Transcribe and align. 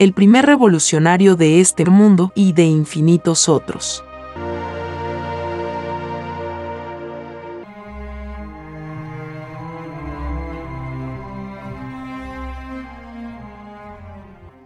el 0.00 0.14
primer 0.14 0.46
revolucionario 0.46 1.36
de 1.36 1.60
este 1.60 1.84
mundo 1.84 2.32
y 2.34 2.54
de 2.54 2.64
infinitos 2.64 3.50
otros. 3.50 4.02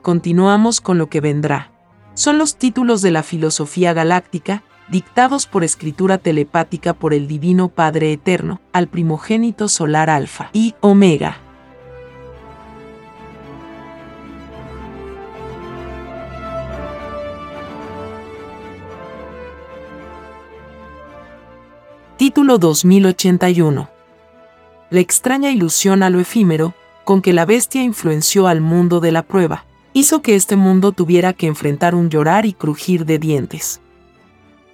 Continuamos 0.03 0.81
con 0.81 0.99
lo 0.99 1.09
que 1.09 1.21
vendrá. 1.21 1.73
Son 2.15 2.39
los 2.39 2.55
títulos 2.55 3.03
de 3.03 3.11
la 3.11 3.25
filosofía 3.25 3.93
galáctica, 3.93 4.63
dictados 4.89 5.49
por 5.49 5.65
escritura 5.65 6.19
telepática 6.19 6.95
por 6.95 7.13
el 7.13 7.27
Divino 7.27 7.71
Padre 7.71 8.13
Eterno, 8.13 8.61
al 8.73 8.87
primogénito 8.87 9.67
solar 9.67 10.11
Alfa 10.11 10.51
y 10.53 10.77
Omega. 10.81 11.44
Título 22.17 22.59
2081. 22.59 23.91
La 24.91 25.01
extraña 25.01 25.51
ilusión 25.51 26.05
a 26.05 26.11
lo 26.11 26.21
efímero, 26.21 26.73
con 27.03 27.21
que 27.21 27.33
la 27.33 27.45
bestia 27.45 27.83
influenció 27.83 28.47
al 28.47 28.61
mundo 28.61 29.01
de 29.01 29.11
la 29.11 29.25
prueba, 29.25 29.65
hizo 29.95 30.23
que 30.23 30.37
este 30.37 30.55
mundo 30.55 30.93
tuviera 30.93 31.33
que 31.33 31.49
enfrentar 31.49 31.97
un 31.97 32.11
llorar 32.11 32.47
y 32.47 32.53
crujir 32.53 33.05
de 33.05 33.19
dientes. 33.19 33.81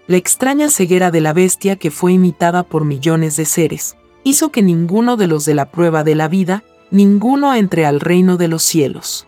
La 0.07 0.19
extraña 0.19 0.69
ceguera 0.69 1.11
de 1.11 1.23
la 1.23 1.33
bestia 1.33 1.77
que 1.77 1.91
fue 1.91 2.13
imitada 2.13 2.63
por 2.63 2.85
millones 2.85 3.37
de 3.39 3.47
seres, 3.47 3.97
hizo 4.23 4.53
que 4.53 4.61
ninguno 4.61 5.17
de 5.17 5.27
los 5.27 5.47
de 5.47 5.55
la 5.55 5.71
prueba 5.71 6.05
de 6.05 6.17
la 6.17 6.29
vida, 6.29 6.63
ninguno 6.91 7.55
entre 7.55 7.87
al 7.87 8.01
reino 8.01 8.37
de 8.37 8.49
los 8.49 8.63
cielos. 8.63 9.27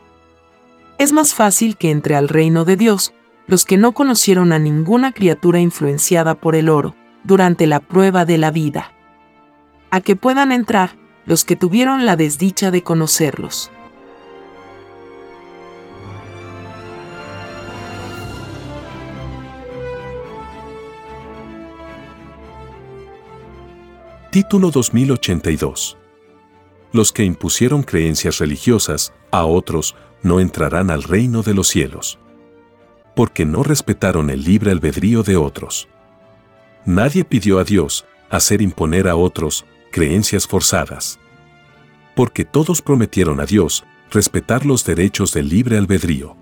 Es 0.99 1.13
más 1.13 1.33
fácil 1.33 1.79
que 1.79 1.91
entre 1.91 2.15
al 2.15 2.29
reino 2.29 2.67
de 2.67 2.77
Dios, 2.77 3.15
los 3.47 3.65
que 3.65 3.79
no 3.79 3.93
conocieron 3.93 4.53
a 4.53 4.59
ninguna 4.59 5.13
criatura 5.13 5.61
influenciada 5.61 6.35
por 6.35 6.57
el 6.57 6.69
oro, 6.69 6.95
durante 7.25 7.67
la 7.67 7.81
prueba 7.81 8.25
de 8.25 8.39
la 8.39 8.51
vida. 8.51 8.93
A 9.91 10.01
que 10.01 10.17
puedan 10.17 10.53
entrar 10.53 10.97
los 11.25 11.45
que 11.45 11.57
tuvieron 11.57 12.07
la 12.07 12.17
desdicha 12.17 12.71
de 12.71 12.83
conocerlos. 12.83 13.71
Título 24.33 24.71
2082 24.71 25.99
Los 26.93 27.13
que 27.13 27.23
impusieron 27.23 27.83
creencias 27.83 28.39
religiosas 28.39 29.13
a 29.31 29.45
otros 29.45 29.95
no 30.23 30.41
entrarán 30.41 30.91
al 30.91 31.03
reino 31.03 31.43
de 31.43 31.53
los 31.53 31.69
cielos, 31.69 32.19
porque 33.15 33.45
no 33.45 33.63
respetaron 33.63 34.31
el 34.31 34.43
libre 34.43 34.71
albedrío 34.71 35.23
de 35.23 35.37
otros. 35.37 35.87
Nadie 36.85 37.25
pidió 37.25 37.61
a 37.61 37.65
Dios 37.65 38.05
hacer 38.29 38.61
imponer 38.61 39.07
a 39.07 39.15
otros 39.15 39.65
creencias 39.93 40.47
forzadas. 40.47 41.21
Porque 42.17 42.45
todos 42.45 42.83
prometieron 42.83 43.41
a 43.41 43.47
Dios 43.47 43.85
respetar 44.11 44.67
los 44.67 44.85
derechos 44.85 45.33
del 45.33 45.49
libre 45.49 45.79
albedrío. 45.79 46.37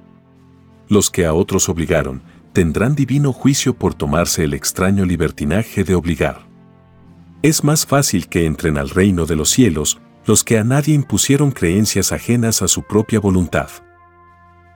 Los 0.89 1.11
que 1.11 1.27
a 1.27 1.35
otros 1.35 1.69
obligaron 1.69 2.23
tendrán 2.53 2.95
divino 2.95 3.33
juicio 3.33 3.75
por 3.75 3.95
tomarse 3.95 4.45
el 4.45 4.55
extraño 4.55 5.05
libertinaje 5.05 5.85
de 5.85 5.95
obligar. 5.95 6.47
Es 7.43 7.63
más 7.63 7.87
fácil 7.87 8.29
que 8.29 8.47
entren 8.47 8.79
al 8.79 8.91
reino 8.91 9.27
de 9.27 9.37
los 9.37 9.51
cielos 9.51 10.01
los 10.27 10.43
que 10.43 10.59
a 10.59 10.65
nadie 10.65 10.95
impusieron 10.95 11.51
creencias 11.51 12.13
ajenas 12.13 12.63
a 12.63 12.69
su 12.69 12.83
propia 12.83 13.21
voluntad. 13.21 13.69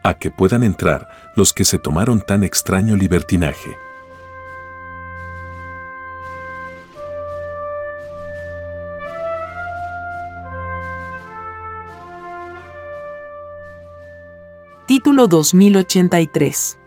A 0.02 0.14
que 0.14 0.31
puedan 0.31 0.62
entrar 0.62 1.32
los 1.36 1.52
que 1.52 1.64
se 1.64 1.78
tomaron 1.78 2.20
tan 2.20 2.44
extraño 2.44 2.96
libertinaje. 2.96 3.84
Título 15.05 15.29
2083. 15.29 16.79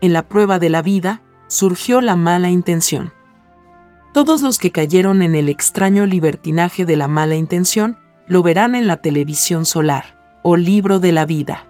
En 0.00 0.12
la 0.12 0.28
prueba 0.28 0.60
de 0.60 0.70
la 0.70 0.80
vida, 0.80 1.22
surgió 1.48 2.00
la 2.00 2.14
mala 2.14 2.50
intención. 2.50 3.12
Todos 4.14 4.42
los 4.42 4.58
que 4.60 4.70
cayeron 4.70 5.22
en 5.22 5.34
el 5.34 5.48
extraño 5.48 6.06
libertinaje 6.06 6.84
de 6.84 6.94
la 6.94 7.08
mala 7.08 7.34
intención, 7.34 7.98
lo 8.28 8.44
verán 8.44 8.76
en 8.76 8.86
la 8.86 8.98
televisión 8.98 9.66
solar, 9.66 10.40
o 10.44 10.54
libro 10.54 11.00
de 11.00 11.10
la 11.10 11.26
vida. 11.26 11.66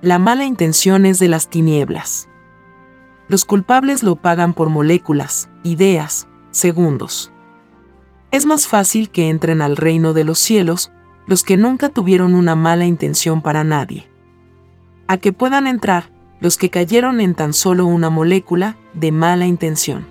La 0.00 0.20
mala 0.20 0.44
intención 0.44 1.06
es 1.06 1.18
de 1.18 1.26
las 1.26 1.48
tinieblas. 1.50 2.28
Los 3.26 3.44
culpables 3.44 4.04
lo 4.04 4.14
pagan 4.14 4.54
por 4.54 4.68
moléculas, 4.68 5.50
ideas, 5.64 6.28
segundos. 6.52 7.32
Es 8.30 8.46
más 8.46 8.68
fácil 8.68 9.10
que 9.10 9.28
entren 9.28 9.60
al 9.60 9.76
reino 9.76 10.12
de 10.12 10.22
los 10.22 10.38
cielos 10.38 10.92
los 11.26 11.42
que 11.42 11.56
nunca 11.56 11.88
tuvieron 11.88 12.36
una 12.36 12.54
mala 12.54 12.84
intención 12.84 13.42
para 13.42 13.64
nadie 13.64 14.11
a 15.06 15.18
que 15.18 15.32
puedan 15.32 15.66
entrar 15.66 16.10
los 16.40 16.56
que 16.56 16.70
cayeron 16.70 17.20
en 17.20 17.34
tan 17.34 17.52
solo 17.52 17.86
una 17.86 18.10
molécula 18.10 18.76
de 18.94 19.12
mala 19.12 19.46
intención. 19.46 20.06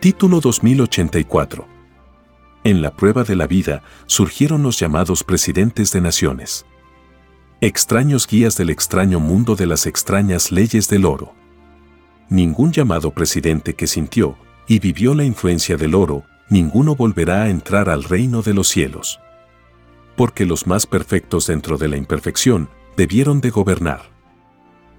Título 0.00 0.40
2084. 0.40 1.68
En 2.64 2.80
la 2.80 2.90
prueba 2.96 3.22
de 3.22 3.36
la 3.36 3.46
vida 3.46 3.82
surgieron 4.06 4.62
los 4.62 4.78
llamados 4.78 5.24
presidentes 5.24 5.92
de 5.92 6.00
naciones. 6.00 6.64
Extraños 7.60 8.26
guías 8.26 8.56
del 8.56 8.70
extraño 8.70 9.20
mundo 9.20 9.56
de 9.56 9.66
las 9.66 9.86
extrañas 9.86 10.52
leyes 10.52 10.88
del 10.88 11.04
oro. 11.04 11.34
Ningún 12.30 12.70
llamado 12.70 13.10
presidente 13.10 13.74
que 13.74 13.88
sintió 13.88 14.38
y 14.68 14.78
vivió 14.78 15.14
la 15.14 15.24
influencia 15.24 15.76
del 15.76 15.96
oro, 15.96 16.22
ninguno 16.48 16.94
volverá 16.94 17.42
a 17.42 17.50
entrar 17.50 17.90
al 17.90 18.04
reino 18.04 18.40
de 18.40 18.54
los 18.54 18.68
cielos. 18.68 19.18
Porque 20.16 20.46
los 20.46 20.68
más 20.68 20.86
perfectos 20.86 21.48
dentro 21.48 21.76
de 21.76 21.88
la 21.88 21.96
imperfección 21.96 22.70
debieron 22.96 23.40
de 23.40 23.50
gobernar. 23.50 24.10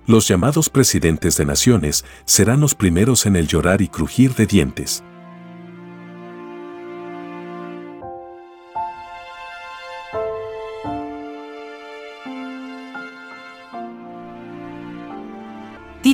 Los 0.07 0.27
llamados 0.27 0.69
presidentes 0.69 1.37
de 1.37 1.45
naciones 1.45 2.03
serán 2.25 2.59
los 2.59 2.75
primeros 2.75 3.25
en 3.25 3.37
el 3.37 3.47
llorar 3.47 3.81
y 3.81 3.87
crujir 3.87 4.35
de 4.35 4.45
dientes. 4.45 5.01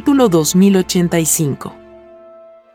Título 0.08 0.30
2085. 0.30 1.76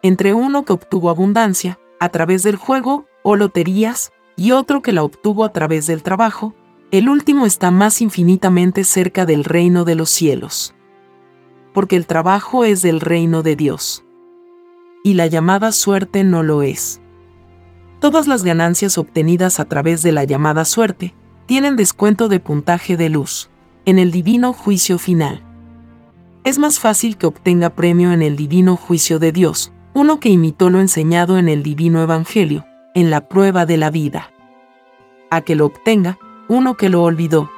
Entre 0.03 0.35
uno 0.35 0.67
que 0.67 0.75
obtuvo 0.75 1.09
abundancia 1.09 1.79
a 1.99 2.11
través 2.11 2.43
del 2.43 2.57
juego 2.57 3.07
o 3.23 3.37
loterías 3.37 4.13
y 4.37 4.51
otro 4.51 4.83
que 4.83 4.93
la 4.93 5.03
obtuvo 5.03 5.47
a 5.47 5.51
través 5.51 5.87
del 5.87 6.03
trabajo, 6.03 6.55
el 6.91 7.09
último 7.09 7.47
está 7.47 7.71
más 7.71 8.03
infinitamente 8.03 8.85
cerca 8.85 9.25
del 9.25 9.45
reino 9.45 9.87
de 9.87 9.95
los 9.95 10.11
cielos 10.11 10.75
porque 11.73 11.97
el 11.97 12.07
trabajo 12.07 12.65
es 12.67 12.83
del 12.83 13.01
reino 13.01 13.43
de 13.43 13.57
Dios. 13.57 14.05
Y 15.03 15.15
la 15.15 15.27
llamada 15.27 15.73
suerte 15.73 16.25
no 16.25 16.43
lo 16.43 16.63
es. 16.63 17.01
Todas 17.99 18.27
las 18.27 18.45
ganancias 18.45 18.99
obtenidas 18.99 19.59
a 19.59 19.65
través 19.65 20.03
de 20.03 20.13
la 20.13 20.25
llamada 20.25 20.67
suerte 20.67 21.15
tienen 21.47 21.77
descuento 21.77 22.29
de 22.29 22.41
puntaje 22.41 22.99
de 22.99 23.09
luz 23.09 23.49
en 23.87 23.99
el 23.99 24.11
divino 24.11 24.53
juicio 24.53 24.99
final. 24.99 25.47
Es 26.45 26.59
más 26.59 26.81
fácil 26.81 27.17
que 27.17 27.27
obtenga 27.27 27.71
premio 27.71 28.13
en 28.13 28.21
el 28.21 28.35
divino 28.35 28.75
juicio 28.77 29.21
de 29.21 29.31
Dios, 29.31 29.73
uno 29.95 30.19
que 30.19 30.29
imitó 30.29 30.71
lo 30.71 30.81
enseñado 30.81 31.39
en 31.39 31.49
el 31.49 31.63
divino 31.63 32.03
evangelio, 32.03 32.67
en 32.97 33.11
la 33.11 33.29
prueba 33.29 33.65
de 33.65 33.77
la 33.77 33.91
vida. 33.91 34.33
A 35.31 35.43
que 35.43 35.55
lo 35.55 35.67
obtenga 35.67 36.19
uno 36.49 36.77
que 36.77 36.89
lo 36.89 37.05
olvidó, 37.05 37.49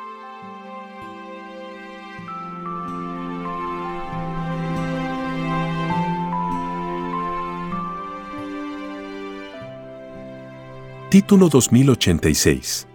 Título 11.09 11.49
2086. 11.49 12.89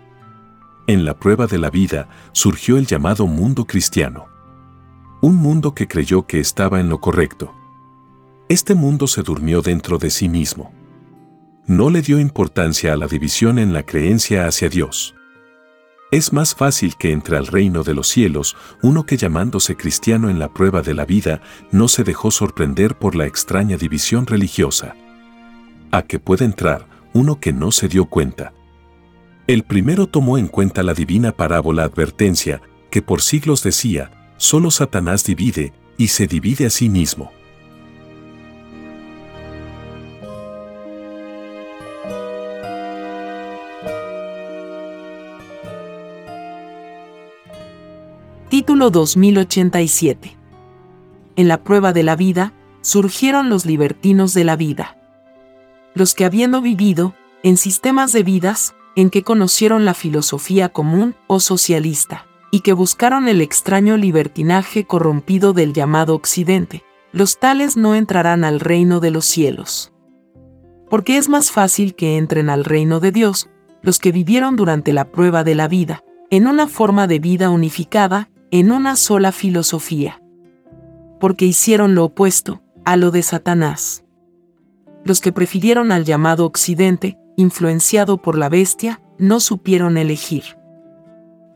En 0.87 1.05
la 1.05 1.13
prueba 1.13 1.47
de 1.47 1.57
la 1.57 1.69
vida 1.69 2.09
surgió 2.33 2.77
el 2.77 2.85
llamado 2.85 3.25
mundo 3.27 3.65
cristiano. 3.65 4.38
Un 5.21 5.35
mundo 5.35 5.73
que 5.73 5.85
creyó 5.85 6.25
que 6.25 6.39
estaba 6.39 6.79
en 6.79 6.87
lo 6.87 7.01
correcto. 7.01 7.53
Este 8.47 8.73
mundo 8.73 9.05
se 9.05 9.21
durmió 9.21 9.61
dentro 9.61 9.97
de 9.97 10.11
sí 10.11 10.29
mismo. 10.29 10.71
No 11.67 11.89
le 11.89 12.01
dio 12.01 12.19
importancia 12.19 12.93
a 12.93 12.95
la 12.95 13.07
división 13.07 13.59
en 13.59 13.73
la 13.73 13.83
creencia 13.83 14.47
hacia 14.47 14.69
Dios. 14.69 15.13
Es 16.09 16.31
más 16.31 16.55
fácil 16.55 16.95
que 16.95 17.11
entre 17.11 17.35
al 17.35 17.47
reino 17.47 17.83
de 17.83 17.95
los 17.95 18.07
cielos 18.07 18.55
uno 18.81 19.05
que 19.05 19.17
llamándose 19.17 19.75
cristiano 19.75 20.29
en 20.29 20.39
la 20.39 20.53
prueba 20.53 20.81
de 20.83 20.93
la 20.93 21.03
vida 21.03 21.41
no 21.69 21.89
se 21.89 22.05
dejó 22.05 22.31
sorprender 22.31 22.95
por 22.97 23.15
la 23.15 23.25
extraña 23.25 23.75
división 23.75 24.25
religiosa. 24.25 24.95
A 25.91 26.03
que 26.03 26.19
puede 26.19 26.45
entrar 26.45 26.87
uno 27.11 27.41
que 27.41 27.51
no 27.51 27.73
se 27.73 27.89
dio 27.89 28.05
cuenta. 28.05 28.53
El 29.47 29.63
primero 29.63 30.07
tomó 30.07 30.37
en 30.37 30.47
cuenta 30.47 30.81
la 30.81 30.93
divina 30.93 31.33
parábola 31.33 31.83
advertencia, 31.83 32.61
que 32.89 33.01
por 33.01 33.21
siglos 33.21 33.63
decía, 33.63 34.11
solo 34.39 34.71
Satanás 34.71 35.23
divide, 35.25 35.73
y 35.97 36.07
se 36.07 36.25
divide 36.25 36.65
a 36.65 36.69
sí 36.69 36.89
mismo. 36.89 37.31
Título 48.49 48.89
2087 48.89 50.37
En 51.35 51.47
la 51.47 51.61
prueba 51.63 51.91
de 51.91 52.03
la 52.03 52.15
vida, 52.15 52.53
surgieron 52.81 53.49
los 53.49 53.65
libertinos 53.65 54.33
de 54.33 54.45
la 54.45 54.55
vida. 54.55 54.97
Los 55.93 56.15
que 56.15 56.23
habiendo 56.23 56.61
vivido 56.61 57.13
en 57.43 57.57
sistemas 57.57 58.13
de 58.13 58.23
vidas 58.23 58.73
en 58.95 59.09
que 59.09 59.23
conocieron 59.23 59.83
la 59.83 59.93
filosofía 59.93 60.69
común 60.69 61.15
o 61.27 61.41
socialista, 61.41 62.28
y 62.51 62.61
que 62.61 62.73
buscaron 62.73 63.27
el 63.27 63.41
extraño 63.41 63.97
libertinaje 63.97 64.85
corrompido 64.85 65.53
del 65.53 65.73
llamado 65.73 66.15
Occidente, 66.15 66.83
los 67.11 67.39
tales 67.39 67.77
no 67.77 67.95
entrarán 67.95 68.43
al 68.43 68.59
reino 68.59 68.99
de 68.99 69.11
los 69.11 69.25
cielos. 69.25 69.93
Porque 70.89 71.17
es 71.17 71.29
más 71.29 71.51
fácil 71.51 71.95
que 71.95 72.17
entren 72.17 72.49
al 72.49 72.65
reino 72.65 72.99
de 72.99 73.11
Dios 73.11 73.49
los 73.81 73.99
que 73.99 74.11
vivieron 74.11 74.55
durante 74.55 74.91
la 74.91 75.11
prueba 75.11 75.43
de 75.43 75.55
la 75.55 75.67
vida, 75.67 76.03
en 76.29 76.47
una 76.47 76.67
forma 76.67 77.07
de 77.07 77.19
vida 77.19 77.49
unificada, 77.49 78.29
en 78.51 78.71
una 78.71 78.95
sola 78.95 79.31
filosofía. 79.31 80.21
Porque 81.19 81.45
hicieron 81.45 81.95
lo 81.95 82.05
opuesto 82.05 82.61
a 82.85 82.97
lo 82.97 83.11
de 83.11 83.23
Satanás 83.23 84.03
los 85.03 85.21
que 85.21 85.31
prefirieron 85.31 85.91
al 85.91 86.05
llamado 86.05 86.45
Occidente, 86.45 87.17
influenciado 87.37 88.17
por 88.21 88.37
la 88.37 88.49
bestia, 88.49 89.01
no 89.17 89.39
supieron 89.39 89.97
elegir. 89.97 90.58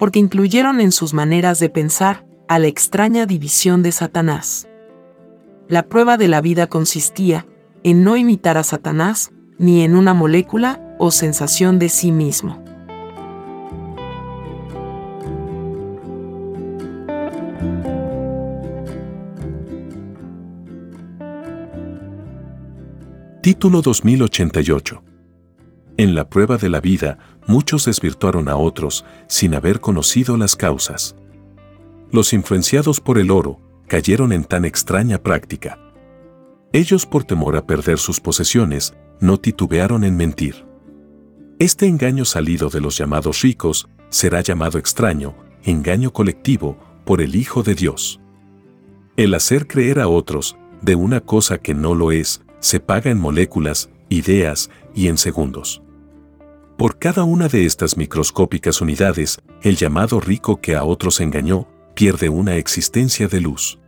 Porque 0.04 0.20
incluyeron 0.20 0.82
en 0.82 0.92
sus 0.92 1.14
maneras 1.14 1.60
de 1.60 1.70
pensar 1.70 2.26
a 2.50 2.60
la 2.60 2.68
extraña 2.68 3.26
división 3.26 3.84
de 3.84 3.94
Satanás. 3.94 4.68
La 5.70 5.84
prueba 5.84 6.18
de 6.18 6.28
la 6.28 6.42
vida 6.42 6.68
consistía 6.68 7.48
en 7.86 8.04
no 8.04 8.18
imitar 8.18 8.58
a 8.58 8.64
Satanás 8.64 9.32
ni 9.58 9.82
en 9.82 9.96
una 9.96 10.14
molécula 10.14 10.94
o 11.00 11.10
sensación 11.10 11.80
de 11.80 11.88
sí 11.88 12.12
mismo. 12.12 12.62
Título 23.42 23.82
2088. 23.82 25.13
En 25.98 26.16
la 26.16 26.28
prueba 26.30 26.58
de 26.58 26.70
la 26.70 26.82
vida, 26.82 27.20
muchos 27.48 27.86
desvirtuaron 27.86 28.50
a 28.50 28.56
otros 28.56 29.06
sin 29.28 29.54
haber 29.54 29.80
conocido 29.80 30.38
las 30.38 30.56
causas. 30.56 31.16
Los 32.12 32.34
influenciados 32.34 33.00
por 33.00 33.20
el 33.20 33.30
oro 33.30 33.60
cayeron 33.88 34.32
en 34.34 34.44
tan 34.44 34.66
extraña 34.66 35.20
práctica. 35.20 35.78
Ellos 36.72 37.06
por 37.06 37.24
temor 37.26 37.56
a 37.56 37.68
perder 37.68 38.00
sus 38.00 38.20
posesiones, 38.20 38.96
no 39.20 39.40
titubearon 39.40 40.04
en 40.04 40.18
mentir. 40.18 40.66
Este 41.60 41.86
engaño 41.86 42.26
salido 42.26 42.70
de 42.70 42.82
los 42.82 42.98
llamados 42.98 43.42
ricos 43.42 43.88
será 44.10 44.42
llamado 44.42 44.80
extraño, 44.80 45.36
engaño 45.64 46.12
colectivo, 46.12 46.78
por 47.06 47.22
el 47.22 47.36
Hijo 47.36 47.62
de 47.62 47.76
Dios. 47.76 48.20
El 49.16 49.36
hacer 49.36 49.68
creer 49.68 50.00
a 50.00 50.08
otros 50.08 50.58
de 50.82 50.96
una 50.96 51.22
cosa 51.22 51.60
que 51.60 51.76
no 51.76 51.94
lo 51.94 52.12
es, 52.12 52.42
se 52.60 52.80
paga 52.80 53.12
en 53.12 53.20
moléculas, 53.20 53.90
ideas 54.10 54.70
y 54.94 55.08
en 55.08 55.18
segundos. 55.18 55.82
Por 56.78 56.98
cada 56.98 57.24
una 57.24 57.48
de 57.48 57.66
estas 57.66 57.98
microscópicas 57.98 58.82
unidades, 58.82 59.40
el 59.62 59.76
llamado 59.76 60.20
rico 60.20 60.60
que 60.60 60.76
a 60.76 60.84
otros 60.84 61.22
engañó 61.22 61.68
pierde 61.94 62.30
una 62.30 62.56
existencia 62.56 63.28
de 63.28 63.42
luz. 63.42 63.80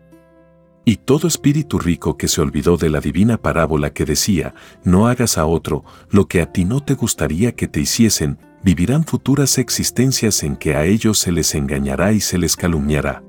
Y 0.86 0.98
todo 0.98 1.28
espíritu 1.28 1.80
rico 1.80 2.16
que 2.16 2.28
se 2.28 2.42
olvidó 2.42 2.78
de 2.78 2.90
la 2.90 3.02
divina 3.02 3.38
parábola 3.38 3.92
que 3.92 4.06
decía, 4.06 4.54
no 4.84 5.08
hagas 5.08 5.40
a 5.40 5.46
otro 5.48 5.84
lo 6.12 6.28
que 6.28 6.42
a 6.42 6.52
ti 6.52 6.64
no 6.64 6.84
te 6.84 6.94
gustaría 6.94 7.56
que 7.56 7.68
te 7.68 7.80
hiciesen, 7.80 8.38
vivirán 8.64 9.04
futuras 9.04 9.58
existencias 9.58 10.44
en 10.44 10.56
que 10.56 10.76
a 10.76 10.86
ellos 10.86 11.18
se 11.18 11.32
les 11.32 11.56
engañará 11.56 12.14
y 12.14 12.22
se 12.22 12.38
les 12.38 12.56
calumniará. 12.56 13.24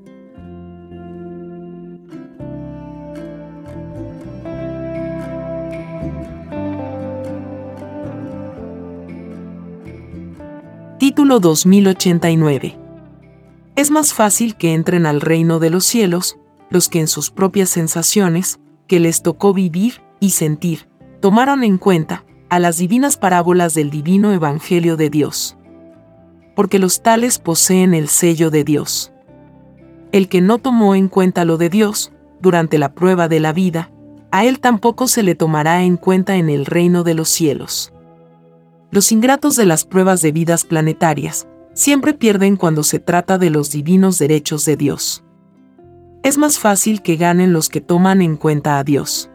Título 11.27 11.41
2089. 11.41 12.79
Es 13.75 13.91
más 13.91 14.15
fácil 14.15 14.55
que 14.55 14.75
entren 14.75 15.07
al 15.07 15.21
reino 15.21 15.59
de 15.59 15.71
los 15.71 15.85
cielos 15.85 16.39
los 16.71 16.89
que 16.89 17.01
en 17.01 17.09
sus 17.09 17.33
propias 17.33 17.69
sensaciones, 17.69 18.61
que 18.87 19.01
les 19.01 19.23
tocó 19.23 19.53
vivir 19.53 20.03
y 20.21 20.31
sentir, 20.31 20.89
tomaron 21.21 21.65
en 21.65 21.79
cuenta 21.79 22.25
a 22.49 22.61
las 22.61 22.77
divinas 22.77 23.17
parábolas 23.17 23.75
del 23.75 23.91
divino 23.91 24.33
Evangelio 24.33 24.97
de 24.97 25.11
Dios. 25.11 25.57
Porque 26.55 26.79
los 26.79 27.03
tales 27.03 27.41
poseen 27.41 27.93
el 27.93 28.07
sello 28.07 28.53
de 28.53 28.63
Dios. 28.63 29.13
El 30.13 30.29
que 30.29 30.41
no 30.41 30.59
tomó 30.59 30.95
en 30.95 31.09
cuenta 31.09 31.45
lo 31.45 31.57
de 31.57 31.71
Dios, 31.71 32.13
durante 32.41 32.79
la 32.79 32.95
prueba 32.95 33.27
de 33.27 33.41
la 33.41 33.53
vida, 33.53 33.91
a 34.31 34.45
él 34.45 34.61
tampoco 34.61 35.09
se 35.09 35.25
le 35.25 35.35
tomará 35.35 35.83
en 35.83 35.97
cuenta 35.97 36.37
en 36.37 36.49
el 36.49 36.67
reino 36.67 37.03
de 37.03 37.15
los 37.15 37.29
cielos. 37.29 37.93
Los 38.91 39.11
ingratos 39.13 39.57
de 39.57 39.67
las 39.67 39.85
pruebas 39.85 40.23
de 40.23 40.33
vidas 40.33 40.65
planetarias 40.65 41.49
siempre 41.75 42.15
pierden 42.15 42.57
cuando 42.57 42.83
se 42.83 43.01
trata 43.01 43.37
de 43.37 43.51
los 43.51 43.71
divinos 43.71 44.19
derechos 44.19 44.65
de 44.65 44.77
Dios. 44.77 45.25
Es 46.23 46.39
más 46.39 46.59
fácil 46.59 47.03
que 47.03 47.17
ganen 47.17 47.53
los 47.53 47.69
que 47.69 47.81
toman 47.81 48.23
en 48.23 48.37
cuenta 48.37 48.79
a 48.79 48.85
Dios. 48.85 49.31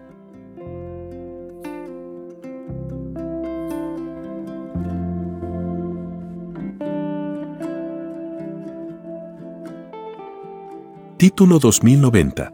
Título 11.18 11.60
2090 11.60 12.52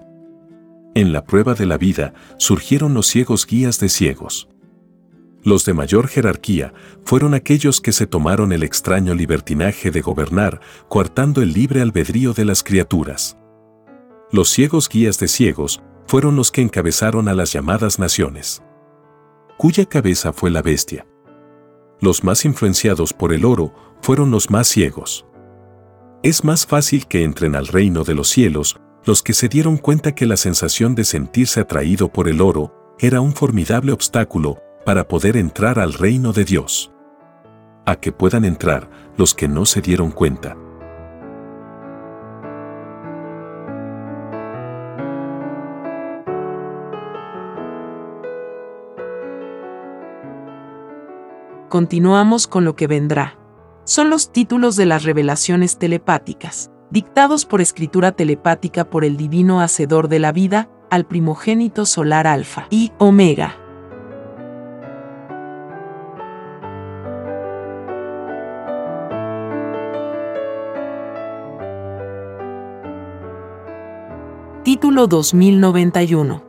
En 0.94 1.14
la 1.14 1.24
prueba 1.24 1.54
de 1.54 1.66
la 1.66 1.78
vida 1.78 2.14
surgieron 2.38 2.94
los 2.94 3.08
ciegos 3.08 3.48
guías 3.48 3.80
de 3.80 3.88
ciegos. 3.88 4.50
Los 5.48 5.64
de 5.64 5.74
mayor 5.74 6.10
jerarquía 6.10 6.74
fueron 7.06 7.34
aquellos 7.34 7.80
que 7.80 7.94
se 7.94 8.06
tomaron 8.06 8.52
el 8.52 8.64
extraño 8.64 9.16
libertinaje 9.16 9.92
de 9.92 10.02
gobernar, 10.02 10.60
coartando 10.90 11.42
el 11.42 11.54
libre 11.54 11.82
albedrío 11.82 12.34
de 12.34 12.44
las 12.44 12.64
criaturas. 12.66 13.38
Los 14.30 14.50
ciegos 14.50 14.90
guías 14.90 15.20
de 15.20 15.30
ciegos 15.30 15.82
fueron 16.06 16.36
los 16.36 16.52
que 16.52 16.60
encabezaron 16.60 17.30
a 17.30 17.34
las 17.34 17.54
llamadas 17.54 17.98
naciones, 17.98 18.62
cuya 19.56 19.86
cabeza 19.86 20.34
fue 20.34 20.52
la 20.52 20.62
bestia. 20.62 21.08
Los 22.02 22.26
más 22.26 22.44
influenciados 22.44 23.14
por 23.14 23.32
el 23.32 23.46
oro 23.46 23.74
fueron 24.02 24.32
los 24.32 24.50
más 24.50 24.68
ciegos. 24.68 25.26
Es 26.24 26.44
más 26.44 26.66
fácil 26.66 27.08
que 27.08 27.24
entren 27.24 27.56
al 27.56 27.68
reino 27.68 28.04
de 28.04 28.16
los 28.16 28.28
cielos 28.28 28.82
los 29.06 29.24
que 29.24 29.32
se 29.32 29.48
dieron 29.48 29.78
cuenta 29.78 30.14
que 30.14 30.26
la 30.26 30.36
sensación 30.36 30.94
de 30.94 31.06
sentirse 31.06 31.62
atraído 31.62 32.12
por 32.12 32.28
el 32.28 32.42
oro 32.42 32.96
era 33.00 33.22
un 33.22 33.34
formidable 33.34 33.94
obstáculo 33.94 34.62
para 34.88 35.06
poder 35.06 35.36
entrar 35.36 35.80
al 35.80 35.92
reino 35.92 36.32
de 36.32 36.46
Dios. 36.46 36.94
A 37.86 37.98
que 37.98 38.14
puedan 38.14 38.46
entrar 38.46 38.90
los 39.18 39.34
que 39.36 39.50
no 39.50 39.66
se 39.66 39.82
dieron 39.82 40.12
cuenta. 40.12 40.56
Continuamos 51.68 52.48
con 52.48 52.64
lo 52.64 52.78
que 52.78 52.88
vendrá 52.88 53.38
son 53.84 54.10
los 54.10 54.32
títulos 54.32 54.78
de 54.78 54.86
las 54.86 55.04
revelaciones 55.04 55.80
telepáticas, 55.80 56.72
dictados 56.92 57.46
por 57.46 57.60
escritura 57.60 58.14
telepática 58.14 58.90
por 58.90 59.04
el 59.04 59.18
divino 59.18 59.60
hacedor 59.60 60.08
de 60.08 60.20
la 60.20 60.32
vida, 60.32 60.70
al 60.90 61.06
primogénito 61.06 61.86
solar 61.86 62.26
Alfa 62.26 62.68
y 62.70 62.94
Omega. 63.00 63.67
Título 74.98 75.16
2091 75.16 76.44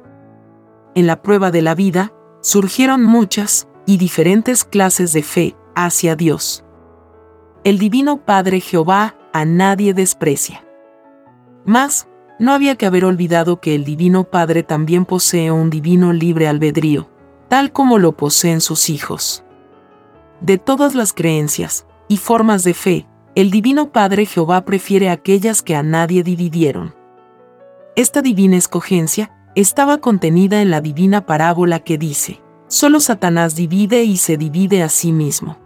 En 0.94 1.06
la 1.06 1.20
prueba 1.20 1.50
de 1.50 1.60
la 1.60 1.74
vida, 1.74 2.14
surgieron 2.40 3.04
muchas 3.04 3.68
y 3.84 3.98
diferentes 3.98 4.64
clases 4.64 5.12
de 5.12 5.22
fe 5.22 5.54
hacia 5.74 6.16
Dios 6.16 6.64
el 7.62 7.78
Divino 7.78 8.24
Padre 8.24 8.62
Jehová 8.62 9.16
a 9.34 9.44
nadie 9.44 9.92
desprecia. 9.92 10.64
Mas, 11.66 12.08
no 12.38 12.54
había 12.54 12.76
que 12.76 12.86
haber 12.86 13.04
olvidado 13.04 13.60
que 13.60 13.74
el 13.74 13.84
Divino 13.84 14.24
Padre 14.24 14.62
también 14.62 15.04
posee 15.04 15.50
un 15.50 15.68
divino 15.68 16.14
libre 16.14 16.48
albedrío, 16.48 17.06
tal 17.48 17.70
como 17.70 17.98
lo 17.98 18.16
poseen 18.16 18.62
sus 18.62 18.88
hijos. 18.88 19.44
De 20.40 20.56
todas 20.56 20.94
las 20.94 21.12
creencias 21.12 21.84
y 22.08 22.16
formas 22.16 22.64
de 22.64 22.72
fe, 22.72 23.06
el 23.34 23.50
Divino 23.50 23.92
Padre 23.92 24.24
Jehová 24.24 24.64
prefiere 24.64 25.10
aquellas 25.10 25.60
que 25.60 25.76
a 25.76 25.82
nadie 25.82 26.22
dividieron. 26.22 26.96
Esta 27.98 28.22
divina 28.22 28.56
escogencia 28.56 29.32
estaba 29.56 29.98
contenida 29.98 30.62
en 30.62 30.70
la 30.70 30.80
divina 30.80 31.26
parábola 31.26 31.80
que 31.80 31.98
dice, 31.98 32.40
solo 32.68 33.00
Satanás 33.00 33.56
divide 33.56 34.04
y 34.04 34.18
se 34.18 34.36
divide 34.36 34.84
a 34.84 34.88
sí 34.88 35.10
mismo 35.10 35.58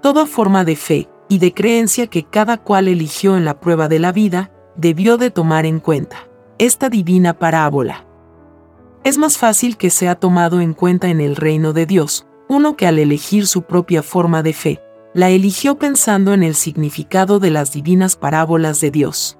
toda 0.00 0.26
forma 0.26 0.64
de 0.64 0.76
fe 0.76 1.08
y 1.28 1.40
de 1.40 1.52
creencia 1.52 2.06
que 2.06 2.22
cada 2.22 2.58
cual 2.58 2.86
eligió 2.86 3.36
en 3.36 3.44
la 3.44 3.58
prueba 3.58 3.88
de 3.88 3.98
la 3.98 4.12
vida, 4.12 4.52
debió 4.76 5.16
de 5.16 5.32
tomar 5.32 5.66
en 5.66 5.80
cuenta 5.80 6.28
esta 6.58 6.88
divina 6.88 7.36
parábola. 7.36 8.06
Es 9.02 9.18
más 9.18 9.36
fácil 9.36 9.76
que 9.76 9.90
sea 9.90 10.14
tomado 10.14 10.60
en 10.60 10.74
cuenta 10.74 11.08
en 11.08 11.20
el 11.20 11.34
reino 11.34 11.72
de 11.72 11.86
Dios, 11.86 12.24
uno 12.48 12.76
que 12.76 12.86
al 12.86 13.00
elegir 13.00 13.48
su 13.48 13.62
propia 13.62 14.04
forma 14.04 14.44
de 14.44 14.52
fe, 14.52 14.80
la 15.12 15.30
eligió 15.30 15.76
pensando 15.76 16.34
en 16.34 16.44
el 16.44 16.54
significado 16.54 17.40
de 17.40 17.50
las 17.50 17.72
divinas 17.72 18.14
parábolas 18.14 18.80
de 18.80 18.92
Dios. 18.92 19.38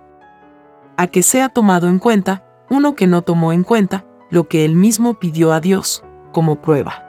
A 0.96 1.06
que 1.06 1.22
sea 1.22 1.48
tomado 1.48 1.88
en 1.88 1.98
cuenta 1.98 2.44
uno 2.70 2.94
que 2.94 3.06
no 3.06 3.22
tomó 3.22 3.52
en 3.52 3.64
cuenta 3.64 4.04
lo 4.30 4.48
que 4.48 4.64
él 4.64 4.74
mismo 4.74 5.18
pidió 5.18 5.52
a 5.52 5.60
Dios 5.60 6.02
como 6.32 6.60
prueba. 6.60 7.04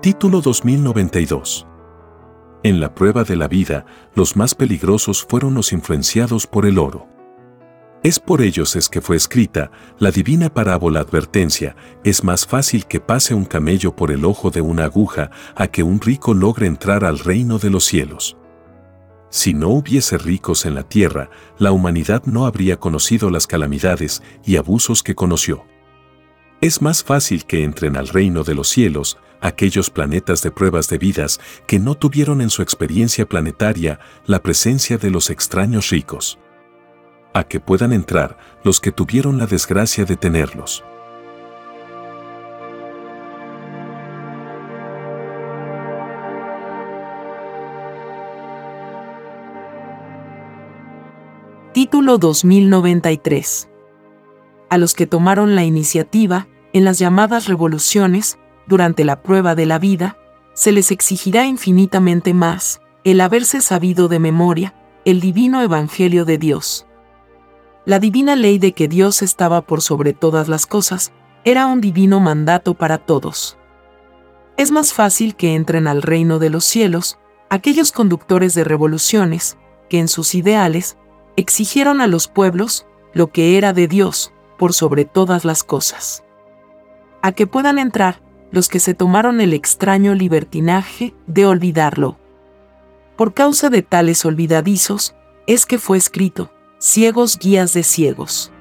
Título 0.00 0.40
2092 0.40 1.66
En 2.62 2.80
la 2.80 2.94
prueba 2.94 3.24
de 3.24 3.34
la 3.34 3.48
vida, 3.48 3.84
los 4.14 4.36
más 4.36 4.54
peligrosos 4.54 5.26
fueron 5.28 5.54
los 5.54 5.72
influenciados 5.72 6.46
por 6.46 6.64
el 6.64 6.78
oro. 6.78 7.17
Es 8.04 8.20
por 8.20 8.42
ellos 8.42 8.76
es 8.76 8.88
que 8.88 9.00
fue 9.00 9.16
escrita 9.16 9.72
la 9.98 10.12
divina 10.12 10.54
parábola 10.54 11.00
advertencia, 11.00 11.74
es 12.04 12.22
más 12.22 12.46
fácil 12.46 12.86
que 12.86 13.00
pase 13.00 13.34
un 13.34 13.44
camello 13.44 13.96
por 13.96 14.12
el 14.12 14.24
ojo 14.24 14.50
de 14.50 14.60
una 14.60 14.84
aguja 14.84 15.30
a 15.56 15.66
que 15.66 15.82
un 15.82 16.00
rico 16.00 16.32
logre 16.32 16.68
entrar 16.68 17.04
al 17.04 17.18
reino 17.18 17.58
de 17.58 17.70
los 17.70 17.84
cielos. 17.84 18.36
Si 19.30 19.52
no 19.52 19.70
hubiese 19.70 20.16
ricos 20.16 20.64
en 20.64 20.76
la 20.76 20.84
tierra, 20.84 21.28
la 21.58 21.72
humanidad 21.72 22.22
no 22.24 22.46
habría 22.46 22.78
conocido 22.78 23.30
las 23.30 23.48
calamidades 23.48 24.22
y 24.44 24.56
abusos 24.56 25.02
que 25.02 25.16
conoció. 25.16 25.64
Es 26.60 26.80
más 26.80 27.02
fácil 27.02 27.44
que 27.46 27.64
entren 27.64 27.96
al 27.96 28.08
reino 28.08 28.44
de 28.44 28.54
los 28.54 28.68
cielos 28.68 29.18
aquellos 29.40 29.90
planetas 29.90 30.42
de 30.42 30.50
pruebas 30.52 30.88
de 30.88 30.98
vidas 30.98 31.40
que 31.66 31.78
no 31.80 31.96
tuvieron 31.96 32.40
en 32.40 32.50
su 32.50 32.62
experiencia 32.62 33.26
planetaria 33.26 33.98
la 34.24 34.40
presencia 34.40 34.98
de 34.98 35.10
los 35.10 35.30
extraños 35.30 35.90
ricos. 35.90 36.38
A 37.38 37.44
que 37.44 37.60
puedan 37.60 37.92
entrar 37.92 38.36
los 38.64 38.80
que 38.80 38.90
tuvieron 38.90 39.38
la 39.38 39.46
desgracia 39.46 40.04
de 40.04 40.16
tenerlos. 40.16 40.82
Título 51.72 52.18
2093 52.18 53.68
A 54.68 54.76
los 54.78 54.94
que 54.94 55.06
tomaron 55.06 55.54
la 55.54 55.62
iniciativa 55.62 56.48
en 56.72 56.84
las 56.84 56.98
llamadas 56.98 57.46
revoluciones, 57.46 58.36
durante 58.66 59.04
la 59.04 59.22
prueba 59.22 59.54
de 59.54 59.66
la 59.66 59.78
vida, 59.78 60.18
se 60.54 60.72
les 60.72 60.90
exigirá 60.90 61.46
infinitamente 61.46 62.34
más 62.34 62.80
el 63.04 63.20
haberse 63.20 63.60
sabido 63.60 64.08
de 64.08 64.18
memoria 64.18 64.74
el 65.04 65.20
divino 65.20 65.62
Evangelio 65.62 66.24
de 66.24 66.38
Dios. 66.38 66.87
La 67.84 67.98
divina 67.98 68.36
ley 68.36 68.58
de 68.58 68.72
que 68.72 68.88
Dios 68.88 69.22
estaba 69.22 69.62
por 69.62 69.80
sobre 69.80 70.12
todas 70.12 70.48
las 70.48 70.66
cosas 70.66 71.12
era 71.44 71.66
un 71.66 71.80
divino 71.80 72.20
mandato 72.20 72.74
para 72.74 72.98
todos. 72.98 73.56
Es 74.56 74.70
más 74.70 74.92
fácil 74.92 75.36
que 75.36 75.54
entren 75.54 75.86
al 75.86 76.02
reino 76.02 76.38
de 76.38 76.50
los 76.50 76.64
cielos 76.64 77.18
aquellos 77.48 77.92
conductores 77.92 78.54
de 78.54 78.64
revoluciones 78.64 79.56
que 79.88 79.98
en 79.98 80.08
sus 80.08 80.34
ideales 80.34 80.98
exigieron 81.36 82.00
a 82.00 82.06
los 82.06 82.28
pueblos 82.28 82.86
lo 83.14 83.30
que 83.30 83.56
era 83.56 83.72
de 83.72 83.88
Dios 83.88 84.32
por 84.58 84.74
sobre 84.74 85.04
todas 85.04 85.44
las 85.44 85.62
cosas. 85.64 86.24
A 87.22 87.32
que 87.32 87.46
puedan 87.46 87.78
entrar 87.78 88.20
los 88.50 88.68
que 88.68 88.80
se 88.80 88.94
tomaron 88.94 89.40
el 89.40 89.52
extraño 89.52 90.14
libertinaje 90.14 91.14
de 91.26 91.46
olvidarlo. 91.46 92.16
Por 93.16 93.34
causa 93.34 93.70
de 93.70 93.82
tales 93.82 94.24
olvidadizos, 94.24 95.14
es 95.46 95.66
que 95.66 95.78
fue 95.78 95.96
escrito, 95.98 96.50
ciegos 96.80 97.36
guías 97.40 97.72
de 97.72 97.82
ciegos. 97.82 98.52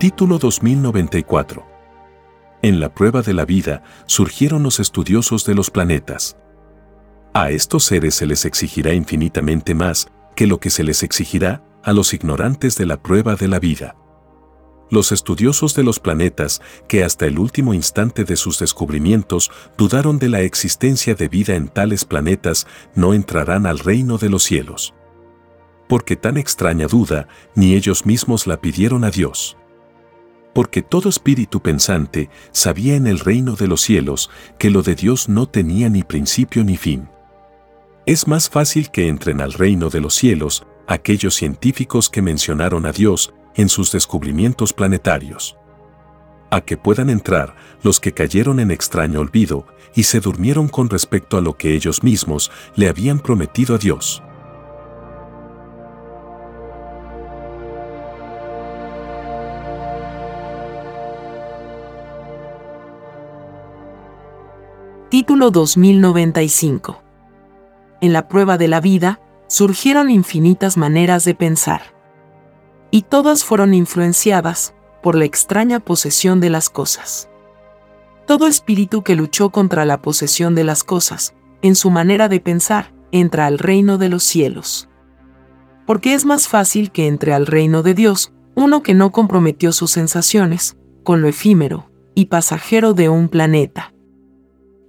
Título 0.00 0.38
2094 0.40 1.64
En 2.62 2.80
la 2.80 2.92
prueba 2.92 3.22
de 3.22 3.34
la 3.34 3.44
vida 3.44 3.84
surgieron 4.06 4.64
los 4.64 4.80
estudiosos 4.80 5.46
de 5.46 5.54
los 5.54 5.70
planetas. 5.70 6.36
A 7.34 7.50
estos 7.50 7.84
seres 7.84 8.16
se 8.16 8.26
les 8.26 8.44
exigirá 8.44 8.94
infinitamente 8.94 9.76
más 9.76 10.08
que 10.34 10.48
lo 10.48 10.58
que 10.58 10.70
se 10.70 10.82
les 10.82 11.04
exigirá 11.04 11.62
a 11.84 11.92
los 11.92 12.14
ignorantes 12.14 12.76
de 12.76 12.86
la 12.86 13.00
prueba 13.00 13.36
de 13.36 13.46
la 13.46 13.60
vida. 13.60 13.94
Los 14.92 15.10
estudiosos 15.10 15.74
de 15.74 15.84
los 15.84 16.00
planetas, 16.00 16.60
que 16.86 17.02
hasta 17.02 17.24
el 17.24 17.38
último 17.38 17.72
instante 17.72 18.24
de 18.24 18.36
sus 18.36 18.58
descubrimientos 18.58 19.50
dudaron 19.78 20.18
de 20.18 20.28
la 20.28 20.42
existencia 20.42 21.14
de 21.14 21.28
vida 21.28 21.54
en 21.54 21.68
tales 21.68 22.04
planetas, 22.04 22.66
no 22.94 23.14
entrarán 23.14 23.64
al 23.64 23.78
reino 23.78 24.18
de 24.18 24.28
los 24.28 24.42
cielos. 24.42 24.92
Porque 25.88 26.14
tan 26.14 26.36
extraña 26.36 26.88
duda, 26.88 27.26
ni 27.54 27.74
ellos 27.74 28.04
mismos 28.04 28.46
la 28.46 28.60
pidieron 28.60 29.04
a 29.04 29.10
Dios. 29.10 29.56
Porque 30.52 30.82
todo 30.82 31.08
espíritu 31.08 31.62
pensante 31.62 32.28
sabía 32.50 32.94
en 32.94 33.06
el 33.06 33.18
reino 33.18 33.56
de 33.56 33.68
los 33.68 33.80
cielos 33.80 34.28
que 34.58 34.68
lo 34.68 34.82
de 34.82 34.94
Dios 34.94 35.26
no 35.26 35.48
tenía 35.48 35.88
ni 35.88 36.02
principio 36.02 36.64
ni 36.64 36.76
fin. 36.76 37.08
Es 38.04 38.28
más 38.28 38.50
fácil 38.50 38.90
que 38.90 39.08
entren 39.08 39.40
al 39.40 39.54
reino 39.54 39.88
de 39.88 40.02
los 40.02 40.14
cielos 40.14 40.66
aquellos 40.86 41.34
científicos 41.34 42.10
que 42.10 42.20
mencionaron 42.20 42.84
a 42.84 42.92
Dios 42.92 43.32
en 43.56 43.68
sus 43.68 43.92
descubrimientos 43.92 44.72
planetarios. 44.72 45.56
A 46.50 46.60
que 46.60 46.76
puedan 46.76 47.10
entrar 47.10 47.54
los 47.82 48.00
que 48.00 48.12
cayeron 48.12 48.60
en 48.60 48.70
extraño 48.70 49.20
olvido 49.20 49.66
y 49.94 50.04
se 50.04 50.20
durmieron 50.20 50.68
con 50.68 50.90
respecto 50.90 51.36
a 51.36 51.40
lo 51.40 51.56
que 51.56 51.74
ellos 51.74 52.02
mismos 52.02 52.50
le 52.74 52.88
habían 52.88 53.18
prometido 53.18 53.74
a 53.74 53.78
Dios. 53.78 54.22
Título 65.08 65.50
2095 65.50 67.02
En 68.00 68.14
la 68.14 68.28
prueba 68.28 68.56
de 68.56 68.68
la 68.68 68.80
vida, 68.80 69.20
surgieron 69.46 70.10
infinitas 70.10 70.78
maneras 70.78 71.26
de 71.26 71.34
pensar 71.34 71.91
y 72.92 73.02
todas 73.02 73.42
fueron 73.42 73.74
influenciadas 73.74 74.74
por 75.02 75.16
la 75.16 75.24
extraña 75.24 75.80
posesión 75.80 76.40
de 76.40 76.50
las 76.50 76.70
cosas. 76.70 77.28
Todo 78.26 78.46
espíritu 78.46 79.02
que 79.02 79.16
luchó 79.16 79.50
contra 79.50 79.84
la 79.84 80.00
posesión 80.00 80.54
de 80.54 80.62
las 80.62 80.84
cosas, 80.84 81.34
en 81.62 81.74
su 81.74 81.90
manera 81.90 82.28
de 82.28 82.38
pensar, 82.38 82.94
entra 83.10 83.46
al 83.46 83.58
reino 83.58 83.98
de 83.98 84.10
los 84.10 84.22
cielos. 84.22 84.88
Porque 85.86 86.14
es 86.14 86.24
más 86.24 86.46
fácil 86.46 86.92
que 86.92 87.08
entre 87.08 87.32
al 87.32 87.46
reino 87.46 87.82
de 87.82 87.94
Dios 87.94 88.32
uno 88.54 88.82
que 88.82 88.94
no 88.94 89.10
comprometió 89.10 89.72
sus 89.72 89.90
sensaciones 89.90 90.76
con 91.02 91.22
lo 91.22 91.28
efímero 91.28 91.90
y 92.14 92.26
pasajero 92.26 92.92
de 92.92 93.08
un 93.08 93.28
planeta. 93.28 93.94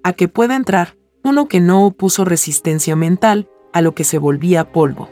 A 0.04 0.12
que 0.12 0.28
pueda 0.28 0.56
entrar 0.58 0.98
uno 1.24 1.48
que 1.48 1.62
no 1.62 1.86
opuso 1.86 2.26
resistencia 2.26 2.98
mental 2.98 3.48
a 3.72 3.82
lo 3.82 3.96
que 3.96 4.04
se 4.04 4.18
volvía 4.18 4.74
polvo. 4.74 5.10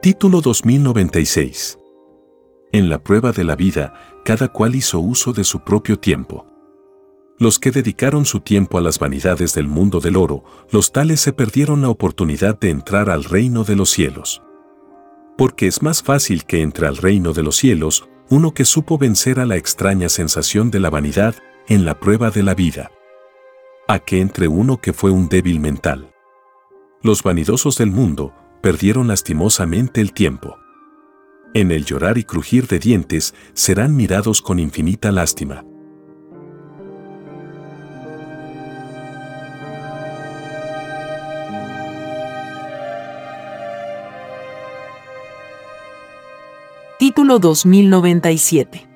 Título 0.00 0.40
2096. 0.40 1.76
En 2.70 2.88
la 2.88 3.02
prueba 3.02 3.32
de 3.32 3.42
la 3.42 3.56
vida, 3.56 4.20
cada 4.24 4.46
cual 4.46 4.76
hizo 4.76 5.00
uso 5.00 5.32
de 5.32 5.42
su 5.42 5.64
propio 5.64 5.98
tiempo. 5.98 6.46
Los 7.36 7.58
que 7.58 7.72
dedicaron 7.72 8.24
su 8.24 8.38
tiempo 8.38 8.78
a 8.78 8.80
las 8.80 9.00
vanidades 9.00 9.54
del 9.54 9.66
mundo 9.66 9.98
del 9.98 10.16
oro, 10.16 10.44
los 10.70 10.92
tales 10.92 11.20
se 11.20 11.32
perdieron 11.32 11.82
la 11.82 11.88
oportunidad 11.88 12.56
de 12.60 12.70
entrar 12.70 13.10
al 13.10 13.24
reino 13.24 13.64
de 13.64 13.74
los 13.74 13.90
cielos. 13.90 14.40
Porque 15.36 15.66
es 15.66 15.82
más 15.82 16.04
fácil 16.04 16.44
que 16.44 16.62
entre 16.62 16.86
al 16.86 16.96
reino 16.96 17.32
de 17.32 17.42
los 17.42 17.56
cielos 17.56 18.08
uno 18.30 18.54
que 18.54 18.64
supo 18.64 18.98
vencer 18.98 19.40
a 19.40 19.46
la 19.46 19.56
extraña 19.56 20.08
sensación 20.08 20.70
de 20.70 20.78
la 20.78 20.90
vanidad 20.90 21.34
en 21.66 21.84
la 21.84 21.98
prueba 21.98 22.30
de 22.30 22.44
la 22.44 22.54
vida. 22.54 22.92
A 23.88 23.98
que 23.98 24.20
entre 24.20 24.46
uno 24.46 24.76
que 24.76 24.92
fue 24.92 25.10
un 25.10 25.28
débil 25.28 25.58
mental. 25.58 26.14
Los 27.02 27.24
vanidosos 27.24 27.78
del 27.78 27.90
mundo, 27.90 28.32
perdieron 28.60 29.08
lastimosamente 29.08 30.00
el 30.00 30.12
tiempo. 30.12 30.58
En 31.54 31.70
el 31.70 31.84
llorar 31.84 32.18
y 32.18 32.24
crujir 32.24 32.66
de 32.66 32.78
dientes 32.78 33.34
serán 33.54 33.96
mirados 33.96 34.42
con 34.42 34.58
infinita 34.58 35.12
lástima. 35.12 35.64
Título 46.98 47.38
2097 47.38 48.86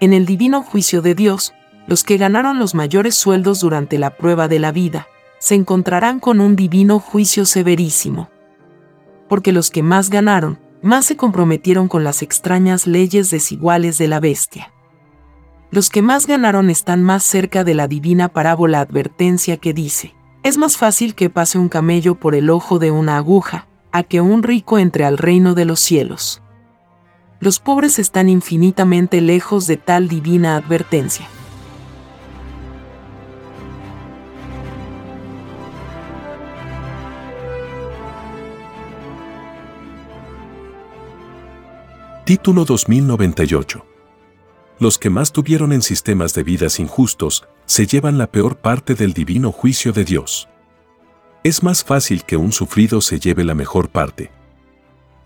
En 0.00 0.12
el 0.14 0.24
divino 0.24 0.62
juicio 0.62 1.02
de 1.02 1.14
Dios, 1.14 1.52
los 1.86 2.04
que 2.04 2.16
ganaron 2.16 2.58
los 2.58 2.74
mayores 2.74 3.14
sueldos 3.14 3.60
durante 3.60 3.98
la 3.98 4.16
prueba 4.16 4.48
de 4.48 4.58
la 4.58 4.72
vida, 4.72 5.08
se 5.38 5.54
encontrarán 5.54 6.20
con 6.20 6.40
un 6.40 6.56
divino 6.56 6.98
juicio 7.00 7.44
severísimo 7.44 8.30
porque 9.32 9.50
los 9.50 9.70
que 9.70 9.82
más 9.82 10.10
ganaron, 10.10 10.58
más 10.82 11.06
se 11.06 11.16
comprometieron 11.16 11.88
con 11.88 12.04
las 12.04 12.20
extrañas 12.20 12.86
leyes 12.86 13.30
desiguales 13.30 13.96
de 13.96 14.06
la 14.06 14.20
bestia. 14.20 14.74
Los 15.70 15.88
que 15.88 16.02
más 16.02 16.26
ganaron 16.26 16.68
están 16.68 17.02
más 17.02 17.24
cerca 17.24 17.64
de 17.64 17.72
la 17.72 17.88
divina 17.88 18.28
parábola 18.28 18.80
advertencia 18.80 19.56
que 19.56 19.72
dice, 19.72 20.14
es 20.42 20.58
más 20.58 20.76
fácil 20.76 21.14
que 21.14 21.30
pase 21.30 21.56
un 21.56 21.70
camello 21.70 22.16
por 22.16 22.34
el 22.34 22.50
ojo 22.50 22.78
de 22.78 22.90
una 22.90 23.16
aguja, 23.16 23.68
a 23.90 24.02
que 24.02 24.20
un 24.20 24.42
rico 24.42 24.78
entre 24.78 25.06
al 25.06 25.16
reino 25.16 25.54
de 25.54 25.64
los 25.64 25.80
cielos. 25.80 26.42
Los 27.40 27.58
pobres 27.58 27.98
están 27.98 28.28
infinitamente 28.28 29.22
lejos 29.22 29.66
de 29.66 29.78
tal 29.78 30.08
divina 30.08 30.56
advertencia. 30.56 31.26
Título 42.24 42.64
2098. 42.64 43.84
Los 44.78 44.96
que 44.96 45.10
más 45.10 45.32
tuvieron 45.32 45.72
en 45.72 45.82
sistemas 45.82 46.34
de 46.34 46.44
vidas 46.44 46.78
injustos 46.78 47.48
se 47.66 47.88
llevan 47.88 48.16
la 48.16 48.30
peor 48.30 48.58
parte 48.58 48.94
del 48.94 49.12
divino 49.12 49.50
juicio 49.50 49.92
de 49.92 50.04
Dios. 50.04 50.48
Es 51.42 51.64
más 51.64 51.82
fácil 51.82 52.22
que 52.22 52.36
un 52.36 52.52
sufrido 52.52 53.00
se 53.00 53.18
lleve 53.18 53.42
la 53.42 53.56
mejor 53.56 53.88
parte. 53.88 54.30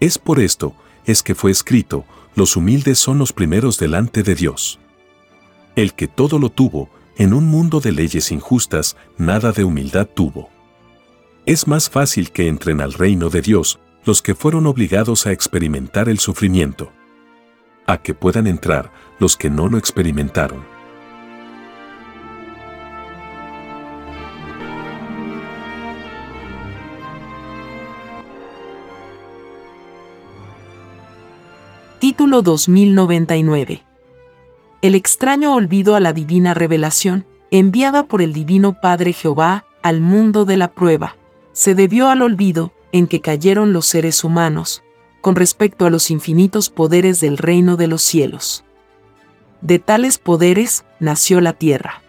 Es 0.00 0.16
por 0.16 0.40
esto, 0.40 0.74
es 1.04 1.22
que 1.22 1.34
fue 1.34 1.50
escrito, 1.50 2.06
los 2.34 2.56
humildes 2.56 2.98
son 2.98 3.18
los 3.18 3.34
primeros 3.34 3.78
delante 3.78 4.22
de 4.22 4.34
Dios. 4.34 4.78
El 5.74 5.92
que 5.92 6.08
todo 6.08 6.38
lo 6.38 6.48
tuvo, 6.48 6.88
en 7.18 7.34
un 7.34 7.44
mundo 7.44 7.80
de 7.80 7.92
leyes 7.92 8.32
injustas, 8.32 8.96
nada 9.18 9.52
de 9.52 9.64
humildad 9.64 10.06
tuvo. 10.06 10.48
Es 11.44 11.66
más 11.66 11.90
fácil 11.90 12.30
que 12.30 12.48
entren 12.48 12.80
al 12.80 12.94
reino 12.94 13.28
de 13.28 13.42
Dios 13.42 13.80
los 14.06 14.22
que 14.22 14.36
fueron 14.36 14.68
obligados 14.68 15.26
a 15.26 15.32
experimentar 15.32 16.08
el 16.08 16.20
sufrimiento. 16.20 16.92
A 17.86 17.98
que 17.98 18.14
puedan 18.14 18.46
entrar 18.46 18.92
los 19.18 19.36
que 19.36 19.50
no 19.50 19.68
lo 19.68 19.78
experimentaron. 19.78 20.64
Título 31.98 32.42
2099 32.42 33.82
El 34.82 34.94
extraño 34.94 35.54
olvido 35.54 35.96
a 35.96 36.00
la 36.00 36.12
divina 36.12 36.54
revelación, 36.54 37.26
enviada 37.50 38.04
por 38.04 38.22
el 38.22 38.32
Divino 38.32 38.80
Padre 38.80 39.12
Jehová 39.12 39.64
al 39.82 40.00
mundo 40.00 40.44
de 40.44 40.56
la 40.56 40.68
prueba, 40.72 41.16
se 41.52 41.74
debió 41.74 42.08
al 42.08 42.22
olvido 42.22 42.72
en 42.92 43.06
que 43.06 43.20
cayeron 43.20 43.72
los 43.72 43.86
seres 43.86 44.24
humanos, 44.24 44.82
con 45.20 45.34
respecto 45.36 45.86
a 45.86 45.90
los 45.90 46.10
infinitos 46.10 46.70
poderes 46.70 47.20
del 47.20 47.38
reino 47.38 47.76
de 47.76 47.88
los 47.88 48.02
cielos. 48.02 48.64
De 49.60 49.78
tales 49.78 50.18
poderes 50.18 50.84
nació 51.00 51.40
la 51.40 51.52
tierra. 51.52 52.02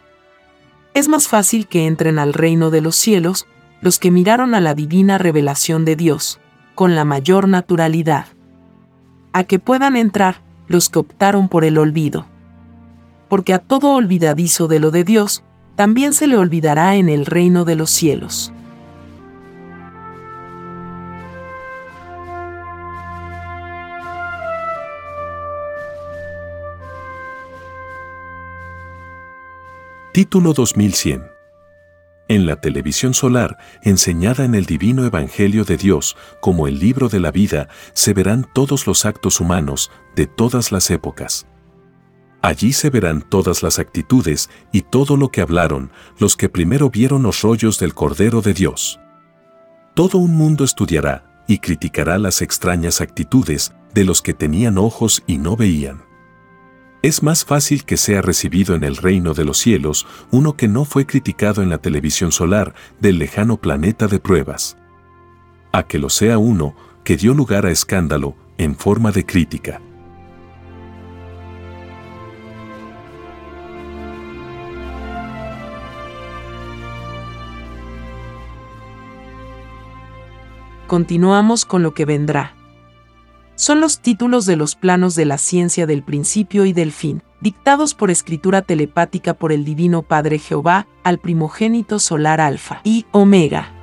Es 0.94 1.08
más 1.08 1.28
fácil 1.28 1.68
que 1.68 1.88
entren 1.88 2.20
al 2.20 2.34
reino 2.34 2.70
de 2.70 2.82
los 2.82 2.96
cielos 2.96 3.48
los 3.82 4.00
que 4.00 4.12
miraron 4.12 4.56
a 4.56 4.62
la 4.62 4.74
divina 4.74 5.18
revelación 5.18 5.86
de 5.86 5.96
Dios, 5.96 6.40
con 6.76 6.96
la 6.96 7.06
mayor 7.06 7.48
naturalidad. 7.48 8.26
A 9.34 9.44
que 9.44 9.60
puedan 9.60 9.96
entrar 9.96 10.42
los 10.68 10.90
que 10.90 11.00
optaron 11.00 11.50
por 11.50 11.63
el 11.63 11.78
olvido. 11.78 12.26
Porque 13.30 13.54
a 13.54 13.60
todo 13.60 13.94
olvidadizo 13.94 14.68
de 14.68 14.80
lo 14.80 14.92
de 14.92 15.04
Dios, 15.04 15.44
también 15.76 16.13
se 16.13 16.28
le 16.28 16.38
olvidará 16.38 16.96
en 16.96 17.10
el 17.10 17.26
reino 17.26 17.66
de 17.66 17.76
los 17.76 17.90
cielos. 17.90 18.52
Título 30.18 30.54
2100. 30.54 31.30
En 32.28 32.48
la 32.48 32.60
televisión 32.60 33.14
solar, 33.14 33.60
enseñada 33.84 34.46
en 34.46 34.56
el 34.56 34.66
divino 34.66 35.06
Evangelio 35.06 35.64
de 35.64 35.78
Dios 35.78 36.18
como 36.42 36.68
el 36.68 36.80
libro 36.80 37.08
de 37.08 37.20
la 37.20 37.30
vida, 37.30 37.70
se 37.94 38.16
verán 38.16 38.48
todos 38.56 38.88
los 38.88 39.06
actos 39.06 39.40
humanos 39.40 39.92
de 40.16 40.26
todas 40.26 40.72
las 40.72 40.90
épocas. 40.90 41.46
Allí 42.42 42.74
se 42.74 42.90
verán 42.90 43.30
todas 43.30 43.62
las 43.62 43.78
actitudes 43.78 44.50
y 44.72 44.82
todo 44.82 45.18
lo 45.18 45.30
que 45.30 45.42
hablaron 45.42 45.92
los 46.18 46.36
que 46.36 46.50
primero 46.50 46.90
vieron 46.90 47.22
los 47.22 47.44
rollos 47.44 47.78
del 47.78 47.94
Cordero 47.94 48.42
de 48.42 48.56
Dios. 48.56 49.00
Todo 49.94 50.18
un 50.18 50.36
mundo 50.36 50.64
estudiará 50.64 51.44
y 51.48 51.60
criticará 51.60 52.18
las 52.18 52.42
extrañas 52.42 53.02
actitudes 53.02 53.72
de 53.94 54.04
los 54.04 54.24
que 54.24 54.34
tenían 54.34 54.80
ojos 54.80 55.22
y 55.28 55.38
no 55.38 55.56
veían. 55.56 56.07
Es 57.02 57.24
más 57.24 57.46
fácil 57.46 57.86
que 57.86 57.96
sea 57.96 58.22
recibido 58.22 58.76
en 58.76 58.84
el 58.84 58.98
reino 58.98 59.34
de 59.34 59.46
los 59.46 59.58
cielos 59.58 60.08
uno 60.32 60.58
que 60.58 60.68
no 60.68 60.84
fue 60.84 61.06
criticado 61.06 61.62
en 61.62 61.70
la 61.70 61.78
televisión 61.78 62.32
solar 62.32 62.74
del 63.00 63.20
lejano 63.20 63.58
planeta 63.58 64.08
de 64.08 64.20
pruebas. 64.20 64.78
A 65.72 65.84
que 65.84 66.00
lo 66.00 66.10
sea 66.10 66.38
uno 66.38 66.76
que 67.04 67.18
dio 67.18 67.34
lugar 67.34 67.66
a 67.66 67.72
escándalo 67.72 68.36
en 68.58 68.76
forma 68.76 69.12
de 69.12 69.26
crítica. 69.26 69.82
continuamos 80.88 81.66
con 81.66 81.84
lo 81.84 81.94
que 81.94 82.06
vendrá. 82.06 82.57
Son 83.58 83.82
los 83.82 84.02
títulos 84.02 84.46
de 84.46 84.56
los 84.56 84.76
planos 84.76 85.15
de 85.15 85.26
la 85.26 85.39
ciencia 85.39 85.88
del 85.88 86.04
principio 86.04 86.65
y 86.65 86.74
del 86.74 86.91
fin, 86.91 87.24
dictados 87.41 87.96
por 87.96 88.12
escritura 88.12 88.62
telepática 88.62 89.34
por 89.34 89.52
el 89.52 89.65
Divino 89.65 90.04
Padre 90.04 90.38
Jehová 90.38 90.86
al 91.04 91.17
primogénito 91.17 91.98
solar 91.98 92.39
Alfa 92.39 92.82
y 92.84 93.08
Omega. 93.12 93.74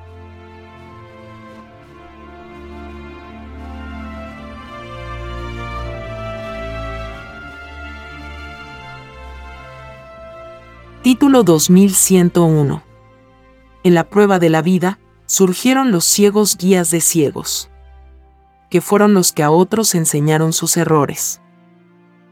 Título 11.02 11.42
2101. 11.42 12.80
En 13.82 13.94
la 13.94 14.08
prueba 14.08 14.38
de 14.38 14.50
la 14.50 14.62
vida, 14.62 15.00
surgieron 15.26 15.90
los 15.90 16.04
ciegos 16.04 16.56
guías 16.56 16.92
de 16.92 17.00
ciegos, 17.00 17.70
que 18.70 18.80
fueron 18.80 19.14
los 19.14 19.32
que 19.32 19.42
a 19.42 19.50
otros 19.50 19.94
enseñaron 19.94 20.52
sus 20.52 20.76
errores. 20.76 21.40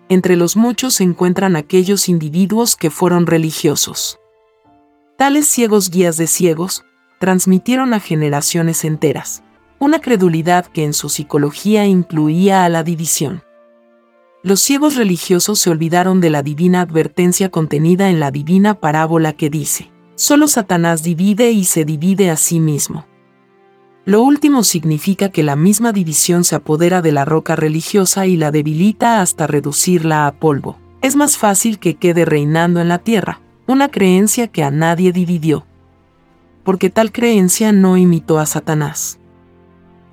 Entre 0.08 0.36
los 0.36 0.56
muchos 0.56 0.94
se 0.94 1.04
encuentran 1.04 1.56
aquellos 1.56 2.08
individuos 2.08 2.76
que 2.76 2.90
fueron 2.90 3.26
religiosos. 3.26 4.18
Tales 5.16 5.46
ciegos 5.46 5.90
guías 5.90 6.16
de 6.16 6.26
ciegos 6.26 6.84
transmitieron 7.18 7.94
a 7.94 8.00
generaciones 8.00 8.84
enteras 8.84 9.42
una 9.82 10.00
credulidad 10.00 10.66
que 10.66 10.84
en 10.84 10.92
su 10.92 11.08
psicología 11.08 11.86
incluía 11.86 12.64
a 12.64 12.68
la 12.68 12.84
división. 12.84 13.42
Los 14.44 14.60
ciegos 14.60 14.94
religiosos 14.94 15.58
se 15.58 15.70
olvidaron 15.70 16.20
de 16.20 16.30
la 16.30 16.44
divina 16.44 16.82
advertencia 16.82 17.48
contenida 17.48 18.08
en 18.08 18.20
la 18.20 18.30
divina 18.30 18.74
parábola 18.74 19.32
que 19.32 19.50
dice, 19.50 19.90
Solo 20.14 20.46
Satanás 20.46 21.02
divide 21.02 21.50
y 21.50 21.64
se 21.64 21.84
divide 21.84 22.30
a 22.30 22.36
sí 22.36 22.60
mismo. 22.60 23.06
Lo 24.04 24.22
último 24.22 24.64
significa 24.64 25.28
que 25.28 25.44
la 25.44 25.54
misma 25.54 25.92
división 25.92 26.42
se 26.42 26.56
apodera 26.56 27.02
de 27.02 27.12
la 27.12 27.24
roca 27.24 27.54
religiosa 27.54 28.26
y 28.26 28.36
la 28.36 28.50
debilita 28.50 29.20
hasta 29.20 29.46
reducirla 29.46 30.26
a 30.26 30.32
polvo. 30.32 30.76
Es 31.02 31.14
más 31.14 31.38
fácil 31.38 31.78
que 31.78 31.94
quede 31.94 32.24
reinando 32.24 32.80
en 32.80 32.88
la 32.88 32.98
tierra, 32.98 33.40
una 33.68 33.88
creencia 33.88 34.48
que 34.48 34.64
a 34.64 34.72
nadie 34.72 35.12
dividió. 35.12 35.66
Porque 36.64 36.90
tal 36.90 37.12
creencia 37.12 37.70
no 37.70 37.96
imitó 37.96 38.40
a 38.40 38.46
Satanás. 38.46 39.20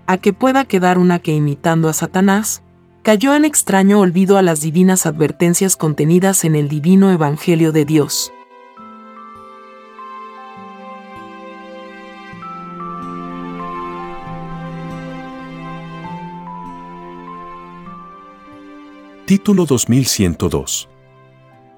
A 0.06 0.17
que 0.17 0.34
pueda 0.34 0.65
quedar 0.65 0.99
una 0.99 1.17
que 1.17 1.34
imitando 1.34 1.89
a 1.89 1.93
Satanás, 1.93 2.62
cayó 3.02 3.34
en 3.36 3.43
extraño 3.43 3.99
olvido 3.99 4.38
a 4.38 4.43
las 4.43 4.62
divinas 4.62 5.08
advertencias 5.08 5.75
contenidas 5.75 6.45
en 6.45 6.56
el 6.56 6.69
divino 6.69 7.12
Evangelio 7.12 7.71
de 7.71 7.86
Dios. 7.86 8.32
Título 19.29 19.67
2102. 19.67 20.89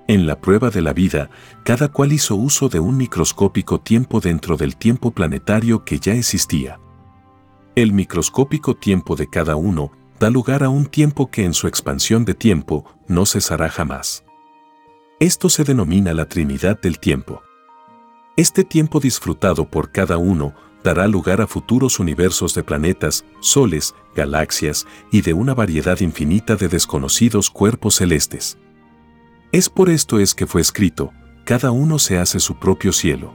En 0.07 0.25
la 0.25 0.39
prueba 0.39 0.69
de 0.69 0.81
la 0.81 0.93
vida, 0.93 1.29
cada 1.65 1.89
cual 1.89 2.13
hizo 2.13 2.33
uso 2.37 2.69
de 2.69 2.79
un 2.79 2.95
microscópico 2.95 3.81
tiempo 3.81 4.21
dentro 4.21 4.55
del 4.55 4.77
tiempo 4.77 5.11
planetario 5.11 5.83
que 5.83 5.99
ya 5.99 6.13
existía. 6.13 6.79
El 7.75 7.91
microscópico 7.91 8.77
tiempo 8.77 9.17
de 9.17 9.27
cada 9.29 9.57
uno 9.57 9.91
da 10.17 10.29
lugar 10.29 10.63
a 10.63 10.69
un 10.69 10.85
tiempo 10.85 11.29
que 11.29 11.43
en 11.43 11.53
su 11.53 11.67
expansión 11.67 12.23
de 12.23 12.35
tiempo 12.35 12.85
no 13.09 13.25
cesará 13.25 13.67
jamás. 13.67 14.23
Esto 15.19 15.49
se 15.49 15.65
denomina 15.65 16.13
la 16.13 16.29
Trinidad 16.29 16.79
del 16.79 16.99
tiempo. 16.99 17.41
Este 18.37 18.63
tiempo 18.63 19.01
disfrutado 19.01 19.69
por 19.69 19.91
cada 19.91 20.17
uno 20.17 20.53
dará 20.83 21.07
lugar 21.07 21.41
a 21.41 21.47
futuros 21.47 21.99
universos 21.99 22.53
de 22.53 22.63
planetas, 22.63 23.25
soles, 23.39 23.93
galaxias 24.15 24.87
y 25.11 25.21
de 25.21 25.33
una 25.33 25.53
variedad 25.53 25.99
infinita 25.99 26.55
de 26.55 26.67
desconocidos 26.67 27.49
cuerpos 27.49 27.95
celestes. 27.95 28.57
Es 29.51 29.69
por 29.69 29.89
esto 29.89 30.19
es 30.19 30.33
que 30.33 30.47
fue 30.47 30.61
escrito, 30.61 31.11
cada 31.45 31.71
uno 31.71 31.99
se 31.99 32.17
hace 32.17 32.39
su 32.39 32.55
propio 32.55 32.93
cielo. 32.93 33.33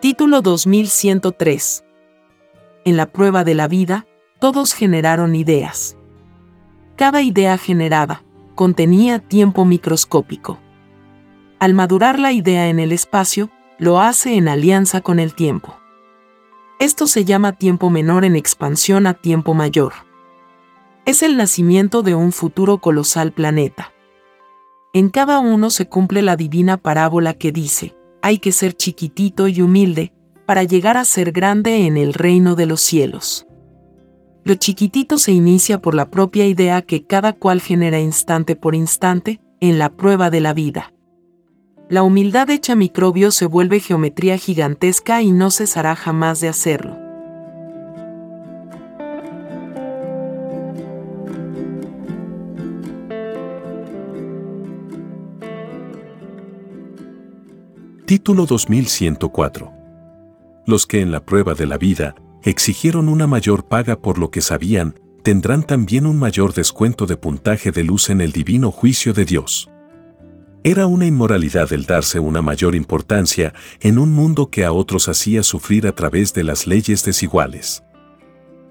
Título 0.00 0.40
2103 0.40 1.84
En 2.86 2.96
la 2.96 3.06
prueba 3.12 3.44
de 3.44 3.54
la 3.54 3.68
vida, 3.68 4.06
todos 4.38 4.72
generaron 4.72 5.34
ideas. 5.34 5.96
Cada 7.00 7.22
idea 7.22 7.56
generada 7.56 8.22
contenía 8.54 9.20
tiempo 9.20 9.64
microscópico. 9.64 10.58
Al 11.58 11.72
madurar 11.72 12.18
la 12.18 12.32
idea 12.32 12.68
en 12.68 12.78
el 12.78 12.92
espacio, 12.92 13.48
lo 13.78 14.00
hace 14.00 14.36
en 14.36 14.48
alianza 14.48 15.00
con 15.00 15.18
el 15.18 15.34
tiempo. 15.34 15.74
Esto 16.78 17.06
se 17.06 17.24
llama 17.24 17.52
tiempo 17.52 17.88
menor 17.88 18.26
en 18.26 18.36
expansión 18.36 19.06
a 19.06 19.14
tiempo 19.14 19.54
mayor. 19.54 19.94
Es 21.06 21.22
el 21.22 21.38
nacimiento 21.38 22.02
de 22.02 22.14
un 22.14 22.32
futuro 22.32 22.82
colosal 22.82 23.32
planeta. 23.32 23.94
En 24.92 25.08
cada 25.08 25.38
uno 25.38 25.70
se 25.70 25.88
cumple 25.88 26.20
la 26.20 26.36
divina 26.36 26.76
parábola 26.76 27.32
que 27.32 27.50
dice, 27.50 27.96
hay 28.20 28.40
que 28.40 28.52
ser 28.52 28.74
chiquitito 28.74 29.48
y 29.48 29.62
humilde 29.62 30.12
para 30.44 30.64
llegar 30.64 30.98
a 30.98 31.06
ser 31.06 31.32
grande 31.32 31.86
en 31.86 31.96
el 31.96 32.12
reino 32.12 32.56
de 32.56 32.66
los 32.66 32.82
cielos. 32.82 33.46
Lo 34.42 34.54
chiquitito 34.54 35.18
se 35.18 35.32
inicia 35.32 35.82
por 35.82 35.94
la 35.94 36.10
propia 36.10 36.46
idea 36.46 36.80
que 36.82 37.04
cada 37.04 37.34
cual 37.34 37.60
genera 37.60 38.00
instante 38.00 38.56
por 38.56 38.74
instante 38.74 39.40
en 39.60 39.78
la 39.78 39.90
prueba 39.90 40.30
de 40.30 40.40
la 40.40 40.54
vida. 40.54 40.94
La 41.90 42.02
humildad 42.02 42.48
hecha 42.48 42.74
microbio 42.74 43.32
se 43.32 43.46
vuelve 43.46 43.80
geometría 43.80 44.38
gigantesca 44.38 45.20
y 45.22 45.32
no 45.32 45.50
cesará 45.50 45.94
jamás 45.94 46.40
de 46.40 46.48
hacerlo. 46.48 46.96
Título 58.06 58.46
2104. 58.46 59.72
Los 60.66 60.86
que 60.86 61.00
en 61.00 61.12
la 61.12 61.20
prueba 61.20 61.54
de 61.54 61.66
la 61.66 61.78
vida 61.78 62.14
exigieron 62.42 63.08
una 63.08 63.26
mayor 63.26 63.64
paga 63.64 64.00
por 64.00 64.18
lo 64.18 64.30
que 64.30 64.40
sabían, 64.40 64.94
tendrán 65.22 65.62
también 65.62 66.06
un 66.06 66.18
mayor 66.18 66.54
descuento 66.54 67.06
de 67.06 67.16
puntaje 67.16 67.70
de 67.70 67.84
luz 67.84 68.10
en 68.10 68.20
el 68.20 68.32
divino 68.32 68.70
juicio 68.70 69.12
de 69.12 69.24
Dios. 69.24 69.70
Era 70.62 70.86
una 70.86 71.06
inmoralidad 71.06 71.72
el 71.72 71.86
darse 71.86 72.20
una 72.20 72.42
mayor 72.42 72.74
importancia 72.74 73.54
en 73.80 73.98
un 73.98 74.12
mundo 74.12 74.50
que 74.50 74.64
a 74.64 74.72
otros 74.72 75.08
hacía 75.08 75.42
sufrir 75.42 75.86
a 75.86 75.92
través 75.92 76.34
de 76.34 76.44
las 76.44 76.66
leyes 76.66 77.02
desiguales. 77.04 77.82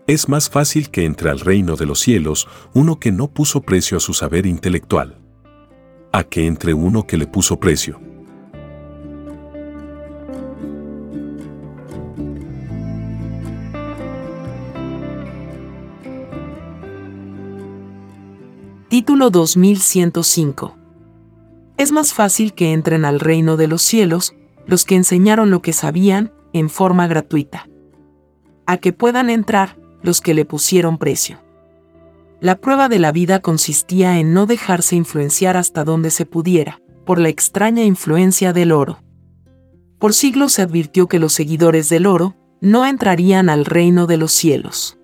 Es 0.05 0.29
más 0.29 0.49
fácil 0.49 0.89
que 0.89 1.05
entre 1.05 1.29
al 1.29 1.39
reino 1.39 1.75
de 1.75 1.85
los 1.85 1.99
cielos 1.99 2.47
uno 2.73 2.99
que 2.99 3.11
no 3.11 3.27
puso 3.31 3.61
precio 3.61 3.97
a 3.97 3.99
su 3.99 4.13
saber 4.13 4.45
intelectual, 4.45 5.17
a 6.11 6.23
que 6.23 6.45
entre 6.45 6.73
uno 6.73 7.05
que 7.05 7.17
le 7.17 7.27
puso 7.27 7.59
precio. 7.59 7.99
Título 19.09 19.31
2105. 19.31 20.77
Es 21.77 21.91
más 21.91 22.13
fácil 22.13 22.53
que 22.53 22.73
entren 22.73 23.05
al 23.05 23.19
reino 23.19 23.57
de 23.57 23.67
los 23.67 23.81
cielos 23.81 24.35
los 24.67 24.85
que 24.85 24.93
enseñaron 24.93 25.49
lo 25.49 25.63
que 25.63 25.73
sabían 25.73 26.31
en 26.53 26.69
forma 26.69 27.07
gratuita. 27.07 27.67
A 28.67 28.77
que 28.77 28.93
puedan 28.93 29.31
entrar 29.31 29.79
los 30.03 30.21
que 30.21 30.35
le 30.35 30.45
pusieron 30.45 30.99
precio. 30.99 31.39
La 32.39 32.57
prueba 32.57 32.87
de 32.87 32.99
la 32.99 33.11
vida 33.11 33.39
consistía 33.39 34.19
en 34.19 34.31
no 34.31 34.45
dejarse 34.45 34.95
influenciar 34.95 35.57
hasta 35.57 35.83
donde 35.83 36.11
se 36.11 36.27
pudiera, 36.27 36.79
por 37.03 37.17
la 37.17 37.29
extraña 37.29 37.83
influencia 37.83 38.53
del 38.53 38.71
oro. 38.71 39.01
Por 39.97 40.13
siglos 40.13 40.53
se 40.53 40.61
advirtió 40.61 41.07
que 41.07 41.17
los 41.17 41.33
seguidores 41.33 41.89
del 41.89 42.05
oro 42.05 42.35
no 42.61 42.85
entrarían 42.85 43.49
al 43.49 43.65
reino 43.65 44.05
de 44.05 44.17
los 44.17 44.31
cielos. 44.31 44.98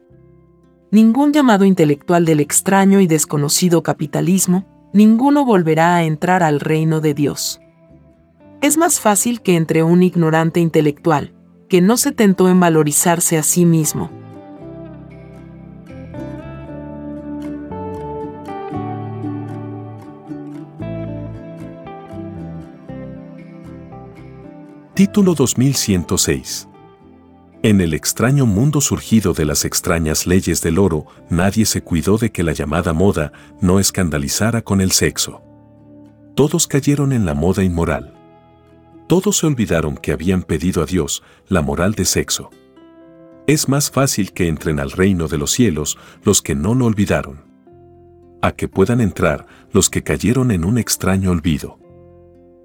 Ningún 0.91 1.33
llamado 1.33 1.65
intelectual 1.65 2.25
del 2.25 2.39
extraño 2.39 3.01
y 3.01 3.07
desconocido 3.07 3.83
capitalismo, 3.83 4.65
ninguno 4.93 5.43
volverá 5.43 5.95
a 5.95 6.03
entrar 6.03 6.43
al 6.43 6.59
reino 6.59 7.01
de 7.01 7.13
Dios. 7.13 7.59
Es 8.61 8.77
más 8.77 8.99
fácil 8.99 9.41
que 9.41 9.55
entre 9.55 9.83
un 9.83 10.03
ignorante 10.03 10.59
intelectual, 10.59 11.33
que 11.67 11.81
no 11.81 11.97
se 11.97 12.11
tentó 12.11 12.49
en 12.49 12.59
valorizarse 12.59 13.37
a 13.37 13.43
sí 13.43 13.65
mismo. 13.65 14.09
Título 24.93 25.35
2106 25.35 26.69
en 27.65 27.81
el 27.81 27.95
extraño 27.95 28.45
mundo 28.45 28.79
surgido 28.79 29.33
de 29.33 29.43
las 29.43 29.65
extrañas 29.65 30.27
leyes 30.27 30.61
del 30.61 30.77
oro, 30.77 31.07
nadie 31.31 31.65
se 31.65 31.81
cuidó 31.81 32.19
de 32.19 32.31
que 32.31 32.43
la 32.43 32.51
llamada 32.51 32.93
moda 32.93 33.33
no 33.59 33.79
escandalizara 33.79 34.61
con 34.61 34.81
el 34.81 34.91
sexo. 34.91 35.41
Todos 36.35 36.67
cayeron 36.67 37.11
en 37.11 37.25
la 37.25 37.33
moda 37.33 37.63
inmoral. 37.63 38.13
Todos 39.07 39.37
se 39.37 39.47
olvidaron 39.47 39.97
que 39.97 40.11
habían 40.11 40.43
pedido 40.43 40.83
a 40.83 40.85
Dios 40.85 41.23
la 41.47 41.63
moral 41.63 41.93
de 41.93 42.05
sexo. 42.05 42.51
Es 43.47 43.67
más 43.67 43.89
fácil 43.89 44.31
que 44.31 44.47
entren 44.47 44.79
al 44.79 44.91
reino 44.91 45.27
de 45.27 45.39
los 45.39 45.49
cielos 45.49 45.97
los 46.23 46.43
que 46.43 46.53
no 46.53 46.75
lo 46.75 46.85
olvidaron. 46.85 47.45
A 48.43 48.51
que 48.51 48.67
puedan 48.67 49.01
entrar 49.01 49.47
los 49.71 49.89
que 49.89 50.03
cayeron 50.03 50.51
en 50.51 50.65
un 50.65 50.77
extraño 50.77 51.31
olvido. 51.31 51.79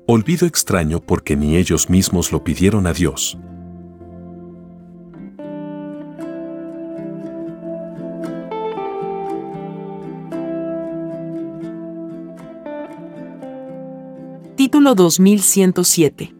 Olvido 0.07 0.47
extraño 0.47 1.01
porque 1.01 1.37
ni 1.37 1.57
ellos 1.57 1.89
mismos 1.89 2.33
lo 2.33 2.45
pidieron 2.45 2.87
a 2.87 2.93
Dios. 2.93 3.39
Título 14.61 14.95
2107. 14.95 16.35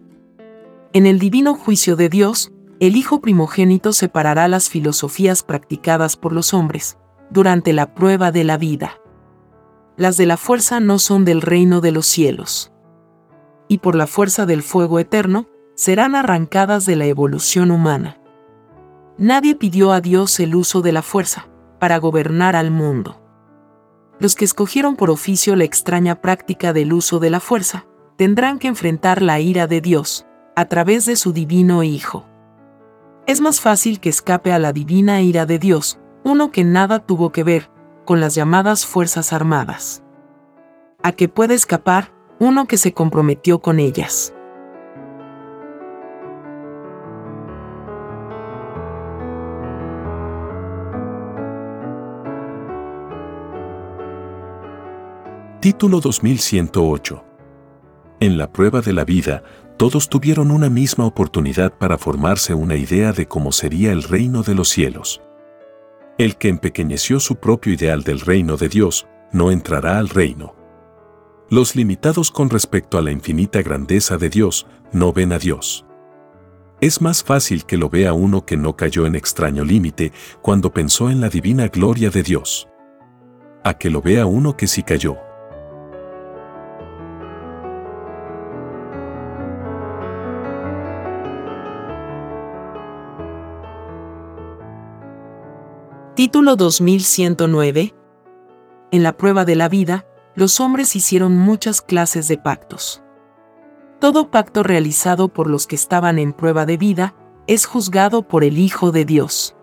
En 0.93 1.07
el 1.07 1.19
divino 1.19 1.55
juicio 1.55 1.97
de 1.97 2.11
Dios, 2.11 2.53
el 2.79 2.97
Hijo 2.97 3.23
primogénito 3.23 3.95
separará 3.95 4.47
las 4.47 4.69
filosofías 4.69 5.43
practicadas 5.43 6.19
por 6.19 6.35
los 6.35 6.53
hombres 6.53 6.99
durante 7.31 7.73
la 7.73 7.95
prueba 7.95 8.31
de 8.31 8.45
la 8.45 8.59
vida. 8.59 9.01
Las 9.97 10.19
de 10.19 10.27
la 10.27 10.37
fuerza 10.37 10.81
no 10.81 10.99
son 10.99 11.25
del 11.25 11.41
reino 11.41 11.81
de 11.81 11.93
los 11.93 12.05
cielos. 12.05 12.73
Y 13.69 13.79
por 13.79 13.95
la 13.95 14.07
fuerza 14.07 14.45
del 14.45 14.63
fuego 14.63 14.99
eterno, 14.99 15.47
serán 15.75 16.15
arrancadas 16.15 16.85
de 16.85 16.97
la 16.97 17.07
evolución 17.07 17.71
humana. 17.71 18.21
Nadie 19.17 19.55
pidió 19.55 19.93
a 19.93 20.03
Dios 20.03 20.39
el 20.41 20.55
uso 20.57 20.83
de 20.83 20.93
la 20.93 21.01
fuerza 21.01 21.49
para 21.79 21.97
gobernar 21.97 22.55
al 22.55 22.71
mundo. 22.71 23.19
Los 24.19 24.35
que 24.35 24.45
escogieron 24.45 24.97
por 24.97 25.09
oficio 25.09 25.57
la 25.57 25.65
extraña 25.65 26.21
práctica 26.21 26.75
del 26.75 26.93
uso 26.93 27.19
de 27.19 27.31
la 27.31 27.41
fuerza, 27.41 27.87
tendrán 28.21 28.59
que 28.59 28.69
enfrentar 28.69 29.23
la 29.23 29.41
ira 29.41 29.67
de 29.67 29.81
Dios, 29.81 30.27
a 30.55 30.67
través 30.67 31.07
de 31.07 31.17
su 31.17 31.33
divino 31.33 31.83
Hijo. 31.83 32.27
Es 33.27 33.41
más 33.41 33.63
fácil 33.63 33.99
que 33.99 34.11
escape 34.11 34.53
a 34.53 34.59
la 34.59 34.75
divina 34.75 35.23
ira 35.23 35.47
de 35.47 35.59
Dios, 35.59 35.99
uno 36.23 36.51
que 36.51 36.63
nada 36.63 36.99
tuvo 36.99 37.33
que 37.33 37.45
ver 37.45 37.71
con 38.05 38.21
las 38.21 38.35
llamadas 38.35 38.85
Fuerzas 38.85 39.33
Armadas. 39.33 40.03
A 41.03 41.13
que 41.13 41.31
puede 41.31 41.55
escapar 41.55 42.13
uno 42.39 42.67
que 42.67 42.77
se 42.77 42.93
comprometió 42.93 43.63
con 43.63 43.81
ellas. 43.81 44.35
Título 55.61 56.01
2108 56.01 57.30
en 58.21 58.37
la 58.37 58.53
prueba 58.53 58.83
de 58.83 58.93
la 58.93 59.05
vida, 59.05 59.43
todos 59.79 60.11
tuvieron 60.11 60.51
una 60.51 60.69
misma 60.69 61.07
oportunidad 61.07 61.73
para 61.73 61.97
formarse 61.97 62.53
una 62.53 62.77
idea 62.77 63.13
de 63.13 63.27
cómo 63.27 63.51
sería 63.51 63.93
el 63.93 64.03
reino 64.03 64.43
de 64.43 64.55
los 64.55 64.69
cielos. 64.69 65.23
El 66.19 66.37
que 66.37 66.49
empequeñeció 66.49 67.19
su 67.19 67.37
propio 67.37 67.73
ideal 67.73 68.03
del 68.03 68.21
reino 68.21 68.59
de 68.59 68.69
Dios, 68.69 69.07
no 69.33 69.51
entrará 69.51 69.99
al 69.99 70.11
reino. 70.11 70.55
Los 71.49 71.75
limitados 71.75 72.31
con 72.31 72.51
respecto 72.51 72.99
a 72.99 73.03
la 73.03 73.11
infinita 73.11 73.63
grandeza 73.63 74.19
de 74.19 74.29
Dios, 74.29 74.67
no 74.93 75.15
ven 75.15 75.33
a 75.33 75.39
Dios. 75.39 75.87
Es 76.83 77.01
más 77.01 77.25
fácil 77.25 77.65
que 77.65 77.79
lo 77.79 77.89
vea 77.89 78.13
uno 78.13 78.45
que 78.45 78.57
no 78.57 78.77
cayó 78.77 79.07
en 79.07 79.15
extraño 79.15 79.65
límite 79.65 80.13
cuando 80.43 80.73
pensó 80.73 81.11
en 81.11 81.21
la 81.21 81.31
divina 81.31 81.69
gloria 81.69 82.11
de 82.11 82.23
Dios. 82.23 82.69
A 83.65 83.75
que 83.75 83.89
lo 83.89 84.03
vea 84.03 84.27
uno 84.27 84.57
que 84.57 84.67
sí 84.67 84.83
cayó. 84.83 85.17
Título 96.21 96.55
2109. 96.57 97.95
En 98.91 99.03
la 99.03 99.17
prueba 99.17 99.47
de 99.47 99.57
la 99.57 99.71
vida, 99.71 100.05
los 100.35 100.61
hombres 100.61 100.95
hicieron 100.95 101.39
muchas 101.39 101.81
clases 101.81 102.29
de 102.29 102.37
pactos. 102.37 103.03
Todo 104.01 104.31
pacto 104.31 104.63
realizado 104.63 105.29
por 105.29 105.49
los 105.49 105.67
que 105.67 105.77
estaban 105.77 106.19
en 106.19 106.35
prueba 106.35 106.67
de 106.67 106.77
vida 106.77 107.15
es 107.47 107.65
juzgado 107.65 108.21
por 108.21 108.45
el 108.45 108.59
Hijo 108.59 108.93
de 108.93 109.07
Dios. 109.07 109.57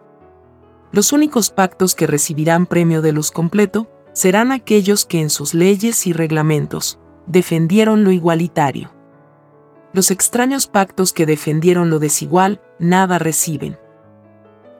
Los 0.92 1.14
únicos 1.14 1.52
pactos 1.52 1.94
que 1.94 2.08
recibirán 2.08 2.66
premio 2.66 3.04
de 3.04 3.12
luz 3.12 3.30
completo 3.30 3.88
serán 4.14 4.52
aquellos 4.52 5.06
que 5.06 5.22
en 5.22 5.30
sus 5.30 5.54
leyes 5.54 6.08
y 6.08 6.12
reglamentos 6.12 6.98
defendieron 7.28 8.04
lo 8.04 8.10
igualitario. 8.10 8.92
Los 9.94 10.10
extraños 10.10 10.66
pactos 10.66 11.14
que 11.14 11.28
defendieron 11.28 11.92
lo 11.92 12.00
desigual 12.00 12.62
nada 12.80 13.20
reciben 13.20 13.78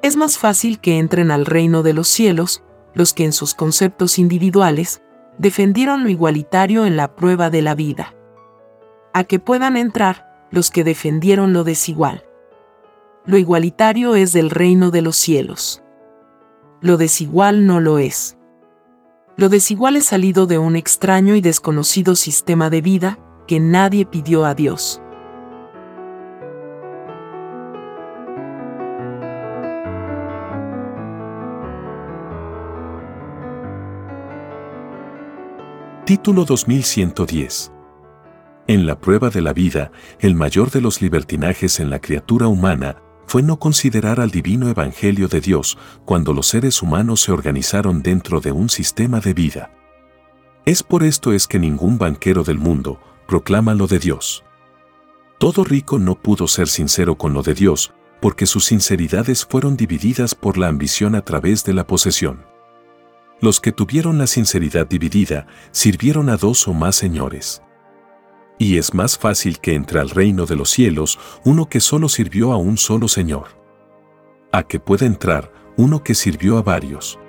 es 0.02 0.16
más 0.16 0.38
fácil 0.38 0.80
que 0.80 1.00
entren 1.00 1.32
al 1.32 1.46
reino 1.46 1.84
de 1.84 1.94
los 1.94 2.08
cielos 2.08 2.64
los 2.94 3.14
que 3.14 3.26
en 3.26 3.34
sus 3.34 3.54
conceptos 3.54 4.20
individuales 4.20 5.02
defendieron 5.38 6.04
lo 6.04 6.10
igualitario 6.10 6.86
en 6.86 6.98
la 6.98 7.16
prueba 7.16 7.50
de 7.50 7.62
la 7.62 7.76
vida. 7.76 8.16
A 9.14 9.24
que 9.24 9.40
puedan 9.40 9.78
entrar 9.78 10.48
los 10.52 10.72
que 10.72 10.84
defendieron 10.84 11.54
lo 11.54 11.64
desigual. 11.64 12.24
Lo 13.26 13.38
igualitario 13.38 14.16
es 14.16 14.34
del 14.34 14.50
reino 14.50 14.90
de 14.90 15.02
los 15.02 15.18
cielos. 15.18 15.84
Lo 16.82 16.98
desigual 16.98 17.66
no 17.66 17.80
lo 17.80 18.00
es. 18.00 18.38
Lo 19.36 19.50
desigual 19.50 19.96
es 19.96 20.06
salido 20.06 20.48
de 20.48 20.58
un 20.58 20.76
extraño 20.76 21.36
y 21.36 21.42
desconocido 21.42 22.16
sistema 22.16 22.70
de 22.70 22.82
vida 22.82 23.20
que 23.48 23.60
nadie 23.60 24.06
pidió 24.06 24.46
a 24.46 24.56
Dios. 24.56 25.02
Título 36.08 36.46
2110. 36.46 37.74
En 38.68 38.86
la 38.86 38.98
prueba 38.98 39.30
de 39.30 39.42
la 39.42 39.52
vida, 39.52 39.92
el 40.22 40.36
mayor 40.36 40.72
de 40.72 40.80
los 40.80 41.02
libertinajes 41.02 41.82
en 41.82 41.90
la 41.90 42.00
criatura 42.00 42.48
humana 42.48 43.02
fue 43.26 43.44
no 43.44 43.60
considerar 43.60 44.22
al 44.22 44.32
divino 44.32 44.70
evangelio 44.70 45.28
de 45.28 45.42
Dios 45.42 45.78
cuando 46.06 46.32
los 46.32 46.48
seres 46.48 46.82
humanos 46.82 47.20
se 47.20 47.34
organizaron 47.34 48.04
dentro 48.04 48.40
de 48.40 48.54
un 48.54 48.70
sistema 48.70 49.20
de 49.20 49.34
vida. 49.34 49.70
Es 50.64 50.82
por 50.82 51.04
esto 51.04 51.34
es 51.34 51.46
que 51.46 51.60
ningún 51.60 51.98
banquero 51.98 52.46
del 52.46 52.58
mundo 52.58 53.02
proclama 53.28 53.74
lo 53.74 53.88
de 53.88 54.00
Dios. 54.00 54.46
Todo 55.40 55.66
rico 55.66 56.00
no 56.00 56.16
pudo 56.16 56.48
ser 56.48 56.70
sincero 56.70 57.18
con 57.18 57.34
lo 57.34 57.44
de 57.44 57.54
Dios, 57.54 57.94
porque 58.22 58.46
sus 58.46 58.64
sinceridades 58.64 59.46
fueron 59.46 59.76
divididas 59.76 60.36
por 60.36 60.58
la 60.58 60.70
ambición 60.70 61.16
a 61.16 61.22
través 61.26 61.66
de 61.66 61.74
la 61.74 61.86
posesión. 61.86 62.46
Los 63.40 63.60
que 63.60 63.72
tuvieron 63.72 64.18
la 64.18 64.26
sinceridad 64.26 64.88
dividida 64.88 65.46
sirvieron 65.72 66.30
a 66.30 66.38
dos 66.38 66.68
o 66.68 66.74
más 66.74 66.96
señores. 66.96 67.62
Y 68.58 68.78
es 68.78 68.96
más 68.96 69.20
fácil 69.20 69.60
que 69.60 69.76
entre 69.76 70.00
al 70.00 70.10
reino 70.10 70.48
de 70.48 70.56
los 70.56 70.72
cielos 70.72 71.20
uno 71.46 71.70
que 71.70 71.80
solo 71.80 72.10
sirvió 72.10 72.52
a 72.52 72.58
un 72.58 72.78
solo 72.78 73.08
señor. 73.08 73.50
A 74.52 74.64
que 74.64 74.80
pueda 74.80 75.06
entrar 75.06 75.52
uno 75.78 76.04
que 76.04 76.16
sirvió 76.16 76.58
a 76.58 76.64
varios. 76.64 77.20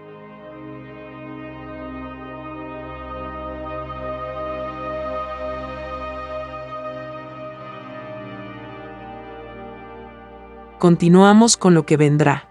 Continuamos 10.79 11.59
con 11.59 11.75
lo 11.75 11.85
que 11.85 11.99
vendrá. 11.99 12.49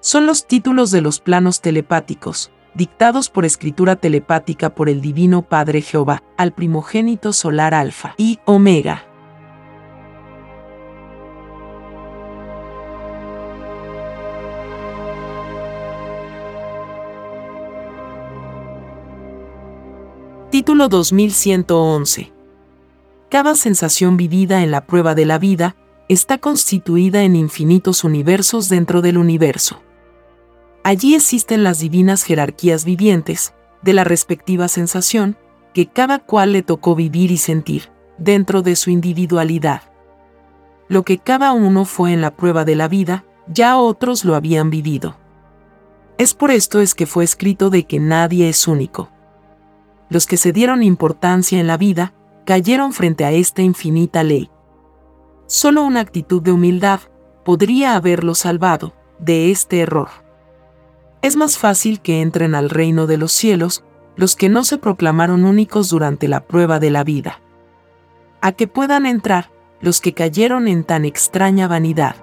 Son 0.00 0.26
los 0.26 0.46
títulos 0.46 0.90
de 0.90 1.00
los 1.02 1.20
planos 1.20 1.60
telepáticos, 1.60 2.52
dictados 2.74 3.30
por 3.30 3.44
escritura 3.44 3.96
telepática 3.96 4.74
por 4.74 4.88
el 4.88 5.00
Divino 5.00 5.42
Padre 5.42 5.80
Jehová, 5.80 6.22
al 6.36 6.52
primogénito 6.52 7.32
solar 7.32 7.74
Alfa 7.74 8.14
y 8.16 8.38
Omega. 8.44 9.06
Título 20.50 20.88
2111. 20.88 22.32
Cada 23.28 23.56
sensación 23.56 24.16
vivida 24.16 24.62
en 24.62 24.70
la 24.70 24.86
prueba 24.86 25.16
de 25.16 25.26
la 25.26 25.38
vida 25.38 25.74
está 26.08 26.38
constituida 26.38 27.24
en 27.24 27.34
infinitos 27.34 28.04
universos 28.04 28.68
dentro 28.68 29.02
del 29.02 29.18
universo. 29.18 29.82
Allí 30.84 31.16
existen 31.16 31.64
las 31.64 31.80
divinas 31.80 32.22
jerarquías 32.22 32.84
vivientes, 32.84 33.54
de 33.82 33.92
la 33.92 34.04
respectiva 34.04 34.68
sensación, 34.68 35.36
que 35.72 35.86
cada 35.86 36.20
cual 36.20 36.52
le 36.52 36.62
tocó 36.62 36.94
vivir 36.94 37.32
y 37.32 37.38
sentir, 37.38 37.90
dentro 38.16 38.62
de 38.62 38.76
su 38.76 38.90
individualidad. 38.90 39.82
Lo 40.86 41.02
que 41.02 41.18
cada 41.18 41.52
uno 41.52 41.84
fue 41.84 42.12
en 42.12 42.20
la 42.20 42.36
prueba 42.36 42.64
de 42.64 42.76
la 42.76 42.86
vida, 42.86 43.24
ya 43.48 43.76
otros 43.76 44.24
lo 44.24 44.36
habían 44.36 44.70
vivido. 44.70 45.16
Es 46.18 46.34
por 46.34 46.52
esto 46.52 46.80
es 46.80 46.94
que 46.94 47.06
fue 47.06 47.24
escrito 47.24 47.70
de 47.70 47.84
que 47.84 47.98
nadie 47.98 48.48
es 48.48 48.68
único 48.68 49.10
los 50.14 50.26
que 50.26 50.36
se 50.36 50.52
dieron 50.52 50.82
importancia 50.82 51.58
en 51.58 51.66
la 51.66 51.76
vida, 51.76 52.14
cayeron 52.44 52.92
frente 52.92 53.24
a 53.24 53.32
esta 53.32 53.62
infinita 53.62 54.22
ley. 54.22 54.50
Solo 55.46 55.82
una 55.82 56.00
actitud 56.00 56.42
de 56.42 56.52
humildad 56.52 57.00
podría 57.44 57.96
haberlos 57.96 58.38
salvado 58.38 58.94
de 59.18 59.50
este 59.50 59.80
error. 59.80 60.08
Es 61.24 61.36
más 61.36 61.56
fácil 61.56 62.02
que 62.02 62.20
entren 62.20 62.54
al 62.54 62.68
reino 62.68 63.06
de 63.06 63.16
los 63.16 63.32
cielos 63.32 63.82
los 64.14 64.36
que 64.36 64.50
no 64.50 64.62
se 64.62 64.76
proclamaron 64.76 65.46
únicos 65.46 65.88
durante 65.88 66.28
la 66.28 66.44
prueba 66.44 66.80
de 66.80 66.90
la 66.90 67.02
vida. 67.02 67.40
A 68.42 68.52
que 68.52 68.68
puedan 68.68 69.06
entrar 69.06 69.50
los 69.80 70.02
que 70.02 70.12
cayeron 70.12 70.68
en 70.68 70.84
tan 70.84 71.06
extraña 71.06 71.66
vanidad. 71.66 72.16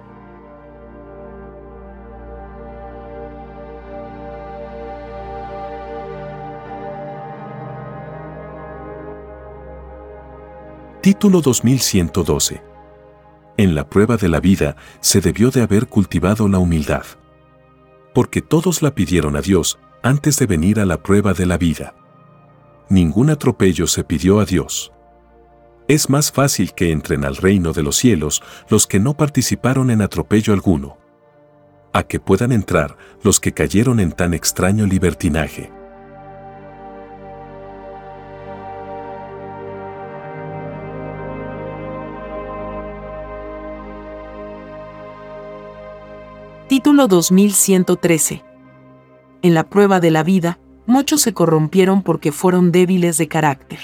Título 11.00 11.40
2112. 11.40 12.62
En 13.56 13.74
la 13.74 13.90
prueba 13.90 14.16
de 14.16 14.28
la 14.28 14.38
vida 14.38 14.76
se 15.00 15.20
debió 15.20 15.50
de 15.50 15.62
haber 15.62 15.88
cultivado 15.88 16.46
la 16.46 16.60
humildad. 16.60 17.02
Porque 18.14 18.42
todos 18.42 18.82
la 18.82 18.94
pidieron 18.94 19.36
a 19.36 19.40
Dios 19.40 19.78
antes 20.02 20.38
de 20.38 20.46
venir 20.46 20.80
a 20.80 20.86
la 20.86 21.02
prueba 21.02 21.32
de 21.32 21.46
la 21.46 21.58
vida. 21.58 21.94
Ningún 22.88 23.30
atropello 23.30 23.86
se 23.86 24.04
pidió 24.04 24.40
a 24.40 24.44
Dios. 24.44 24.92
Es 25.88 26.10
más 26.10 26.30
fácil 26.30 26.72
que 26.74 26.90
entren 26.90 27.24
al 27.24 27.36
reino 27.36 27.72
de 27.72 27.82
los 27.82 27.96
cielos 27.96 28.42
los 28.68 28.86
que 28.86 29.00
no 29.00 29.14
participaron 29.14 29.90
en 29.90 30.02
atropello 30.02 30.52
alguno. 30.52 30.98
A 31.92 32.02
que 32.02 32.20
puedan 32.20 32.52
entrar 32.52 32.96
los 33.22 33.40
que 33.40 33.52
cayeron 33.52 34.00
en 34.00 34.12
tan 34.12 34.34
extraño 34.34 34.86
libertinaje. 34.86 35.70
Título 46.72 47.06
2113. 47.06 48.42
En 49.42 49.52
la 49.52 49.68
prueba 49.68 50.00
de 50.00 50.10
la 50.10 50.22
vida, 50.22 50.58
muchos 50.86 51.20
se 51.20 51.34
corrompieron 51.34 52.00
porque 52.00 52.32
fueron 52.32 52.72
débiles 52.72 53.18
de 53.18 53.28
carácter. 53.28 53.78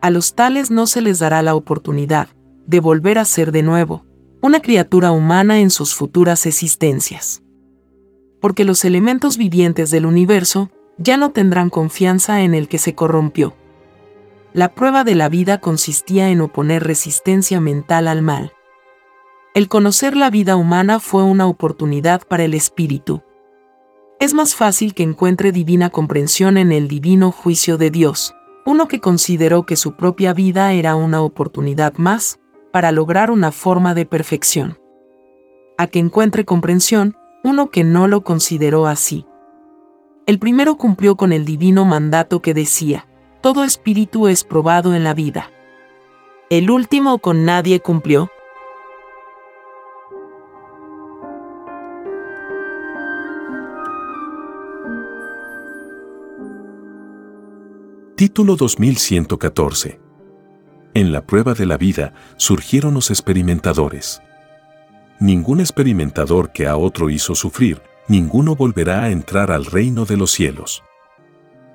A 0.00 0.08
los 0.08 0.34
tales 0.34 0.70
no 0.70 0.86
se 0.86 1.02
les 1.02 1.18
dará 1.18 1.42
la 1.42 1.54
oportunidad 1.54 2.28
de 2.66 2.80
volver 2.80 3.18
a 3.18 3.26
ser 3.26 3.52
de 3.52 3.62
nuevo 3.62 4.06
una 4.40 4.60
criatura 4.60 5.12
humana 5.12 5.60
en 5.60 5.68
sus 5.68 5.94
futuras 5.94 6.46
existencias. 6.46 7.42
Porque 8.40 8.64
los 8.64 8.86
elementos 8.86 9.36
vivientes 9.36 9.90
del 9.90 10.06
universo 10.06 10.70
ya 10.96 11.18
no 11.18 11.32
tendrán 11.32 11.68
confianza 11.68 12.40
en 12.40 12.54
el 12.54 12.66
que 12.66 12.78
se 12.78 12.94
corrompió. 12.94 13.54
La 14.54 14.74
prueba 14.74 15.04
de 15.04 15.16
la 15.16 15.28
vida 15.28 15.60
consistía 15.60 16.30
en 16.30 16.40
oponer 16.40 16.82
resistencia 16.82 17.60
mental 17.60 18.08
al 18.08 18.22
mal 18.22 18.53
el 19.54 19.68
conocer 19.68 20.16
la 20.16 20.30
vida 20.30 20.56
humana 20.56 20.98
fue 20.98 21.22
una 21.22 21.46
oportunidad 21.46 22.22
para 22.26 22.42
el 22.42 22.54
espíritu. 22.54 23.22
Es 24.18 24.34
más 24.34 24.56
fácil 24.56 24.94
que 24.94 25.04
encuentre 25.04 25.52
divina 25.52 25.90
comprensión 25.90 26.58
en 26.58 26.72
el 26.72 26.88
divino 26.88 27.30
juicio 27.30 27.78
de 27.78 27.92
Dios, 27.92 28.34
uno 28.66 28.88
que 28.88 28.98
consideró 28.98 29.64
que 29.64 29.76
su 29.76 29.94
propia 29.94 30.32
vida 30.32 30.72
era 30.72 30.96
una 30.96 31.22
oportunidad 31.22 31.94
más 31.98 32.40
para 32.72 32.90
lograr 32.90 33.30
una 33.30 33.52
forma 33.52 33.94
de 33.94 34.06
perfección. 34.06 34.76
A 35.78 35.86
que 35.86 36.00
encuentre 36.00 36.44
comprensión 36.44 37.16
uno 37.44 37.70
que 37.70 37.84
no 37.84 38.08
lo 38.08 38.24
consideró 38.24 38.88
así. 38.88 39.24
El 40.26 40.40
primero 40.40 40.76
cumplió 40.76 41.16
con 41.16 41.32
el 41.32 41.44
divino 41.44 41.84
mandato 41.84 42.42
que 42.42 42.54
decía, 42.54 43.06
todo 43.40 43.62
espíritu 43.62 44.26
es 44.26 44.42
probado 44.42 44.96
en 44.96 45.04
la 45.04 45.14
vida. 45.14 45.50
El 46.50 46.70
último 46.70 47.18
con 47.18 47.44
nadie 47.44 47.78
cumplió, 47.78 48.30
Título 58.16 58.54
2114. 58.54 59.98
En 60.94 61.10
la 61.10 61.26
prueba 61.26 61.52
de 61.54 61.66
la 61.66 61.76
vida 61.76 62.14
surgieron 62.36 62.94
los 62.94 63.10
experimentadores. 63.10 64.22
Ningún 65.18 65.58
experimentador 65.58 66.52
que 66.52 66.68
a 66.68 66.76
otro 66.76 67.10
hizo 67.10 67.34
sufrir, 67.34 67.82
ninguno 68.06 68.54
volverá 68.54 69.02
a 69.02 69.10
entrar 69.10 69.50
al 69.50 69.64
reino 69.64 70.04
de 70.04 70.16
los 70.16 70.30
cielos. 70.30 70.84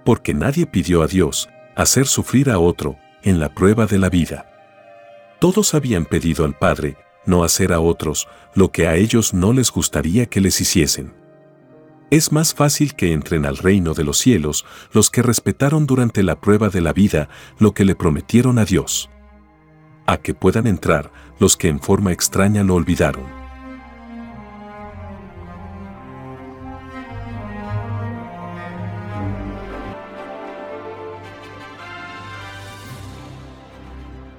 Porque 0.06 0.34
nadie 0.34 0.66
pidió 0.66 1.04
a 1.04 1.08
Dios 1.08 1.50
hacer 1.76 2.08
sufrir 2.08 2.50
a 2.50 2.58
otro 2.58 2.96
en 3.22 3.42
la 3.42 3.54
prueba 3.54 3.86
de 3.86 3.98
la 3.98 4.10
vida. 4.10 4.46
Todos 5.42 5.74
habían 5.74 6.06
pedido 6.06 6.46
al 6.46 6.58
Padre 6.58 6.96
no 7.26 7.44
hacer 7.44 7.74
a 7.74 7.82
otros 7.82 8.30
lo 8.56 8.72
que 8.72 8.88
a 8.88 8.96
ellos 8.96 9.34
no 9.34 9.52
les 9.52 9.72
gustaría 9.72 10.28
que 10.28 10.40
les 10.40 10.62
hiciesen 10.62 11.19
es 12.12 12.32
más 12.32 12.54
fácil 12.54 12.96
que 12.96 13.14
entren 13.14 13.46
al 13.46 13.58
reino 13.58 13.94
de 13.94 14.04
los 14.04 14.18
cielos 14.18 14.66
los 14.92 15.10
que 15.10 15.22
respetaron 15.22 15.86
durante 15.86 16.24
la 16.24 16.40
prueba 16.40 16.70
de 16.70 16.82
la 16.82 16.94
vida 16.94 17.30
lo 17.60 17.74
que 17.74 17.86
le 17.86 17.96
prometieron 17.96 18.58
a 18.58 18.66
Dios. 18.66 19.10
A 20.08 20.18
que 20.18 20.34
puedan 20.34 20.66
entrar 20.66 21.12
los 21.40 21.56
que 21.56 21.68
en 21.68 21.80
forma 21.80 22.12
extraña 22.12 22.64
lo 22.64 22.76
olvidaron. 22.76 23.40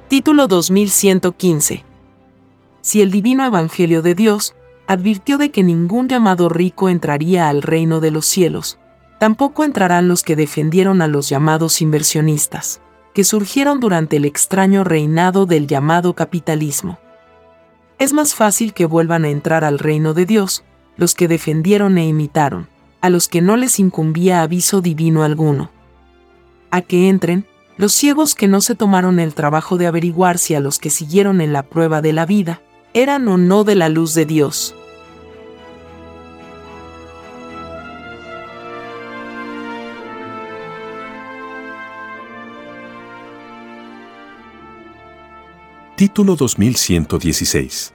Título 0.09 0.49
2115. 0.49 1.85
Si 2.81 3.01
el 3.01 3.13
divino 3.13 3.45
Evangelio 3.45 4.03
de 4.03 4.17
Dios 4.17 4.57
advirtió 4.91 5.39
de 5.39 5.53
que 5.53 5.63
ningún 5.63 6.09
llamado 6.09 6.49
rico 6.49 6.89
entraría 6.89 7.49
al 7.49 7.63
reino 7.63 8.01
de 8.01 8.11
los 8.11 8.27
cielos, 8.27 8.81
tampoco 9.21 9.63
entrarán 9.63 10.09
los 10.09 10.25
que 10.25 10.35
defendieron 10.35 11.01
a 11.01 11.07
los 11.07 11.29
llamados 11.29 11.81
inversionistas, 11.81 12.81
que 13.15 13.23
surgieron 13.23 13.79
durante 13.79 14.17
el 14.17 14.25
extraño 14.25 14.83
reinado 14.83 15.47
del 15.47 15.69
llamado 15.69 16.15
capitalismo. 16.15 16.99
Es 18.01 18.13
más 18.13 18.35
fácil 18.35 18.75
que 18.75 18.85
vuelvan 18.85 19.25
a 19.25 19.29
entrar 19.29 19.63
al 19.63 19.79
reino 19.79 20.13
de 20.13 20.27
Dios 20.27 20.65
los 20.97 21.15
que 21.15 21.29
defendieron 21.29 21.97
e 21.97 22.09
imitaron, 22.09 22.67
a 23.01 23.11
los 23.11 23.29
que 23.29 23.43
no 23.43 23.57
les 23.57 23.79
incumbía 23.79 24.43
aviso 24.43 24.81
divino 24.81 25.23
alguno. 25.23 25.71
A 26.73 26.83
que 26.83 27.09
entren 27.09 27.47
los 27.77 27.93
ciegos 27.93 28.35
que 28.35 28.49
no 28.49 28.61
se 28.61 28.75
tomaron 28.75 29.21
el 29.21 29.35
trabajo 29.35 29.77
de 29.77 29.87
averiguar 29.87 30.39
si 30.39 30.57
a 30.57 30.61
los 30.61 30.81
que 30.81 30.91
siguieron 30.91 31.41
en 31.41 31.53
la 31.53 31.63
prueba 31.63 32.03
de 32.03 32.13
la 32.13 32.27
vida, 32.27 32.61
eran 32.93 33.29
o 33.29 33.37
no 33.37 33.63
de 33.63 33.77
la 33.77 33.89
luz 33.89 34.15
de 34.15 34.27
Dios. 34.27 34.75
Título 46.01 46.35
2116. 46.35 47.93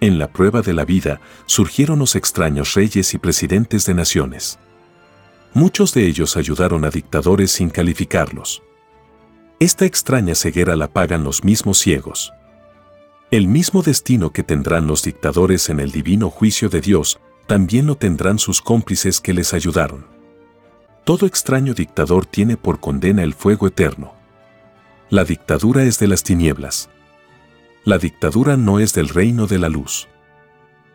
En 0.00 0.18
la 0.18 0.32
prueba 0.32 0.62
de 0.62 0.72
la 0.72 0.86
vida 0.86 1.20
surgieron 1.44 1.98
los 1.98 2.16
extraños 2.16 2.72
reyes 2.72 3.12
y 3.12 3.18
presidentes 3.18 3.84
de 3.84 3.92
naciones. 3.92 4.58
Muchos 5.52 5.92
de 5.92 6.06
ellos 6.06 6.38
ayudaron 6.38 6.86
a 6.86 6.88
dictadores 6.88 7.50
sin 7.50 7.68
calificarlos. 7.68 8.62
Esta 9.60 9.84
extraña 9.84 10.34
ceguera 10.34 10.74
la 10.74 10.88
pagan 10.88 11.22
los 11.22 11.44
mismos 11.44 11.76
ciegos. 11.76 12.32
El 13.30 13.46
mismo 13.46 13.82
destino 13.82 14.32
que 14.32 14.42
tendrán 14.42 14.86
los 14.86 15.02
dictadores 15.02 15.68
en 15.68 15.80
el 15.80 15.90
divino 15.90 16.30
juicio 16.30 16.70
de 16.70 16.80
Dios, 16.80 17.20
también 17.46 17.86
lo 17.86 17.96
tendrán 17.96 18.38
sus 18.38 18.62
cómplices 18.62 19.20
que 19.20 19.34
les 19.34 19.52
ayudaron. 19.52 20.06
Todo 21.04 21.26
extraño 21.26 21.74
dictador 21.74 22.24
tiene 22.24 22.56
por 22.56 22.80
condena 22.80 23.22
el 23.22 23.34
fuego 23.34 23.66
eterno. 23.66 24.14
La 25.10 25.24
dictadura 25.24 25.82
es 25.82 25.98
de 25.98 26.08
las 26.08 26.22
tinieblas 26.22 26.88
la 27.84 27.98
dictadura 27.98 28.56
no 28.56 28.78
es 28.78 28.94
del 28.94 29.08
reino 29.08 29.46
de 29.46 29.58
la 29.58 29.68
luz. 29.68 30.08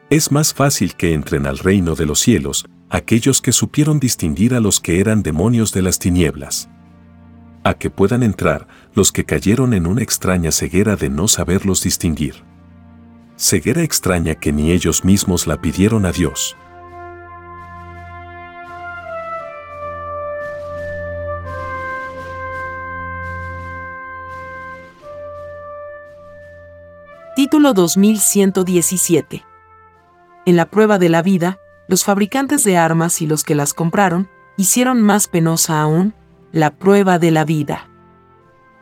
Es 0.09 0.31
más 0.31 0.53
fácil 0.53 0.95
que 0.95 1.13
entren 1.13 1.45
al 1.45 1.57
reino 1.57 1.95
de 1.95 2.05
los 2.05 2.19
cielos 2.19 2.65
aquellos 2.89 3.41
que 3.41 3.51
supieron 3.51 3.99
distinguir 3.99 4.53
a 4.53 4.61
los 4.61 4.79
que 4.79 5.01
eran 5.01 5.21
demonios 5.21 5.73
de 5.73 5.81
las 5.81 5.99
tinieblas. 5.99 6.69
a 7.63 7.73
que 7.73 7.89
puedan 7.89 8.23
entrar 8.23 8.65
los 8.93 9.11
que 9.11 9.25
cayeron 9.25 9.73
en 9.73 9.87
una 9.87 10.01
extraña 10.01 10.53
ceguera 10.53 10.95
de 10.95 11.09
no 11.09 11.27
saberlos 11.27 11.83
distinguir. 11.83 12.35
Ceguera 13.35 13.83
extraña 13.83 14.35
que 14.35 14.53
ni 14.53 14.71
ellos 14.71 15.03
mismos 15.03 15.47
la 15.47 15.59
pidieron 15.59 16.05
a 16.05 16.13
Dios. 16.13 16.55
Título 27.37 27.75
2117. 27.75 29.45
En 30.47 30.55
la 30.55 30.65
prueba 30.65 30.97
de 30.97 31.07
la 31.07 31.21
vida, 31.21 31.59
los 31.87 32.03
fabricantes 32.03 32.63
de 32.63 32.77
armas 32.77 33.21
y 33.21 33.27
los 33.27 33.43
que 33.43 33.53
las 33.53 33.75
compraron 33.75 34.27
hicieron 34.57 35.03
más 35.03 35.27
penosa 35.27 35.79
aún 35.79 36.15
la 36.51 36.71
prueba 36.71 37.19
de 37.19 37.29
la 37.29 37.45
vida. 37.45 37.91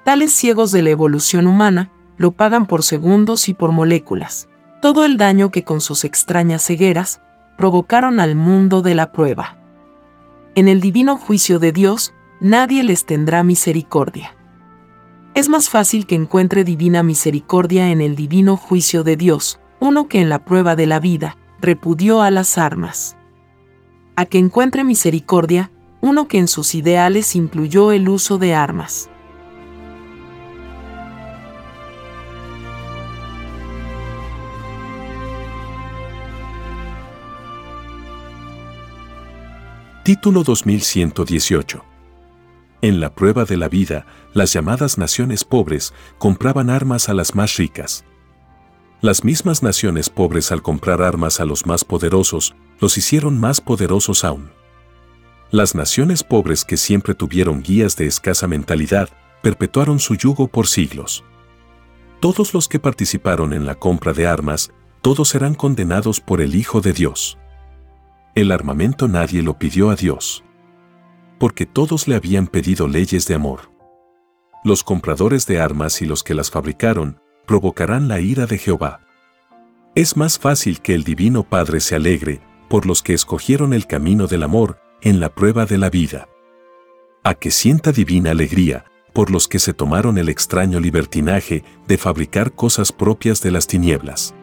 Tales 0.05 0.31
ciegos 0.31 0.71
de 0.71 0.83
la 0.83 0.91
evolución 0.91 1.47
humana 1.47 1.91
lo 2.15 2.31
pagan 2.31 2.65
por 2.65 2.83
segundos 2.83 3.49
y 3.49 3.53
por 3.53 3.73
moléculas, 3.73 4.47
todo 4.81 5.03
el 5.03 5.17
daño 5.17 5.51
que 5.51 5.65
con 5.65 5.81
sus 5.81 6.05
extrañas 6.05 6.65
cegueras 6.65 7.19
provocaron 7.57 8.21
al 8.21 8.35
mundo 8.37 8.81
de 8.81 8.95
la 8.95 9.11
prueba. 9.11 9.57
En 10.55 10.69
el 10.69 10.79
divino 10.79 11.17
juicio 11.17 11.59
de 11.59 11.73
Dios, 11.73 12.13
nadie 12.39 12.85
les 12.85 13.05
tendrá 13.05 13.43
misericordia. 13.43 14.33
Es 15.35 15.49
más 15.49 15.69
fácil 15.69 16.05
que 16.05 16.15
encuentre 16.15 16.63
divina 16.63 17.03
misericordia 17.03 17.91
en 17.91 17.99
el 17.99 18.15
divino 18.15 18.55
juicio 18.55 19.03
de 19.03 19.17
Dios, 19.17 19.59
uno 19.81 20.07
que 20.07 20.21
en 20.21 20.29
la 20.29 20.45
prueba 20.45 20.77
de 20.77 20.87
la 20.87 21.01
vida 21.01 21.37
repudió 21.59 22.21
a 22.21 22.31
las 22.31 22.57
armas. 22.57 23.17
A 24.15 24.25
que 24.25 24.37
encuentre 24.37 24.85
misericordia, 24.85 25.71
uno 25.99 26.29
que 26.29 26.37
en 26.37 26.47
sus 26.47 26.73
ideales 26.73 27.35
incluyó 27.35 27.91
el 27.91 28.07
uso 28.07 28.37
de 28.37 28.55
armas. 28.55 29.09
Título 40.05 40.43
2118 40.43 41.94
en 42.87 42.99
la 42.99 43.15
prueba 43.15 43.45
de 43.45 43.57
la 43.57 43.67
vida, 43.67 44.05
las 44.33 44.53
llamadas 44.53 44.99
naciones 44.99 45.43
pobres 45.43 45.91
compraban 46.19 46.69
armas 46.69 47.09
a 47.09 47.15
las 47.15 47.33
más 47.33 47.57
ricas. 47.57 48.05
Las 49.01 49.23
mismas 49.23 49.63
naciones 49.63 50.09
pobres 50.11 50.51
al 50.51 50.61
comprar 50.61 51.01
armas 51.01 51.39
a 51.39 51.45
los 51.45 51.65
más 51.65 51.83
poderosos, 51.83 52.55
los 52.79 52.97
hicieron 52.97 53.39
más 53.39 53.59
poderosos 53.59 54.23
aún. 54.23 54.51
Las 55.49 55.73
naciones 55.73 56.23
pobres 56.23 56.63
que 56.63 56.77
siempre 56.77 57.15
tuvieron 57.15 57.63
guías 57.63 57.95
de 57.95 58.05
escasa 58.05 58.47
mentalidad, 58.47 59.09
perpetuaron 59.41 59.99
su 59.99 60.15
yugo 60.15 60.47
por 60.47 60.67
siglos. 60.67 61.23
Todos 62.19 62.53
los 62.53 62.67
que 62.67 62.79
participaron 62.79 63.53
en 63.53 63.65
la 63.65 63.75
compra 63.75 64.13
de 64.13 64.27
armas, 64.27 64.71
todos 65.01 65.29
serán 65.29 65.55
condenados 65.55 66.19
por 66.21 66.39
el 66.39 66.55
Hijo 66.55 66.81
de 66.81 66.93
Dios. 66.93 67.39
El 68.35 68.51
armamento 68.51 69.07
nadie 69.07 69.41
lo 69.41 69.57
pidió 69.57 69.89
a 69.89 69.95
Dios 69.95 70.44
porque 71.37 71.65
todos 71.65 72.07
le 72.07 72.15
habían 72.15 72.47
pedido 72.47 72.87
leyes 72.87 73.27
de 73.27 73.35
amor. 73.35 73.71
Los 74.63 74.83
compradores 74.83 75.45
de 75.45 75.59
armas 75.59 76.01
y 76.01 76.05
los 76.05 76.23
que 76.23 76.33
las 76.33 76.49
fabricaron 76.49 77.19
provocarán 77.45 78.07
la 78.07 78.19
ira 78.19 78.45
de 78.45 78.57
Jehová. 78.57 79.01
Es 79.93 80.17
más 80.17 80.39
fácil 80.39 80.81
que 80.81 80.93
el 80.95 81.03
Divino 81.03 81.43
Padre 81.43 81.79
se 81.79 81.95
alegre 81.95 82.41
por 82.69 82.85
los 82.85 83.03
que 83.03 83.13
escogieron 83.13 83.73
el 83.73 83.87
camino 83.87 84.27
del 84.27 84.43
amor 84.43 84.79
en 85.01 85.19
la 85.19 85.29
prueba 85.29 85.65
de 85.65 85.77
la 85.77 85.89
vida. 85.89 86.27
A 87.23 87.35
que 87.35 87.51
sienta 87.51 87.91
divina 87.91 88.31
alegría 88.31 88.85
por 89.13 89.31
los 89.31 89.47
que 89.47 89.59
se 89.59 89.73
tomaron 89.73 90.17
el 90.17 90.27
extraño 90.29 90.79
libertinaje 90.79 91.63
de 91.87 91.97
fabricar 91.97 92.53
cosas 92.53 92.91
propias 92.91 93.41
de 93.41 93.51
las 93.51 93.67
tinieblas. 93.67 94.35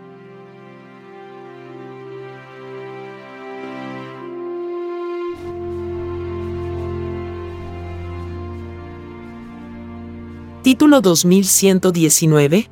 Título 10.63 11.01
2119. 11.01 12.71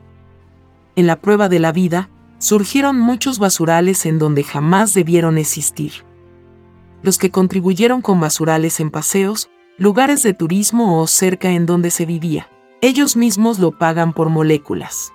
En 0.95 1.07
la 1.09 1.21
prueba 1.21 1.49
de 1.49 1.59
la 1.59 1.73
vida, 1.73 2.09
surgieron 2.39 3.01
muchos 3.01 3.41
basurales 3.41 4.07
en 4.07 4.21
donde 4.21 4.45
jamás 4.45 4.95
debieron 4.95 5.39
existir. 5.39 6.05
Los 7.03 7.19
que 7.19 7.33
contribuyeron 7.33 8.01
con 8.01 8.21
basurales 8.21 8.79
en 8.79 8.93
paseos, 8.93 9.51
lugares 9.77 10.23
de 10.23 10.35
turismo 10.35 11.01
o 11.01 11.09
cerca 11.09 11.51
en 11.51 11.67
donde 11.67 11.91
se 11.91 12.07
vivía, 12.07 12.49
ellos 12.81 13.17
mismos 13.17 13.59
lo 13.59 13.77
pagan 13.77 14.13
por 14.13 14.29
moléculas. 14.29 15.13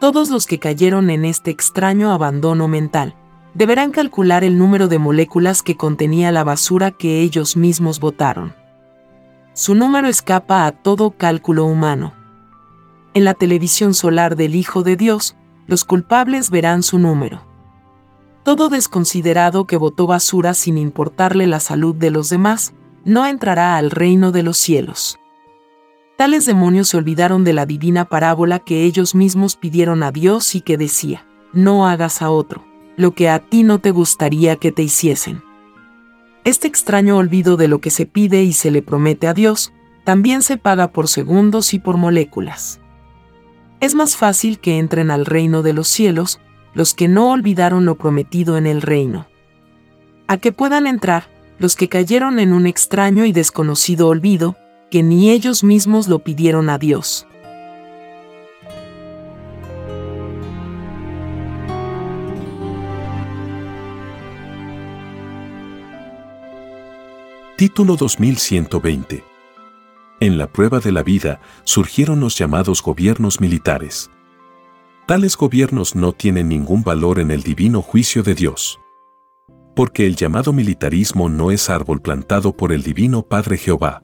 Todos 0.00 0.30
los 0.30 0.46
que 0.46 0.58
cayeron 0.58 1.10
en 1.10 1.26
este 1.26 1.50
extraño 1.50 2.10
abandono 2.10 2.68
mental, 2.68 3.16
deberán 3.52 3.90
calcular 3.90 4.44
el 4.44 4.56
número 4.56 4.88
de 4.88 4.98
moléculas 4.98 5.62
que 5.62 5.76
contenía 5.76 6.32
la 6.32 6.42
basura 6.42 6.90
que 6.90 7.20
ellos 7.20 7.54
mismos 7.54 8.00
votaron 8.00 8.54
su 9.56 9.74
número 9.74 10.06
escapa 10.06 10.66
a 10.66 10.72
todo 10.72 11.12
cálculo 11.12 11.64
humano. 11.64 12.12
En 13.14 13.24
la 13.24 13.32
televisión 13.32 13.94
solar 13.94 14.36
del 14.36 14.54
Hijo 14.54 14.82
de 14.82 14.96
Dios, 14.96 15.34
los 15.66 15.86
culpables 15.86 16.50
verán 16.50 16.82
su 16.82 16.98
número. 16.98 17.40
Todo 18.44 18.68
desconsiderado 18.68 19.66
que 19.66 19.78
votó 19.78 20.06
basura 20.06 20.52
sin 20.52 20.76
importarle 20.76 21.46
la 21.46 21.58
salud 21.58 21.94
de 21.94 22.10
los 22.10 22.28
demás, 22.28 22.74
no 23.06 23.24
entrará 23.24 23.78
al 23.78 23.90
reino 23.90 24.30
de 24.30 24.42
los 24.42 24.58
cielos. 24.58 25.18
Tales 26.18 26.44
demonios 26.44 26.88
se 26.88 26.98
olvidaron 26.98 27.42
de 27.42 27.54
la 27.54 27.64
divina 27.64 28.04
parábola 28.04 28.58
que 28.58 28.84
ellos 28.84 29.14
mismos 29.14 29.56
pidieron 29.56 30.02
a 30.02 30.12
Dios 30.12 30.54
y 30.54 30.60
que 30.60 30.76
decía, 30.76 31.26
no 31.54 31.88
hagas 31.88 32.20
a 32.20 32.28
otro 32.28 32.62
lo 32.98 33.12
que 33.12 33.30
a 33.30 33.38
ti 33.38 33.62
no 33.62 33.78
te 33.78 33.90
gustaría 33.90 34.56
que 34.56 34.72
te 34.72 34.82
hiciesen. 34.82 35.42
Este 36.46 36.68
extraño 36.68 37.16
olvido 37.16 37.56
de 37.56 37.66
lo 37.66 37.80
que 37.80 37.90
se 37.90 38.06
pide 38.06 38.44
y 38.44 38.52
se 38.52 38.70
le 38.70 38.80
promete 38.80 39.26
a 39.26 39.34
Dios, 39.34 39.72
también 40.04 40.42
se 40.42 40.56
paga 40.56 40.92
por 40.92 41.08
segundos 41.08 41.74
y 41.74 41.80
por 41.80 41.96
moléculas. 41.96 42.78
Es 43.80 43.96
más 43.96 44.16
fácil 44.16 44.60
que 44.60 44.78
entren 44.78 45.10
al 45.10 45.26
reino 45.26 45.64
de 45.64 45.72
los 45.72 45.88
cielos 45.88 46.38
los 46.72 46.94
que 46.94 47.08
no 47.08 47.32
olvidaron 47.32 47.84
lo 47.84 47.96
prometido 47.96 48.58
en 48.58 48.68
el 48.68 48.80
reino. 48.80 49.26
A 50.28 50.36
que 50.36 50.52
puedan 50.52 50.86
entrar 50.86 51.28
los 51.58 51.74
que 51.74 51.88
cayeron 51.88 52.38
en 52.38 52.52
un 52.52 52.68
extraño 52.68 53.24
y 53.24 53.32
desconocido 53.32 54.06
olvido, 54.06 54.56
que 54.88 55.02
ni 55.02 55.30
ellos 55.30 55.64
mismos 55.64 56.06
lo 56.06 56.20
pidieron 56.20 56.70
a 56.70 56.78
Dios. 56.78 57.26
Título 67.56 67.96
2120. 67.96 69.24
En 70.20 70.36
la 70.36 70.46
prueba 70.46 70.78
de 70.78 70.92
la 70.92 71.02
vida 71.02 71.40
surgieron 71.64 72.20
los 72.20 72.36
llamados 72.36 72.82
gobiernos 72.82 73.40
militares. 73.40 74.10
Tales 75.06 75.38
gobiernos 75.38 75.94
no 75.94 76.12
tienen 76.12 76.50
ningún 76.50 76.82
valor 76.82 77.18
en 77.18 77.30
el 77.30 77.42
divino 77.42 77.80
juicio 77.80 78.22
de 78.22 78.34
Dios. 78.34 78.78
Porque 79.74 80.04
el 80.04 80.16
llamado 80.16 80.52
militarismo 80.52 81.30
no 81.30 81.50
es 81.50 81.70
árbol 81.70 82.02
plantado 82.02 82.54
por 82.54 82.72
el 82.72 82.82
divino 82.82 83.22
Padre 83.22 83.56
Jehová. 83.56 84.02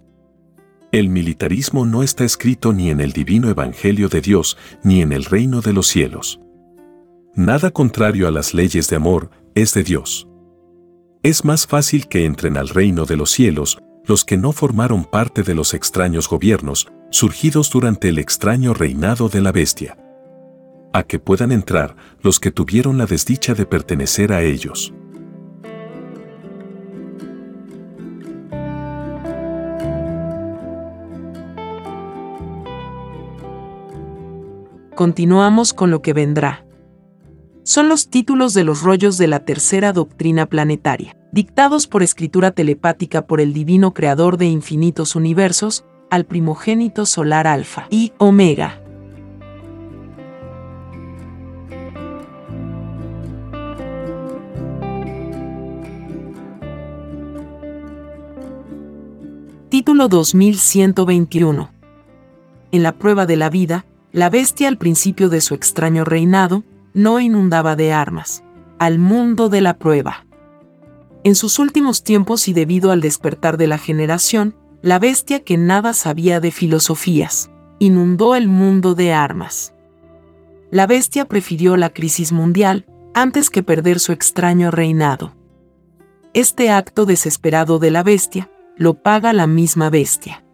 El 0.90 1.10
militarismo 1.10 1.84
no 1.84 2.02
está 2.02 2.24
escrito 2.24 2.72
ni 2.72 2.88
en 2.88 3.02
el 3.02 3.12
divino 3.12 3.50
Evangelio 3.50 4.08
de 4.08 4.22
Dios 4.22 4.56
ni 4.82 5.02
en 5.02 5.12
el 5.12 5.26
reino 5.26 5.60
de 5.60 5.74
los 5.74 5.88
cielos. 5.88 6.40
Nada 7.34 7.70
contrario 7.70 8.26
a 8.26 8.30
las 8.30 8.54
leyes 8.54 8.88
de 8.88 8.96
amor 8.96 9.28
es 9.54 9.74
de 9.74 9.82
Dios 9.82 10.26
es 11.22 11.44
más 11.44 11.66
fácil 11.68 12.08
que 12.08 12.24
entren 12.24 12.56
al 12.56 12.68
reino 12.68 13.04
de 13.04 13.16
los 13.16 13.30
cielos 13.30 13.78
los 14.04 14.24
que 14.24 14.36
no 14.36 14.50
formaron 14.50 15.04
parte 15.04 15.44
de 15.44 15.54
los 15.54 15.74
extraños 15.74 16.28
gobiernos 16.28 16.88
surgidos 17.10 17.70
durante 17.70 18.08
el 18.08 18.18
extraño 18.18 18.74
reinado 18.74 19.28
de 19.28 19.40
la 19.40 19.52
bestia. 19.52 19.96
A 20.92 21.04
que 21.04 21.20
puedan 21.20 21.52
entrar 21.52 21.94
los 22.20 22.40
que 22.40 22.50
tuvieron 22.50 22.98
la 22.98 23.06
desdicha 23.06 23.54
de 23.54 23.66
pertenecer 23.66 24.32
a 24.32 24.42
ellos. 24.42 24.92
Continuamos 34.96 35.72
con 35.72 35.90
lo 35.90 36.02
que 36.02 36.12
vendrá 36.12 36.64
son 37.64 37.88
los 37.88 38.08
títulos 38.08 38.54
de 38.54 38.64
los 38.64 38.82
rollos 38.82 39.18
de 39.18 39.28
la 39.28 39.44
tercera 39.44 39.92
doctrina 39.92 40.46
planetaria, 40.46 41.16
dictados 41.32 41.86
por 41.86 42.02
escritura 42.02 42.50
telepática 42.50 43.26
por 43.26 43.40
el 43.40 43.52
divino 43.52 43.94
creador 43.94 44.36
de 44.36 44.46
infinitos 44.46 45.14
universos, 45.14 45.84
al 46.10 46.26
primogénito 46.26 47.06
solar 47.06 47.46
Alfa 47.46 47.86
y 47.90 48.12
Omega. 48.18 48.78
Título 59.70 60.08
2121. 60.08 61.70
En 62.72 62.82
la 62.82 62.92
prueba 62.92 63.24
de 63.24 63.36
la 63.36 63.48
vida, 63.48 63.86
la 64.12 64.28
bestia 64.28 64.68
al 64.68 64.76
principio 64.76 65.30
de 65.30 65.40
su 65.40 65.54
extraño 65.54 66.04
reinado, 66.04 66.62
no 66.94 67.20
inundaba 67.20 67.76
de 67.76 67.92
armas, 67.92 68.44
al 68.78 68.98
mundo 68.98 69.48
de 69.48 69.60
la 69.60 69.78
prueba. 69.78 70.26
En 71.24 71.34
sus 71.34 71.58
últimos 71.58 72.02
tiempos 72.02 72.48
y 72.48 72.52
debido 72.52 72.90
al 72.90 73.00
despertar 73.00 73.56
de 73.56 73.66
la 73.66 73.78
generación, 73.78 74.56
la 74.82 74.98
bestia 74.98 75.44
que 75.44 75.56
nada 75.56 75.94
sabía 75.94 76.40
de 76.40 76.50
filosofías, 76.50 77.50
inundó 77.78 78.34
el 78.34 78.48
mundo 78.48 78.94
de 78.94 79.12
armas. 79.12 79.72
La 80.70 80.86
bestia 80.86 81.26
prefirió 81.26 81.76
la 81.76 81.90
crisis 81.90 82.32
mundial 82.32 82.86
antes 83.14 83.50
que 83.50 83.62
perder 83.62 84.00
su 84.00 84.12
extraño 84.12 84.70
reinado. 84.70 85.34
Este 86.34 86.70
acto 86.70 87.04
desesperado 87.04 87.78
de 87.78 87.90
la 87.90 88.02
bestia 88.02 88.50
lo 88.76 88.94
paga 88.94 89.32
la 89.32 89.46
misma 89.46 89.90
bestia. 89.90 90.44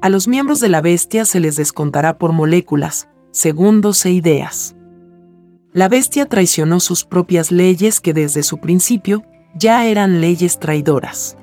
A 0.00 0.08
los 0.08 0.28
miembros 0.28 0.60
de 0.60 0.68
la 0.68 0.80
bestia 0.80 1.24
se 1.24 1.40
les 1.40 1.56
descontará 1.56 2.18
por 2.18 2.32
moléculas, 2.32 3.08
segundos 3.30 4.04
e 4.04 4.10
ideas. 4.10 4.76
La 5.74 5.88
bestia 5.88 6.26
traicionó 6.26 6.80
sus 6.80 7.06
propias 7.06 7.50
leyes 7.50 8.00
que 8.00 8.12
desde 8.12 8.42
su 8.42 8.58
principio 8.58 9.24
ya 9.54 9.86
eran 9.86 10.20
leyes 10.20 10.58
traidoras. 10.58 11.38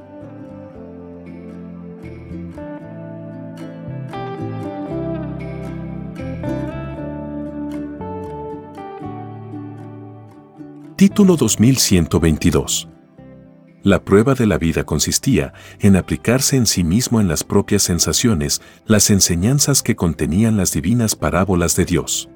Título 10.95 11.35
2122 11.35 12.87
la 13.81 14.03
prueba 14.03 14.33
de 14.35 14.45
la 14.45 14.57
vida 14.57 14.83
consistía 14.83 15.53
en 15.79 15.95
aplicarse 15.95 16.57
en 16.57 16.65
sí 16.65 16.83
mismo 16.83 17.21
en 17.21 17.29
las 17.29 17.45
propias 17.45 17.81
sensaciones 17.81 18.61
las 18.85 19.09
enseñanzas 19.09 19.81
que 19.81 19.95
contenían 19.95 20.57
las 20.57 20.73
divinas 20.73 21.15
parábolas 21.15 21.77
de 21.77 21.85
Dios. 21.85 22.29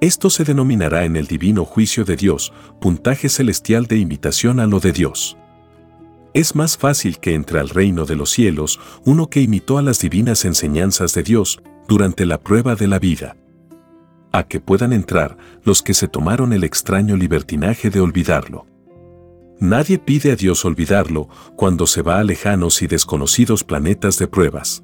Esto 0.00 0.28
se 0.28 0.44
denominará 0.44 1.04
en 1.04 1.16
el 1.16 1.26
divino 1.26 1.64
juicio 1.64 2.04
de 2.04 2.16
Dios 2.16 2.52
puntaje 2.80 3.30
celestial 3.30 3.86
de 3.86 3.96
imitación 3.96 4.60
a 4.60 4.66
lo 4.66 4.78
de 4.78 4.92
Dios. 4.92 5.38
Es 6.34 6.54
más 6.54 6.76
fácil 6.76 7.18
que 7.18 7.32
entre 7.32 7.60
al 7.60 7.70
reino 7.70 8.04
de 8.04 8.14
los 8.14 8.30
cielos 8.30 8.78
uno 9.06 9.30
que 9.30 9.40
imitó 9.40 9.78
a 9.78 9.82
las 9.82 10.00
divinas 10.00 10.44
enseñanzas 10.44 11.14
de 11.14 11.22
Dios 11.22 11.62
durante 11.88 12.26
la 12.26 12.38
prueba 12.38 12.74
de 12.74 12.88
la 12.88 12.98
vida. 12.98 13.38
A 14.32 14.42
que 14.42 14.60
puedan 14.60 14.92
entrar 14.92 15.38
los 15.64 15.82
que 15.82 15.94
se 15.94 16.08
tomaron 16.08 16.52
el 16.52 16.64
extraño 16.64 17.16
libertinaje 17.16 17.88
de 17.88 18.00
olvidarlo. 18.00 18.66
Nadie 19.60 19.98
pide 19.98 20.32
a 20.32 20.36
Dios 20.36 20.66
olvidarlo 20.66 21.30
cuando 21.56 21.86
se 21.86 22.02
va 22.02 22.18
a 22.18 22.24
lejanos 22.24 22.82
y 22.82 22.86
desconocidos 22.86 23.64
planetas 23.64 24.18
de 24.18 24.26
pruebas. 24.26 24.82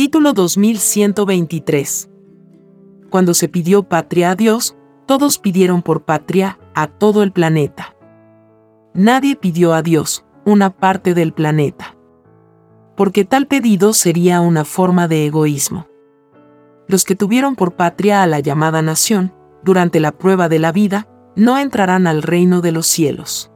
Título 0.00 0.32
2123 0.32 2.08
Cuando 3.10 3.34
se 3.34 3.50
pidió 3.50 3.82
patria 3.82 4.30
a 4.30 4.34
Dios, 4.34 4.74
todos 5.04 5.38
pidieron 5.38 5.82
por 5.82 6.06
patria 6.06 6.58
a 6.74 6.86
todo 6.86 7.22
el 7.22 7.32
planeta. 7.32 7.94
Nadie 8.94 9.36
pidió 9.36 9.74
a 9.74 9.82
Dios 9.82 10.24
una 10.46 10.70
parte 10.70 11.12
del 11.12 11.34
planeta 11.34 11.98
porque 12.96 13.26
tal 13.26 13.46
pedido 13.46 13.92
sería 13.92 14.40
una 14.40 14.64
forma 14.64 15.06
de 15.06 15.26
egoísmo. 15.26 15.86
Los 16.88 17.04
que 17.04 17.14
tuvieron 17.14 17.54
por 17.54 17.76
patria 17.76 18.22
a 18.22 18.26
la 18.26 18.40
llamada 18.40 18.80
nación, 18.80 19.34
durante 19.62 20.00
la 20.00 20.12
prueba 20.12 20.48
de 20.48 20.60
la 20.60 20.72
vida, 20.72 21.08
no 21.36 21.58
entrarán 21.58 22.06
al 22.06 22.22
reino 22.22 22.62
de 22.62 22.72
los 22.72 22.86
cielos. 22.86 23.52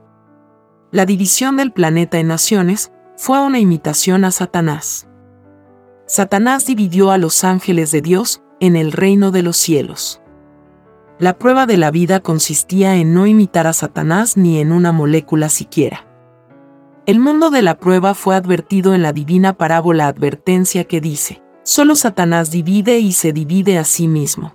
La 0.90 1.06
división 1.06 1.56
del 1.56 1.72
planeta 1.72 2.18
en 2.18 2.28
naciones 2.28 2.92
fue 3.16 3.40
una 3.40 3.60
imitación 3.60 4.26
a 4.26 4.30
Satanás. 4.30 5.08
Satanás 6.06 6.66
dividió 6.66 7.10
a 7.10 7.18
los 7.18 7.44
ángeles 7.44 7.90
de 7.90 8.02
Dios 8.02 8.42
en 8.60 8.76
el 8.76 8.92
reino 8.92 9.30
de 9.30 9.42
los 9.42 9.56
cielos. 9.56 10.20
La 11.18 11.38
prueba 11.38 11.64
de 11.66 11.78
la 11.78 11.90
vida 11.90 12.20
consistía 12.20 12.96
en 12.96 13.14
no 13.14 13.26
imitar 13.26 13.66
a 13.66 13.72
Satanás 13.72 14.36
ni 14.36 14.58
en 14.58 14.72
una 14.72 14.92
molécula 14.92 15.48
siquiera. 15.48 16.06
El 17.06 17.20
mundo 17.20 17.50
de 17.50 17.62
la 17.62 17.78
prueba 17.78 18.14
fue 18.14 18.34
advertido 18.34 18.94
en 18.94 19.02
la 19.02 19.12
divina 19.12 19.54
parábola 19.54 20.06
advertencia 20.06 20.84
que 20.84 21.00
dice, 21.00 21.42
solo 21.62 21.96
Satanás 21.96 22.50
divide 22.50 22.98
y 22.98 23.12
se 23.12 23.32
divide 23.32 23.78
a 23.78 23.84
sí 23.84 24.06
mismo. 24.08 24.54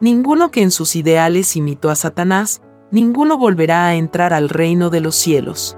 Ninguno 0.00 0.50
que 0.50 0.62
en 0.62 0.70
sus 0.70 0.96
ideales 0.96 1.56
imitó 1.56 1.90
a 1.90 1.94
Satanás, 1.94 2.62
ninguno 2.90 3.38
volverá 3.38 3.86
a 3.86 3.94
entrar 3.94 4.32
al 4.32 4.48
reino 4.48 4.90
de 4.90 5.00
los 5.00 5.14
cielos. 5.14 5.76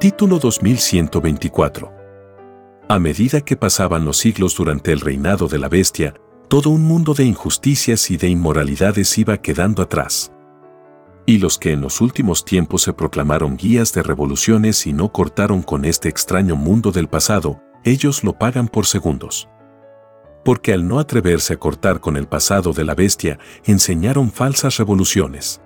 Título 0.00 0.38
2124 0.38 1.98
a 2.88 2.98
medida 3.00 3.40
que 3.42 3.56
pasaban 3.56 4.04
los 4.04 4.16
siglos 4.16 4.56
durante 4.56 4.92
el 4.92 5.00
reinado 5.00 5.48
de 5.48 5.58
la 5.58 5.68
bestia, 5.68 6.14
todo 6.48 6.70
un 6.70 6.84
mundo 6.84 7.14
de 7.14 7.24
injusticias 7.24 8.10
y 8.10 8.16
de 8.16 8.28
inmoralidades 8.28 9.18
iba 9.18 9.36
quedando 9.38 9.82
atrás. 9.82 10.32
Y 11.26 11.38
los 11.38 11.58
que 11.58 11.72
en 11.72 11.80
los 11.82 12.00
últimos 12.00 12.46
tiempos 12.46 12.82
se 12.82 12.94
proclamaron 12.94 13.56
guías 13.58 13.92
de 13.92 14.02
revoluciones 14.04 14.86
y 14.86 14.94
no 14.94 15.12
cortaron 15.12 15.62
con 15.62 15.84
este 15.84 16.08
extraño 16.08 16.56
mundo 16.56 16.92
del 16.92 17.08
pasado, 17.08 17.60
ellos 17.84 18.24
lo 18.24 18.38
pagan 18.38 18.68
por 18.68 18.86
segundos. 18.86 19.48
Porque 20.44 20.72
al 20.72 20.88
no 20.88 21.00
atreverse 21.00 21.54
a 21.54 21.58
cortar 21.58 22.00
con 22.00 22.16
el 22.16 22.28
pasado 22.28 22.72
de 22.72 22.84
la 22.84 22.94
bestia, 22.94 23.38
enseñaron 23.64 24.30
falsas 24.30 24.78
revoluciones. 24.78 25.60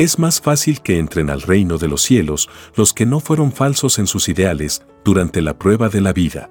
Es 0.00 0.18
más 0.18 0.40
fácil 0.40 0.80
que 0.80 0.98
entren 0.98 1.28
al 1.28 1.42
reino 1.42 1.76
de 1.76 1.86
los 1.86 2.00
cielos 2.00 2.48
los 2.74 2.94
que 2.94 3.04
no 3.04 3.20
fueron 3.20 3.52
falsos 3.52 3.98
en 3.98 4.06
sus 4.06 4.30
ideales 4.30 4.82
durante 5.04 5.42
la 5.42 5.58
prueba 5.58 5.90
de 5.90 6.00
la 6.00 6.14
vida. 6.14 6.48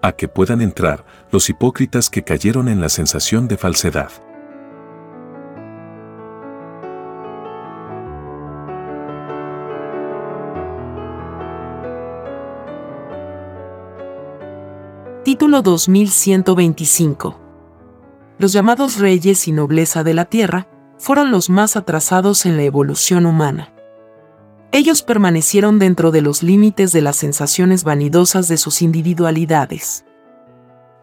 A 0.00 0.12
que 0.12 0.26
puedan 0.26 0.62
entrar 0.62 1.04
los 1.30 1.50
hipócritas 1.50 2.08
que 2.08 2.24
cayeron 2.24 2.70
en 2.70 2.80
la 2.80 2.88
sensación 2.88 3.46
de 3.46 3.58
falsedad. 3.58 4.10
Título 15.24 15.60
2125 15.60 17.38
Los 18.38 18.54
llamados 18.54 18.98
reyes 18.98 19.46
y 19.46 19.52
nobleza 19.52 20.02
de 20.02 20.14
la 20.14 20.24
tierra 20.24 20.68
fueron 20.98 21.30
los 21.30 21.50
más 21.50 21.76
atrasados 21.76 22.46
en 22.46 22.56
la 22.56 22.62
evolución 22.62 23.26
humana. 23.26 23.72
Ellos 24.72 25.02
permanecieron 25.02 25.78
dentro 25.78 26.10
de 26.10 26.22
los 26.22 26.42
límites 26.42 26.92
de 26.92 27.00
las 27.00 27.16
sensaciones 27.16 27.84
vanidosas 27.84 28.48
de 28.48 28.56
sus 28.56 28.82
individualidades. 28.82 30.04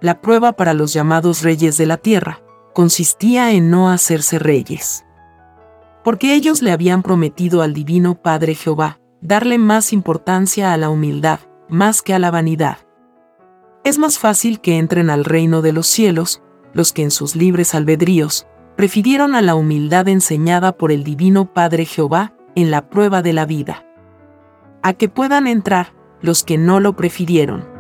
La 0.02 0.22
prueba 0.22 0.52
para 0.54 0.74
los 0.74 0.94
llamados 0.94 1.44
reyes 1.44 1.78
de 1.78 1.86
la 1.86 1.98
tierra 1.98 2.41
consistía 2.74 3.52
en 3.52 3.70
no 3.70 3.89
hacerse 3.89 4.38
reyes. 4.38 5.06
Porque 6.04 6.36
ellos 6.36 6.62
le 6.62 6.72
habían 6.72 7.02
prometido 7.02 7.62
al 7.62 7.74
Divino 7.74 8.16
Padre 8.16 8.56
Jehová 8.56 9.00
darle 9.22 9.58
más 9.58 9.94
importancia 9.94 10.74
a 10.74 10.78
la 10.78 10.89
humildad, 10.89 11.39
más 11.70 12.02
que 12.02 12.14
a 12.14 12.20
la 12.20 12.30
vanidad. 12.30 12.80
Es 13.86 13.98
más 13.98 14.20
fácil 14.20 14.60
que 14.60 14.78
entren 14.78 15.10
al 15.10 15.24
reino 15.24 15.62
de 15.62 15.72
los 15.72 15.88
cielos 15.88 16.41
los 16.74 16.91
que 16.91 17.04
en 17.04 17.12
sus 17.12 17.36
libres 17.36 17.74
albedríos 17.74 18.48
prefirieron 18.76 19.36
a 19.36 19.41
la 19.41 19.55
humildad 19.55 20.07
enseñada 20.07 20.78
por 20.78 20.91
el 20.91 21.03
Divino 21.03 21.53
Padre 21.53 21.86
Jehová 21.86 22.34
en 22.55 22.71
la 22.71 22.89
prueba 22.89 23.21
de 23.21 23.34
la 23.34 23.45
vida. 23.45 23.86
A 24.82 24.93
que 24.93 25.09
puedan 25.09 25.47
entrar 25.47 25.93
los 26.21 26.43
que 26.43 26.57
no 26.57 26.80
lo 26.80 26.95
prefirieron. 26.95 27.71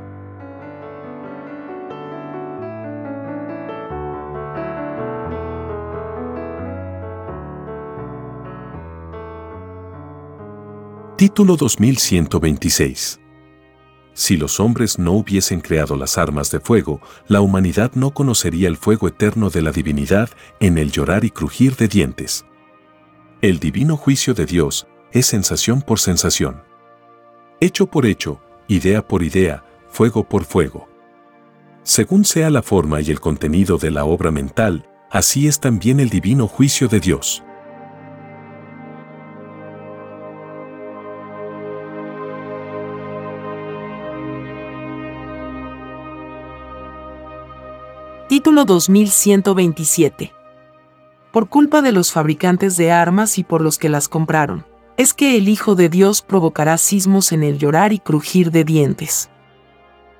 Título 11.17 11.55
2126 11.55 13.22
si 14.13 14.37
los 14.37 14.59
hombres 14.59 14.99
no 14.99 15.13
hubiesen 15.13 15.59
creado 15.59 15.95
las 15.95 16.17
armas 16.17 16.51
de 16.51 16.59
fuego, 16.59 17.01
la 17.27 17.41
humanidad 17.41 17.91
no 17.95 18.11
conocería 18.11 18.67
el 18.67 18.77
fuego 18.77 19.07
eterno 19.07 19.49
de 19.49 19.61
la 19.61 19.71
divinidad 19.71 20.29
en 20.59 20.77
el 20.77 20.91
llorar 20.91 21.25
y 21.25 21.31
crujir 21.31 21.75
de 21.75 21.87
dientes. 21.87 22.45
El 23.41 23.59
divino 23.59 23.97
juicio 23.97 24.33
de 24.33 24.45
Dios 24.45 24.87
es 25.11 25.25
sensación 25.25 25.81
por 25.81 25.99
sensación. 25.99 26.63
Hecho 27.59 27.87
por 27.87 28.05
hecho, 28.05 28.39
idea 28.67 29.07
por 29.07 29.23
idea, 29.23 29.63
fuego 29.89 30.27
por 30.27 30.43
fuego. 30.45 30.87
Según 31.83 32.23
sea 32.23 32.49
la 32.49 32.61
forma 32.61 33.01
y 33.01 33.11
el 33.11 33.19
contenido 33.19 33.77
de 33.77 33.91
la 33.91 34.05
obra 34.05 34.31
mental, 34.31 34.87
así 35.11 35.47
es 35.47 35.59
también 35.59 35.99
el 35.99 36.09
divino 36.09 36.47
juicio 36.47 36.87
de 36.87 36.99
Dios. 36.99 37.43
Título 48.43 48.65
2127. 48.65 50.33
Por 51.31 51.47
culpa 51.47 51.81
de 51.81 51.93
los 51.93 52.11
fabricantes 52.11 52.75
de 52.75 52.91
armas 52.91 53.37
y 53.37 53.45
por 53.45 53.61
los 53.61 53.77
que 53.77 53.87
las 53.87 54.09
compraron, 54.09 54.65
es 54.97 55.13
que 55.13 55.37
el 55.37 55.47
Hijo 55.47 55.75
de 55.75 55.87
Dios 55.87 56.21
provocará 56.21 56.77
sismos 56.77 57.31
en 57.31 57.41
el 57.41 57.57
llorar 57.57 57.93
y 57.93 57.99
crujir 57.99 58.51
de 58.51 58.65
dientes. 58.65 59.29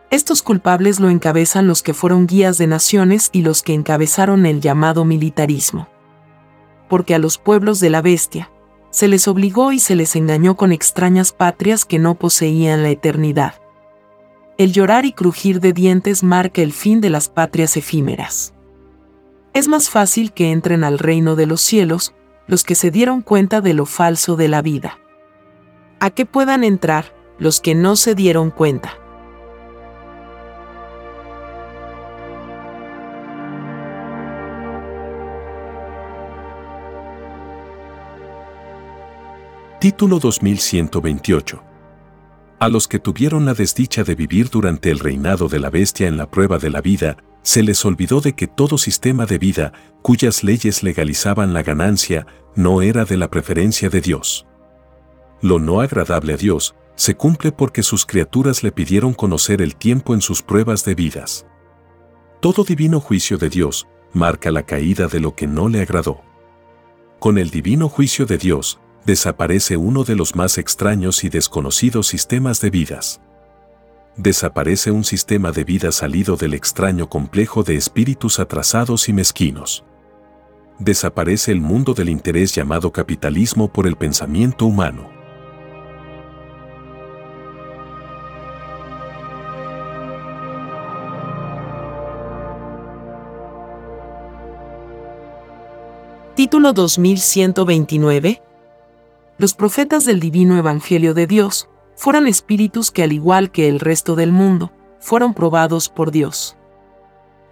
Estos 0.10 0.42
culpables 0.42 1.02
lo 1.02 1.10
encabezan 1.10 1.68
los 1.68 1.84
que 1.84 1.94
fueron 1.94 2.26
guías 2.26 2.58
de 2.58 2.66
naciones 2.66 3.30
y 3.34 3.42
los 3.42 3.62
que 3.62 3.74
encabezaron 3.74 4.46
el 4.46 4.62
llamado 4.62 5.04
militarismo. 5.04 5.90
Porque 6.88 7.16
a 7.16 7.20
los 7.20 7.38
pueblos 7.38 7.82
de 7.82 7.90
la 7.90 8.02
bestia, 8.02 8.50
se 8.90 9.10
les 9.10 9.28
obligó 9.28 9.74
y 9.74 9.80
se 9.80 9.98
les 9.98 10.16
engañó 10.16 10.56
con 10.56 10.72
extrañas 10.72 11.34
patrias 11.34 11.84
que 11.84 12.00
no 12.00 12.16
poseían 12.16 12.84
la 12.84 12.90
eternidad. 12.90 13.56
El 14.64 14.72
llorar 14.72 15.04
y 15.04 15.12
crujir 15.12 15.60
de 15.60 15.74
dientes 15.74 16.24
marca 16.24 16.62
el 16.62 16.72
fin 16.72 17.02
de 17.02 17.10
las 17.10 17.28
patrias 17.28 17.76
efímeras. 17.76 18.54
Es 19.54 19.68
más 19.68 19.90
fácil 19.90 20.32
que 20.32 20.54
entren 20.54 20.86
al 20.86 21.00
reino 21.00 21.36
de 21.36 21.48
los 21.48 21.60
cielos 21.60 22.14
los 22.48 22.64
que 22.64 22.74
se 22.74 22.90
dieron 22.90 23.22
cuenta 23.22 23.60
de 23.60 23.74
lo 23.74 23.86
falso 23.86 24.38
de 24.38 24.48
la 24.48 24.62
vida. 24.62 25.00
A 26.00 26.12
que 26.12 26.26
puedan 26.26 26.64
entrar 26.64 27.14
los 27.40 27.60
que 27.60 27.76
no 27.76 27.98
se 27.98 28.16
dieron 28.16 28.52
cuenta. 28.52 28.94
Título 39.82 40.20
2128. 40.20 41.73
A 42.64 42.70
los 42.70 42.88
que 42.88 42.98
tuvieron 42.98 43.44
la 43.44 43.54
desdicha 43.54 44.06
de 44.06 44.16
vivir 44.16 44.50
durante 44.50 44.90
el 44.90 45.00
reinado 45.00 45.50
de 45.50 45.60
la 45.60 45.70
bestia 45.70 46.08
en 46.08 46.16
la 46.16 46.32
prueba 46.32 46.60
de 46.60 46.70
la 46.70 46.80
vida, 46.80 47.18
se 47.42 47.62
les 47.62 47.84
olvidó 47.84 48.22
de 48.22 48.36
que 48.36 48.48
todo 48.48 48.78
sistema 48.78 49.26
de 49.26 49.38
vida, 49.38 49.74
cuyas 50.02 50.46
leyes 50.46 50.82
legalizaban 50.82 51.54
la 51.54 51.62
ganancia, 51.62 52.26
no 52.56 52.82
era 52.82 53.04
de 53.04 53.18
la 53.18 53.30
preferencia 53.30 53.90
de 53.90 54.00
Dios. 54.00 54.48
Lo 55.42 55.60
no 55.60 55.82
agradable 55.82 56.36
a 56.36 56.38
Dios, 56.38 56.74
se 56.96 57.16
cumple 57.16 57.52
porque 57.52 57.84
sus 57.84 58.06
criaturas 58.06 58.64
le 58.64 58.72
pidieron 58.72 59.14
conocer 59.14 59.62
el 59.62 59.76
tiempo 59.76 60.14
en 60.14 60.22
sus 60.22 60.42
pruebas 60.42 60.86
de 60.86 60.96
vidas. 60.96 61.46
Todo 62.40 62.64
divino 62.64 63.02
juicio 63.02 63.38
de 63.38 63.50
Dios 63.50 63.90
marca 64.14 64.52
la 64.52 64.64
caída 64.64 65.08
de 65.08 65.20
lo 65.20 65.36
que 65.36 65.48
no 65.48 65.68
le 65.68 65.82
agradó. 65.82 66.22
Con 67.20 67.38
el 67.38 67.50
divino 67.50 67.90
juicio 67.90 68.26
de 68.26 68.38
Dios, 68.38 68.80
desaparece 69.06 69.76
uno 69.78 70.04
de 70.04 70.16
los 70.16 70.36
más 70.36 70.58
extraños 70.58 71.24
y 71.24 71.30
desconocidos 71.30 72.08
sistemas 72.08 72.62
de 72.62 72.70
vidas. 72.70 73.22
Desaparece 74.16 74.92
un 74.92 75.04
sistema 75.04 75.52
de 75.52 75.64
vida 75.64 75.92
salido 75.92 76.36
del 76.36 76.54
extraño 76.54 77.10
complejo 77.10 77.64
de 77.64 77.76
espíritus 77.76 78.40
atrasados 78.40 79.10
y 79.10 79.14
mezquinos. 79.14 79.84
Desaparece 80.80 81.52
el 81.52 81.62
mundo 81.62 81.94
del 81.94 82.10
interés 82.10 82.54
llamado 82.54 82.92
capitalismo 82.92 83.72
por 83.72 83.88
el 83.88 83.96
pensamiento 83.96 84.66
humano. 84.66 85.12
Título 96.36 96.74
2129 96.74 98.42
los 99.44 99.56
profetas 99.56 100.06
del 100.06 100.22
divino 100.22 100.58
Evangelio 100.58 101.14
de 101.14 101.28
Dios 101.28 101.68
fueron 101.98 102.28
espíritus 102.28 102.92
que 102.92 103.04
al 103.04 103.12
igual 103.12 103.52
que 103.52 103.68
el 103.68 103.82
resto 103.82 104.16
del 104.16 104.32
mundo, 104.32 104.72
fueron 105.02 105.34
probados 105.34 105.90
por 105.90 106.12
Dios. 106.12 106.56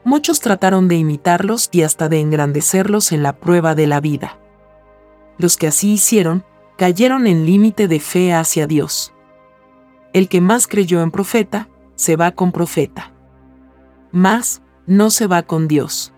Muchos 0.05 0.39
trataron 0.39 0.87
de 0.87 0.95
imitarlos 0.95 1.67
y 1.69 1.81
hasta 1.81 2.07
de 2.07 2.21
engrandecerlos 2.21 3.11
en 3.11 3.23
la 3.23 3.35
prueba 3.35 3.75
de 3.75 3.87
la 3.87 3.99
vida. 3.99 4.39
Los 5.37 5.57
que 5.57 5.67
así 5.67 5.91
hicieron, 5.91 6.45
cayeron 6.77 7.27
en 7.27 7.45
límite 7.45 7.89
de 7.89 7.99
fe 7.99 8.31
hacia 8.31 8.67
Dios. 8.67 9.13
El 10.13 10.29
que 10.29 10.39
más 10.39 10.67
creyó 10.67 11.01
en 11.01 11.11
profeta, 11.11 11.67
se 11.95 12.15
va 12.15 12.31
con 12.31 12.53
profeta. 12.53 13.11
Más, 14.13 14.61
no 14.87 15.09
se 15.09 15.27
va 15.27 15.43
con 15.43 15.67
Dios. 15.67 16.13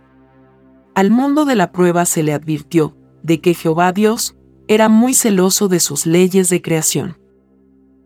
Al 0.93 1.09
mundo 1.09 1.45
de 1.45 1.55
la 1.55 1.71
prueba 1.71 2.05
se 2.05 2.21
le 2.21 2.31
advirtió, 2.31 2.95
de 3.23 3.41
que 3.41 3.55
Jehová 3.55 3.91
Dios, 3.91 4.35
era 4.67 4.89
muy 4.89 5.13
celoso 5.13 5.67
de 5.67 5.79
sus 5.79 6.05
leyes 6.05 6.49
de 6.49 6.61
creación. 6.61 7.17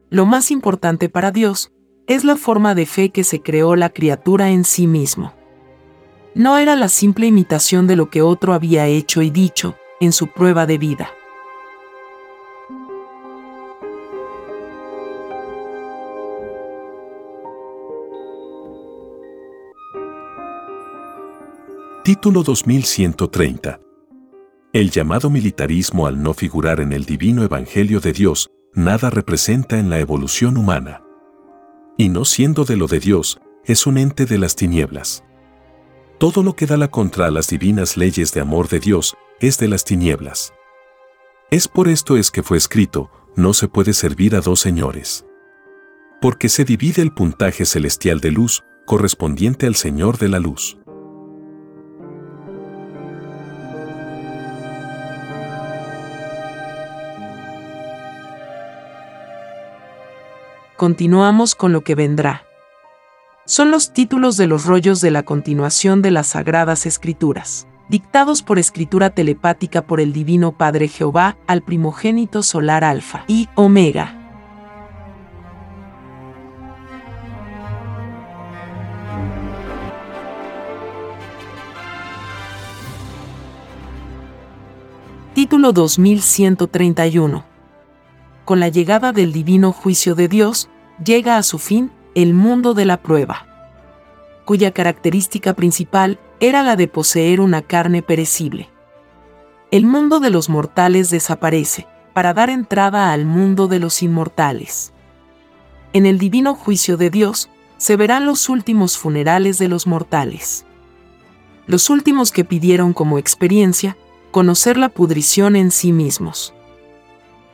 Lo 0.09 0.25
más 0.25 0.51
importante 0.51 1.09
para 1.09 1.31
Dios 1.31 1.71
es 2.07 2.23
la 2.23 2.35
forma 2.35 2.73
de 2.73 2.85
fe 2.85 3.09
que 3.09 3.23
se 3.23 3.41
creó 3.41 3.75
la 3.75 3.89
criatura 3.89 4.49
en 4.49 4.63
sí 4.63 4.87
mismo. 4.87 5.33
No 6.33 6.57
era 6.57 6.75
la 6.75 6.87
simple 6.87 7.27
imitación 7.27 7.87
de 7.87 7.95
lo 7.95 8.09
que 8.09 8.21
otro 8.21 8.53
había 8.53 8.87
hecho 8.87 9.21
y 9.21 9.29
dicho 9.29 9.75
en 9.99 10.13
su 10.13 10.27
prueba 10.27 10.65
de 10.65 10.77
vida. 10.77 11.11
Título 22.03 22.41
2130 22.41 23.86
el 24.73 24.91
llamado 24.91 25.29
militarismo 25.29 26.07
al 26.07 26.21
no 26.21 26.33
figurar 26.33 26.79
en 26.81 26.91
el 26.93 27.05
divino 27.05 27.43
Evangelio 27.43 27.99
de 27.99 28.13
Dios, 28.13 28.51
nada 28.73 29.09
representa 29.09 29.79
en 29.79 29.89
la 29.89 29.99
evolución 29.99 30.57
humana. 30.57 31.01
Y 31.97 32.09
no 32.09 32.25
siendo 32.25 32.65
de 32.65 32.75
lo 32.75 32.87
de 32.87 32.99
Dios, 32.99 33.39
es 33.65 33.87
un 33.87 33.97
ente 33.97 34.25
de 34.25 34.37
las 34.37 34.55
tinieblas. 34.55 35.23
Todo 36.19 36.43
lo 36.43 36.55
que 36.55 36.65
da 36.65 36.77
la 36.77 36.89
contra 36.89 37.27
a 37.27 37.31
las 37.31 37.47
divinas 37.47 37.95
leyes 37.95 38.33
de 38.33 38.41
amor 38.41 38.67
de 38.67 38.79
Dios 38.79 39.15
es 39.39 39.57
de 39.57 39.67
las 39.67 39.83
tinieblas. 39.83 40.53
Es 41.49 41.67
por 41.67 41.87
esto 41.87 42.17
es 42.17 42.29
que 42.29 42.43
fue 42.43 42.57
escrito, 42.57 43.09
no 43.35 43.53
se 43.53 43.67
puede 43.67 43.93
servir 43.93 44.35
a 44.35 44.41
dos 44.41 44.59
señores. 44.59 45.25
Porque 46.21 46.49
se 46.49 46.65
divide 46.65 47.01
el 47.01 47.13
puntaje 47.13 47.65
celestial 47.65 48.19
de 48.19 48.31
luz 48.31 48.63
correspondiente 48.85 49.65
al 49.65 49.75
Señor 49.75 50.17
de 50.17 50.29
la 50.29 50.39
luz. 50.39 50.77
Continuamos 60.77 61.55
con 61.55 61.73
lo 61.73 61.81
que 61.81 61.95
vendrá. 61.95 62.45
Son 63.45 63.71
los 63.71 63.93
títulos 63.93 64.37
de 64.37 64.45
los 64.45 64.65
rollos 64.65 65.01
de 65.01 65.09
la 65.09 65.23
continuación 65.23 66.01
de 66.01 66.11
las 66.11 66.27
Sagradas 66.27 66.85
Escrituras, 66.85 67.67
dictados 67.89 68.43
por 68.43 68.59
escritura 68.59 69.09
telepática 69.09 69.81
por 69.81 69.99
el 69.99 70.13
Divino 70.13 70.55
Padre 70.55 70.87
Jehová 70.87 71.37
al 71.47 71.63
primogénito 71.63 72.43
solar 72.43 72.83
Alfa 72.83 73.25
y 73.27 73.49
Omega. 73.55 74.13
Título 85.33 85.71
2131 85.71 87.56
con 88.47 88.61
la 88.61 88.69
llegada 88.69 89.11
del 89.11 89.33
divino 89.33 89.73
juicio 89.73 90.15
de 90.15 90.29
Dios, 90.29 90.69
llega 91.03 91.35
a 91.35 91.43
su 91.43 91.59
fin 91.59 91.91
el 92.15 92.33
mundo 92.33 92.73
de 92.73 92.85
la 92.85 93.01
prueba, 93.01 93.45
cuya 94.45 94.71
característica 94.71 95.53
principal 95.53 96.17
era 96.39 96.63
la 96.63 96.77
de 96.77 96.87
poseer 96.87 97.41
una 97.41 97.61
carne 97.61 98.01
perecible. 98.01 98.69
El 99.69 99.85
mundo 99.85 100.21
de 100.21 100.29
los 100.29 100.47
mortales 100.47 101.09
desaparece, 101.09 101.87
para 102.13 102.33
dar 102.33 102.49
entrada 102.49 103.11
al 103.11 103.25
mundo 103.25 103.67
de 103.67 103.79
los 103.79 104.01
inmortales. 104.01 104.93
En 105.91 106.05
el 106.05 106.17
divino 106.17 106.55
juicio 106.55 106.95
de 106.95 107.09
Dios, 107.09 107.49
se 107.75 107.97
verán 107.97 108.25
los 108.25 108.47
últimos 108.47 108.97
funerales 108.97 109.57
de 109.57 109.67
los 109.67 109.87
mortales. 109.87 110.65
Los 111.65 111.89
últimos 111.89 112.31
que 112.31 112.45
pidieron 112.45 112.93
como 112.93 113.17
experiencia 113.17 113.97
conocer 114.31 114.77
la 114.77 114.87
pudrición 114.87 115.57
en 115.57 115.69
sí 115.69 115.91
mismos. 115.91 116.53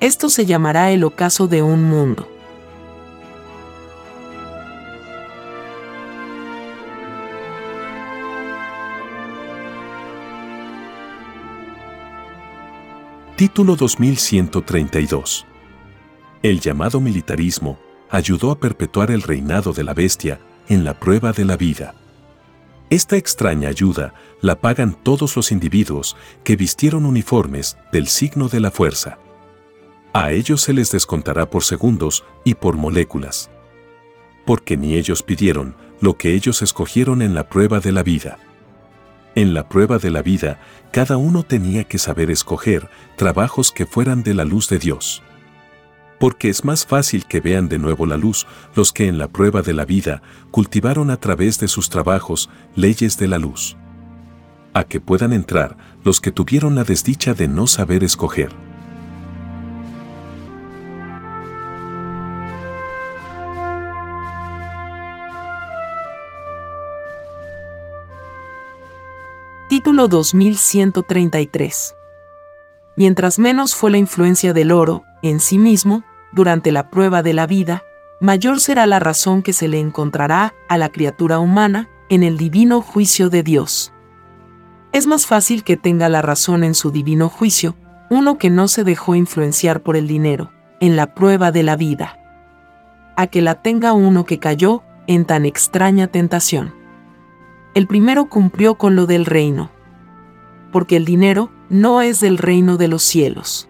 Esto 0.03 0.29
se 0.29 0.45
llamará 0.45 0.91
el 0.91 1.05
ocaso 1.05 1.47
de 1.47 1.61
un 1.61 1.85
mundo. 1.85 2.27
Título 13.37 13.77
2132. 13.77 15.45
El 16.41 16.59
llamado 16.59 16.99
militarismo 16.99 17.79
ayudó 18.09 18.51
a 18.51 18.59
perpetuar 18.59 19.09
el 19.09 19.21
reinado 19.21 19.71
de 19.71 19.85
la 19.85 19.93
bestia 19.93 20.41
en 20.67 20.83
la 20.83 20.99
prueba 20.99 21.31
de 21.31 21.45
la 21.45 21.55
vida. 21.55 21.95
Esta 22.89 23.15
extraña 23.15 23.69
ayuda 23.69 24.13
la 24.41 24.59
pagan 24.59 24.97
todos 25.01 25.37
los 25.37 25.53
individuos 25.53 26.17
que 26.43 26.57
vistieron 26.57 27.05
uniformes 27.05 27.77
del 27.93 28.07
signo 28.07 28.49
de 28.49 28.59
la 28.59 28.69
fuerza. 28.69 29.17
A 30.15 30.31
ellos 30.31 30.61
se 30.61 30.73
les 30.73 30.91
descontará 30.91 31.49
por 31.49 31.63
segundos 31.63 32.23
y 32.43 32.53
por 32.53 32.77
moléculas. 32.77 33.49
Porque 34.45 34.77
ni 34.77 34.93
ellos 34.93 35.23
pidieron 35.23 35.75
lo 36.01 36.17
que 36.17 36.35
ellos 36.35 36.61
escogieron 36.61 37.23
en 37.23 37.33
la 37.33 37.49
prueba 37.49 37.79
de 37.79 37.91
la 37.91 38.03
vida. 38.03 38.37
En 39.33 39.55
la 39.55 39.67
prueba 39.67 39.97
de 39.97 40.11
la 40.11 40.21
vida, 40.21 40.59
cada 40.91 41.17
uno 41.17 41.41
tenía 41.41 41.85
que 41.85 41.97
saber 41.97 42.29
escoger 42.29 42.91
trabajos 43.15 43.71
que 43.71 43.87
fueran 43.87 44.21
de 44.21 44.35
la 44.35 44.45
luz 44.45 44.69
de 44.69 44.77
Dios. 44.77 45.23
Porque 46.19 46.49
es 46.49 46.63
más 46.63 46.85
fácil 46.85 47.25
que 47.25 47.39
vean 47.39 47.67
de 47.67 47.79
nuevo 47.79 48.05
la 48.05 48.17
luz 48.17 48.45
los 48.75 48.93
que 48.93 49.07
en 49.07 49.17
la 49.17 49.29
prueba 49.29 49.63
de 49.63 49.73
la 49.73 49.85
vida 49.85 50.21
cultivaron 50.51 51.09
a 51.09 51.17
través 51.17 51.59
de 51.59 51.67
sus 51.67 51.89
trabajos 51.89 52.51
leyes 52.75 53.17
de 53.17 53.27
la 53.27 53.39
luz. 53.39 53.77
A 54.75 54.83
que 54.83 55.01
puedan 55.01 55.33
entrar 55.33 55.75
los 56.03 56.21
que 56.21 56.31
tuvieron 56.31 56.75
la 56.75 56.83
desdicha 56.83 57.33
de 57.33 57.47
no 57.47 57.65
saber 57.65 58.03
escoger. 58.03 58.51
Título 69.83 70.07
2133. 70.07 71.95
Mientras 72.95 73.37
menos 73.37 73.75
fue 73.75 73.91
la 73.91 73.97
influencia 73.97 74.53
del 74.53 74.71
oro, 74.71 75.03
en 75.21 75.41
sí 75.41 75.57
mismo, 75.57 76.05
durante 76.31 76.71
la 76.71 76.89
prueba 76.89 77.21
de 77.21 77.33
la 77.33 77.47
vida, 77.47 77.83
mayor 78.21 78.61
será 78.61 78.85
la 78.85 78.99
razón 78.99 79.41
que 79.41 79.51
se 79.51 79.67
le 79.67 79.81
encontrará 79.81 80.53
a 80.69 80.77
la 80.77 80.87
criatura 80.87 81.39
humana 81.39 81.89
en 82.07 82.23
el 82.23 82.37
divino 82.37 82.79
juicio 82.79 83.29
de 83.29 83.43
Dios. 83.43 83.91
Es 84.93 85.05
más 85.05 85.27
fácil 85.27 85.65
que 85.65 85.75
tenga 85.75 86.07
la 86.07 86.21
razón 86.21 86.63
en 86.63 86.75
su 86.75 86.89
divino 86.89 87.27
juicio 87.27 87.75
uno 88.09 88.37
que 88.37 88.49
no 88.49 88.69
se 88.69 88.85
dejó 88.85 89.15
influenciar 89.15 89.81
por 89.83 89.97
el 89.97 90.07
dinero, 90.07 90.49
en 90.79 90.95
la 90.95 91.13
prueba 91.13 91.51
de 91.51 91.63
la 91.63 91.75
vida, 91.75 92.17
a 93.17 93.27
que 93.27 93.41
la 93.41 93.61
tenga 93.61 93.91
uno 93.91 94.23
que 94.23 94.39
cayó 94.39 94.81
en 95.07 95.25
tan 95.25 95.45
extraña 95.45 96.07
tentación. 96.07 96.73
El 97.73 97.87
primero 97.87 98.29
cumplió 98.29 98.75
con 98.75 98.95
lo 98.95 99.07
del 99.07 99.25
reino, 99.25 99.72
porque 100.73 100.97
el 100.97 101.05
dinero 101.05 101.51
no 101.69 102.01
es 102.01 102.19
del 102.19 102.37
reino 102.37 102.75
de 102.75 102.89
los 102.89 103.03
cielos. 103.03 103.69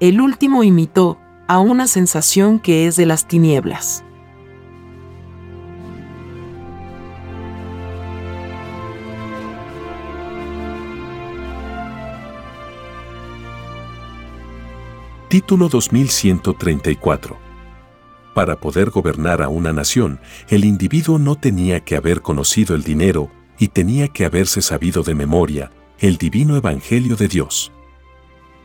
El 0.00 0.20
último 0.22 0.62
imitó 0.62 1.18
a 1.48 1.58
una 1.58 1.86
sensación 1.88 2.60
que 2.60 2.86
es 2.86 2.96
de 2.96 3.04
las 3.04 3.28
tinieblas. 3.28 4.04
Título 15.28 15.68
2134 15.68 17.44
para 18.32 18.60
poder 18.60 18.90
gobernar 18.90 19.40
a 19.40 19.48
una 19.48 19.72
nación, 19.72 20.20
el 20.50 20.66
individuo 20.66 21.18
no 21.18 21.36
tenía 21.36 21.80
que 21.80 21.96
haber 21.96 22.20
conocido 22.20 22.76
el 22.76 22.82
dinero 22.82 23.30
y 23.58 23.68
tenía 23.68 24.08
que 24.08 24.26
haberse 24.26 24.60
sabido 24.60 25.02
de 25.02 25.14
memoria 25.14 25.70
el 25.98 26.18
divino 26.18 26.56
evangelio 26.56 27.16
de 27.16 27.26
Dios. 27.26 27.72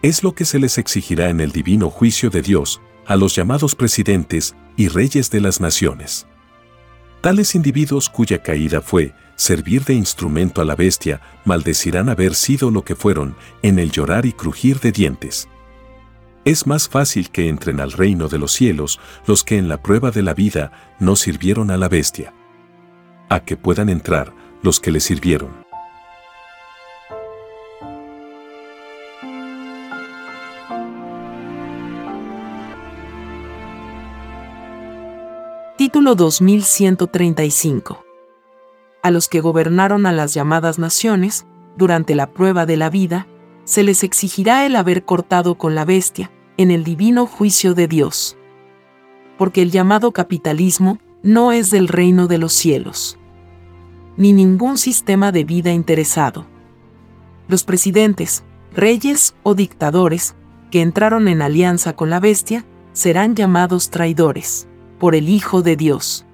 Es 0.02 0.22
lo 0.22 0.34
que 0.34 0.44
se 0.44 0.60
les 0.60 0.78
exigirá 0.78 1.30
en 1.30 1.40
el 1.40 1.52
divino 1.52 1.90
juicio 1.90 2.30
de 2.30 2.42
Dios 2.42 2.82
a 3.06 3.16
los 3.16 3.36
llamados 3.36 3.74
presidentes 3.74 4.54
y 4.76 4.90
reyes 4.90 5.32
de 5.32 5.40
las 5.40 5.62
naciones. 5.62 6.28
Tales 7.22 7.56
individuos 7.56 8.10
cuya 8.10 8.42
caída 8.42 8.82
fue 8.82 9.14
servir 9.36 9.86
de 9.86 9.94
instrumento 9.94 10.62
a 10.62 10.66
la 10.66 10.76
bestia 10.76 11.22
maldecirán 11.46 12.10
haber 12.10 12.36
sido 12.36 12.70
lo 12.70 12.84
que 12.84 12.96
fueron 12.96 13.36
en 13.62 13.80
el 13.80 13.92
llorar 13.92 14.26
y 14.26 14.34
crujir 14.34 14.80
de 14.80 14.92
dientes. 14.92 15.48
Es 16.44 16.68
más 16.68 16.90
fácil 16.90 17.30
que 17.30 17.48
entren 17.48 17.80
al 17.80 17.92
reino 17.92 18.28
de 18.28 18.40
los 18.40 18.52
cielos 18.52 19.00
los 19.26 19.44
que 19.44 19.58
en 19.58 19.70
la 19.70 19.82
prueba 19.82 20.12
de 20.12 20.24
la 20.24 20.34
vida 20.34 20.96
no 21.00 21.16
sirvieron 21.16 21.72
a 21.72 21.78
la 21.78 21.88
bestia. 21.88 22.34
A 23.30 23.42
que 23.42 23.56
puedan 23.56 23.90
entrar 23.90 24.34
los 24.64 24.80
que 24.80 24.92
le 24.92 25.00
sirvieron. 25.00 25.61
Título 35.82 36.14
2135 36.14 38.06
A 39.02 39.10
los 39.10 39.28
que 39.28 39.42
gobernaron 39.42 40.06
a 40.06 40.12
las 40.12 40.36
llamadas 40.36 40.78
naciones, 40.78 41.48
durante 41.76 42.14
la 42.14 42.30
prueba 42.30 42.68
de 42.68 42.78
la 42.78 42.92
vida, 42.92 43.26
se 43.64 43.82
les 43.82 44.04
exigirá 44.04 44.68
el 44.68 44.76
haber 44.76 45.06
cortado 45.06 45.56
con 45.56 45.74
la 45.74 45.84
bestia, 45.84 46.30
en 46.58 46.70
el 46.70 46.84
divino 46.84 47.26
juicio 47.26 47.74
de 47.74 47.88
Dios. 47.88 48.38
Porque 49.40 49.64
el 49.64 49.72
llamado 49.72 50.12
capitalismo 50.12 51.00
no 51.24 51.52
es 51.52 51.72
del 51.72 51.88
reino 51.88 52.28
de 52.28 52.38
los 52.38 52.54
cielos, 52.54 53.18
ni 54.18 54.34
ningún 54.34 54.78
sistema 54.78 55.32
de 55.32 55.46
vida 55.46 55.72
interesado. 55.72 56.46
Los 57.48 57.64
presidentes, 57.64 58.44
reyes 58.76 59.34
o 59.42 59.56
dictadores 59.56 60.36
que 60.70 60.82
entraron 60.84 61.28
en 61.28 61.42
alianza 61.42 61.96
con 61.96 62.12
la 62.12 62.20
bestia 62.20 62.68
serán 62.94 63.36
llamados 63.36 63.90
traidores 63.90 64.68
por 65.02 65.16
el 65.16 65.30
Hijo 65.30 65.64
de 65.64 65.76
Dios. 65.76 66.28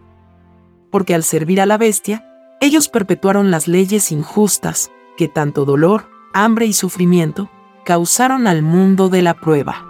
Porque 0.91 1.15
al 1.15 1.23
servir 1.23 1.61
a 1.61 1.65
la 1.65 1.77
bestia, 1.77 2.29
ellos 2.59 2.89
perpetuaron 2.89 3.49
las 3.49 3.69
leyes 3.69 4.11
injustas 4.11 4.91
que 5.15 5.29
tanto 5.29 5.63
dolor, 5.63 6.09
hambre 6.33 6.65
y 6.65 6.73
sufrimiento 6.73 7.49
causaron 7.85 8.45
al 8.45 8.63
mundo 8.63 9.07
de 9.07 9.21
la 9.21 9.35
prueba. 9.35 9.85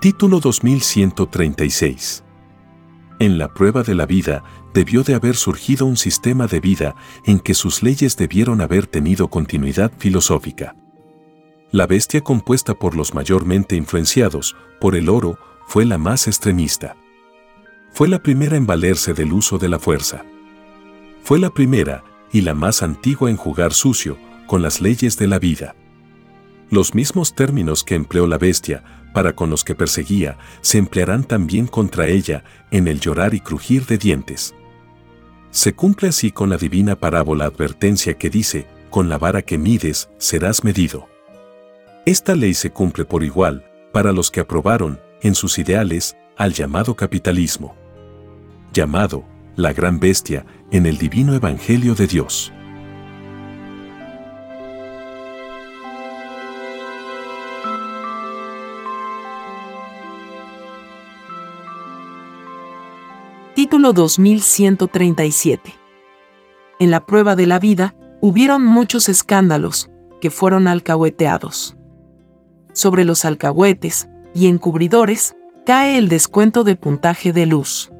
Título 0.00 0.40
2136 0.40 2.25
En 3.18 3.38
la 3.38 3.54
prueba 3.54 3.82
de 3.82 3.94
la 3.94 4.04
vida 4.04 4.44
debió 4.74 5.02
de 5.02 5.14
haber 5.14 5.36
surgido 5.36 5.86
un 5.86 5.96
sistema 5.96 6.46
de 6.46 6.60
vida 6.60 6.94
en 7.24 7.40
que 7.40 7.54
sus 7.54 7.82
leyes 7.82 8.16
debieron 8.16 8.60
haber 8.60 8.86
tenido 8.86 9.28
continuidad 9.28 9.90
filosófica. 9.98 10.76
La 11.72 11.86
bestia 11.86 12.20
compuesta 12.20 12.74
por 12.74 12.94
los 12.94 13.14
mayormente 13.14 13.74
influenciados 13.74 14.54
por 14.80 14.94
el 14.96 15.08
oro 15.08 15.38
fue 15.66 15.86
la 15.86 15.98
más 15.98 16.26
extremista. 16.28 16.96
Fue 17.90 18.08
la 18.08 18.22
primera 18.22 18.56
en 18.56 18.66
valerse 18.66 19.14
del 19.14 19.32
uso 19.32 19.56
de 19.56 19.70
la 19.70 19.78
fuerza. 19.78 20.24
Fue 21.22 21.38
la 21.38 21.50
primera 21.50 22.04
y 22.30 22.42
la 22.42 22.54
más 22.54 22.82
antigua 22.82 23.30
en 23.30 23.36
jugar 23.36 23.72
sucio 23.72 24.18
con 24.46 24.60
las 24.60 24.82
leyes 24.82 25.16
de 25.16 25.26
la 25.26 25.38
vida. 25.38 25.74
Los 26.68 26.94
mismos 26.94 27.34
términos 27.34 27.82
que 27.82 27.94
empleó 27.94 28.26
la 28.26 28.38
bestia 28.38 28.95
para 29.16 29.32
con 29.32 29.48
los 29.48 29.64
que 29.64 29.74
perseguía 29.74 30.36
se 30.60 30.76
emplearán 30.76 31.24
también 31.24 31.68
contra 31.68 32.06
ella 32.06 32.44
en 32.70 32.86
el 32.86 33.00
llorar 33.00 33.32
y 33.32 33.40
crujir 33.40 33.86
de 33.86 33.96
dientes. 33.96 34.54
Se 35.50 35.72
cumple 35.72 36.08
así 36.08 36.30
con 36.30 36.50
la 36.50 36.58
divina 36.58 36.96
parábola 36.96 37.46
advertencia 37.46 38.18
que 38.18 38.28
dice, 38.28 38.66
con 38.90 39.08
la 39.08 39.16
vara 39.16 39.40
que 39.40 39.56
mides 39.56 40.10
serás 40.18 40.64
medido. 40.64 41.08
Esta 42.04 42.34
ley 42.34 42.52
se 42.52 42.72
cumple 42.72 43.06
por 43.06 43.24
igual 43.24 43.64
para 43.90 44.12
los 44.12 44.30
que 44.30 44.40
aprobaron, 44.40 45.00
en 45.22 45.34
sus 45.34 45.58
ideales, 45.58 46.14
al 46.36 46.52
llamado 46.52 46.94
capitalismo. 46.94 47.74
Llamado, 48.74 49.24
la 49.56 49.72
gran 49.72 49.98
bestia, 49.98 50.44
en 50.70 50.84
el 50.84 50.98
divino 50.98 51.32
Evangelio 51.32 51.94
de 51.94 52.06
Dios. 52.06 52.52
Título 63.66 63.92
2137 63.92 65.74
En 66.78 66.92
la 66.92 67.04
prueba 67.04 67.34
de 67.34 67.48
la 67.48 67.58
vida, 67.58 67.96
hubieron 68.20 68.64
muchos 68.64 69.08
escándalos, 69.08 69.90
que 70.20 70.30
fueron 70.30 70.68
alcahueteados 70.68 71.76
sobre 72.72 73.04
los 73.04 73.24
alcahuetes 73.24 74.08
y 74.36 74.46
encubridores, 74.46 75.34
cae 75.64 75.98
el 75.98 76.08
descuento 76.08 76.62
de 76.62 76.76
puntaje 76.76 77.32
de 77.32 77.46
luz. 77.46 77.90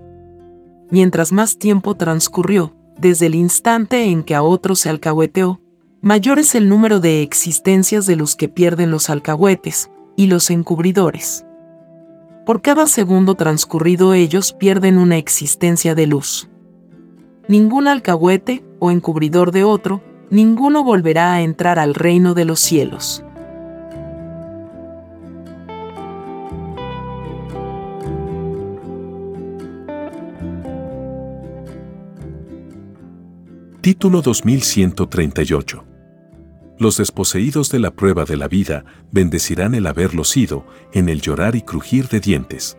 Mientras 0.89 1.33
más 1.33 1.59
tiempo 1.59 1.97
transcurrió, 1.97 2.77
desde 2.97 3.27
el 3.27 3.35
instante 3.35 4.05
en 4.05 4.23
que 4.23 4.37
a 4.37 4.45
otro 4.45 4.77
se 4.77 4.89
alcahueteó, 4.89 5.61
mayor 6.01 6.39
es 6.39 6.55
el 6.55 6.69
número 6.69 7.01
de 7.01 7.23
existencias 7.23 8.07
de 8.07 8.15
los 8.15 8.37
que 8.37 8.49
pierden 8.49 8.93
los 8.93 9.11
alcahuetes 9.11 9.91
y 10.15 10.29
los 10.29 10.49
encubridores. 10.51 11.45
Por 12.47 12.63
cada 12.63 12.87
segundo 12.87 13.35
transcurrido 13.35 14.15
ellos 14.15 14.53
pierden 14.53 14.99
una 14.99 15.17
existencia 15.17 15.97
de 15.97 16.07
luz. 16.07 16.49
Ningún 17.49 17.89
alcahuete 17.89 18.65
o 18.79 18.93
encubridor 18.93 19.51
de 19.51 19.65
otro, 19.65 20.01
ninguno 20.31 20.85
volverá 20.85 21.33
a 21.33 21.43
entrar 21.43 21.81
al 21.81 21.93
reino 21.93 22.35
de 22.35 22.45
los 22.45 22.61
cielos. 22.61 23.25
Título 33.81 34.23
2138. 34.23 35.96
Los 36.79 36.99
desposeídos 36.99 37.71
de 37.71 37.79
la 37.79 37.91
prueba 37.91 38.25
de 38.25 38.37
la 38.37 38.49
vida 38.49 38.85
bendecirán 39.11 39.75
el 39.75 39.87
haberlo 39.87 40.25
sido, 40.25 40.67
en 40.93 41.09
el 41.09 41.23
llorar 41.23 41.57
y 41.57 41.63
crujir 41.63 42.09
de 42.09 42.21
dientes. 42.21 42.77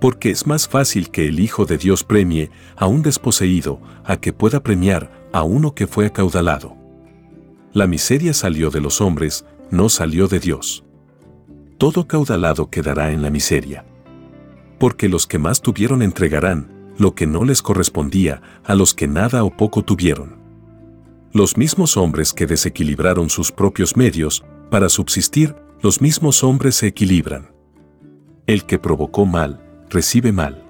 Porque 0.00 0.30
es 0.30 0.46
más 0.46 0.68
fácil 0.68 1.10
que 1.10 1.26
el 1.26 1.40
Hijo 1.40 1.64
de 1.64 1.78
Dios 1.78 2.04
premie 2.04 2.50
a 2.76 2.86
un 2.86 3.02
desposeído 3.02 3.80
a 4.04 4.18
que 4.18 4.32
pueda 4.32 4.62
premiar 4.62 5.28
a 5.32 5.42
uno 5.42 5.74
que 5.74 5.86
fue 5.86 6.06
acaudalado. 6.06 6.76
La 7.72 7.86
miseria 7.86 8.34
salió 8.34 8.70
de 8.70 8.80
los 8.80 9.00
hombres, 9.00 9.44
no 9.70 9.88
salió 9.88 10.28
de 10.28 10.38
Dios. 10.38 10.84
Todo 11.78 12.06
caudalado 12.06 12.70
quedará 12.70 13.10
en 13.10 13.22
la 13.22 13.30
miseria. 13.30 13.84
Porque 14.78 15.08
los 15.08 15.26
que 15.26 15.38
más 15.38 15.60
tuvieron 15.60 16.02
entregarán 16.02 16.92
lo 16.98 17.14
que 17.14 17.26
no 17.26 17.44
les 17.44 17.62
correspondía 17.62 18.42
a 18.64 18.74
los 18.74 18.94
que 18.94 19.08
nada 19.08 19.42
o 19.42 19.56
poco 19.56 19.82
tuvieron. 19.82 20.41
Los 21.34 21.56
mismos 21.56 21.96
hombres 21.96 22.34
que 22.34 22.44
desequilibraron 22.44 23.30
sus 23.30 23.52
propios 23.52 23.96
medios 23.96 24.44
para 24.70 24.90
subsistir, 24.90 25.56
los 25.80 26.02
mismos 26.02 26.44
hombres 26.44 26.74
se 26.74 26.88
equilibran. 26.88 27.50
El 28.46 28.66
que 28.66 28.78
provocó 28.78 29.24
mal, 29.24 29.58
recibe 29.88 30.30
mal. 30.30 30.62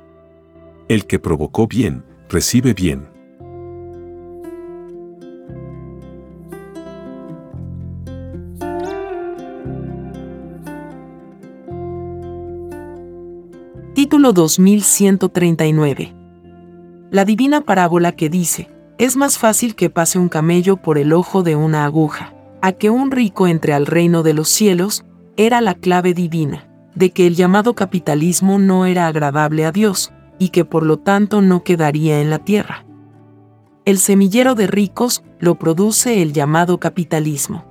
El 0.87 1.07
que 1.07 1.19
provocó 1.19 1.67
bien, 1.67 2.05
recibe 2.29 2.75
bien. 2.75 3.09
Título 13.95 14.33
2139. 14.33 16.15
La 17.11 17.25
divina 17.25 17.63
parábola 17.63 18.13
que 18.13 18.31
dice, 18.31 18.72
es 18.99 19.17
más 19.17 19.39
fácil 19.39 19.75
que 19.75 19.91
pase 19.91 20.19
un 20.19 20.29
camello 20.29 20.77
por 20.77 20.99
el 20.99 21.13
ojo 21.13 21.43
de 21.43 21.57
una 21.57 21.85
aguja, 21.85 22.35
a 22.61 22.73
que 22.73 22.91
un 22.91 23.11
rico 23.11 23.49
entre 23.49 23.73
al 23.73 23.87
reino 23.87 24.23
de 24.23 24.35
los 24.35 24.49
cielos, 24.49 25.05
era 25.37 25.61
la 25.61 25.75
clave 25.75 26.15
divina, 26.15 26.69
de 26.95 27.11
que 27.11 27.27
el 27.27 27.35
llamado 27.35 27.75
capitalismo 27.75 28.59
no 28.59 28.87
era 28.87 29.07
agradable 29.07 29.65
a 29.65 29.73
Dios, 29.73 30.13
y 30.39 30.51
que 30.51 30.65
por 30.65 30.85
lo 30.85 30.99
tanto 30.99 31.41
no 31.41 31.65
quedaría 31.65 32.21
en 32.21 32.31
la 32.31 32.39
tierra. 32.39 32.85
El 33.85 33.99
semillero 33.99 34.55
de 34.55 34.67
ricos 34.67 35.25
lo 35.41 35.57
produce 35.57 36.23
el 36.23 36.33
llamado 36.33 36.79
capitalismo. 36.79 37.65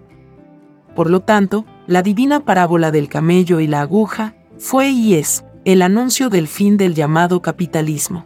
Por 0.96 1.10
lo 1.10 1.22
tanto, 1.22 1.66
la 1.88 2.02
divina 2.02 2.42
parábola 2.42 2.92
del 2.92 3.08
camello 3.08 3.60
y 3.60 3.68
la 3.68 3.82
aguja 3.82 4.36
fue 4.58 4.90
y 4.90 5.16
es 5.16 5.46
el 5.64 5.82
anuncio 5.82 6.30
del 6.30 6.48
fin 6.48 6.76
del 6.78 6.96
llamado 6.96 7.42
capitalismo. 7.42 8.26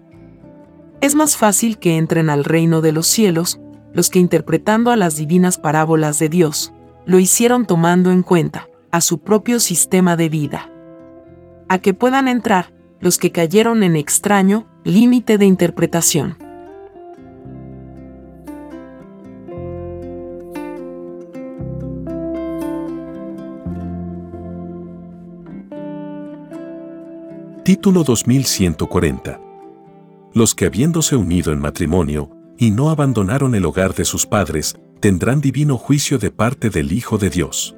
Es 1.02 1.16
más 1.16 1.38
fácil 1.38 1.78
que 1.78 1.98
entren 1.98 2.30
al 2.30 2.44
reino 2.44 2.82
de 2.82 2.92
los 2.92 3.08
cielos 3.08 3.60
los 3.94 4.10
que 4.10 4.20
interpretando 4.20 4.92
a 4.92 4.98
las 4.98 5.16
divinas 5.16 5.58
parábolas 5.58 6.20
de 6.20 6.28
Dios, 6.28 6.74
lo 7.06 7.18
hicieron 7.18 7.66
tomando 7.66 8.12
en 8.12 8.24
cuenta 8.24 8.68
a 8.92 9.00
su 9.00 9.20
propio 9.20 9.60
sistema 9.60 10.18
de 10.18 10.28
vida. 10.28 10.70
A 11.70 11.80
que 11.80 11.94
puedan 11.94 12.28
entrar 12.28 12.74
los 13.00 13.18
que 13.18 13.32
cayeron 13.32 13.84
en 13.84 13.96
extraño 13.96 14.68
límite 14.84 15.38
de 15.38 15.46
interpretación. 15.46 16.38
Título 27.64 28.04
2140. 28.04 29.55
Los 30.36 30.54
que 30.54 30.66
habiéndose 30.66 31.16
unido 31.16 31.54
en 31.54 31.62
matrimonio, 31.62 32.30
y 32.58 32.72
no 32.72 32.90
abandonaron 32.90 33.56
el 33.56 33.66
hogar 33.66 33.94
de 33.96 34.04
sus 34.04 34.26
padres, 34.26 34.76
tendrán 35.00 35.40
divino 35.40 35.78
juicio 35.78 36.18
de 36.18 36.30
parte 36.30 36.70
del 36.70 36.92
Hijo 36.92 37.18
de 37.18 37.30
Dios. 37.30 37.74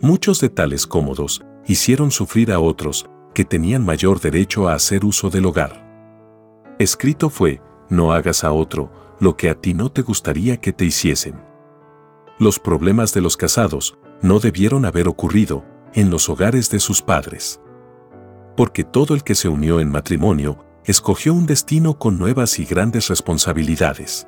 Muchos 0.00 0.40
de 0.40 0.48
tales 0.48 0.86
cómodos 0.86 1.44
hicieron 1.66 2.10
sufrir 2.10 2.52
a 2.52 2.58
otros, 2.58 3.04
que 3.34 3.44
tenían 3.44 3.84
mayor 3.84 4.18
derecho 4.18 4.66
a 4.66 4.72
hacer 4.72 5.04
uso 5.04 5.28
del 5.28 5.44
hogar. 5.44 6.74
Escrito 6.78 7.28
fue, 7.28 7.60
no 7.90 8.12
hagas 8.12 8.44
a 8.44 8.52
otro 8.52 8.90
lo 9.20 9.36
que 9.36 9.50
a 9.50 9.54
ti 9.54 9.74
no 9.74 9.92
te 9.92 10.00
gustaría 10.00 10.56
que 10.56 10.72
te 10.72 10.86
hiciesen. 10.86 11.34
Los 12.38 12.58
problemas 12.58 13.12
de 13.12 13.20
los 13.20 13.36
casados 13.36 13.98
no 14.22 14.40
debieron 14.40 14.86
haber 14.86 15.06
ocurrido 15.06 15.66
en 15.92 16.08
los 16.08 16.30
hogares 16.30 16.70
de 16.70 16.80
sus 16.80 17.02
padres 17.02 17.60
porque 18.58 18.82
todo 18.82 19.14
el 19.14 19.22
que 19.22 19.36
se 19.36 19.48
unió 19.48 19.78
en 19.78 19.88
matrimonio 19.88 20.58
escogió 20.88 21.34
un 21.34 21.44
destino 21.44 21.98
con 21.98 22.18
nuevas 22.18 22.58
y 22.58 22.64
grandes 22.64 23.08
responsabilidades. 23.08 24.26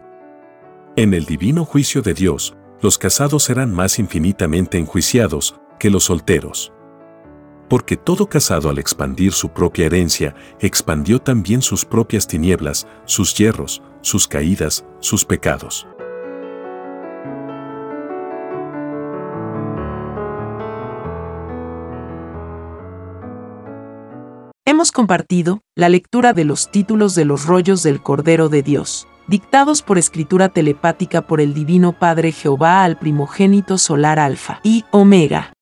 En 0.94 1.14
el 1.14 1.24
divino 1.24 1.64
juicio 1.64 2.02
de 2.02 2.12
Dios, 2.12 2.54
los 2.82 2.98
casados 2.98 3.44
serán 3.44 3.72
más 3.72 3.98
infinitamente 3.98 4.76
enjuiciados 4.76 5.58
que 5.78 5.88
los 5.88 6.04
solteros. 6.04 6.70
Porque 7.70 7.96
todo 7.96 8.28
casado 8.28 8.68
al 8.68 8.78
expandir 8.78 9.32
su 9.32 9.48
propia 9.48 9.86
herencia, 9.86 10.34
expandió 10.60 11.18
también 11.18 11.62
sus 11.62 11.86
propias 11.86 12.26
tinieblas, 12.26 12.86
sus 13.06 13.34
hierros, 13.34 13.82
sus 14.02 14.28
caídas, 14.28 14.84
sus 14.98 15.24
pecados. 15.24 15.86
Hemos 24.80 24.92
compartido 24.92 25.60
la 25.76 25.90
lectura 25.90 26.32
de 26.32 26.46
los 26.46 26.70
títulos 26.70 27.14
de 27.14 27.26
los 27.26 27.44
rollos 27.44 27.82
del 27.82 28.02
Cordero 28.02 28.48
de 28.48 28.62
Dios, 28.62 29.06
dictados 29.26 29.82
por 29.82 29.98
escritura 29.98 30.48
telepática 30.48 31.20
por 31.20 31.42
el 31.42 31.52
Divino 31.52 31.92
Padre 31.92 32.32
Jehová 32.32 32.82
al 32.82 32.98
primogénito 32.98 33.76
solar 33.76 34.18
Alfa 34.18 34.60
y 34.62 34.86
Omega. 34.90 35.52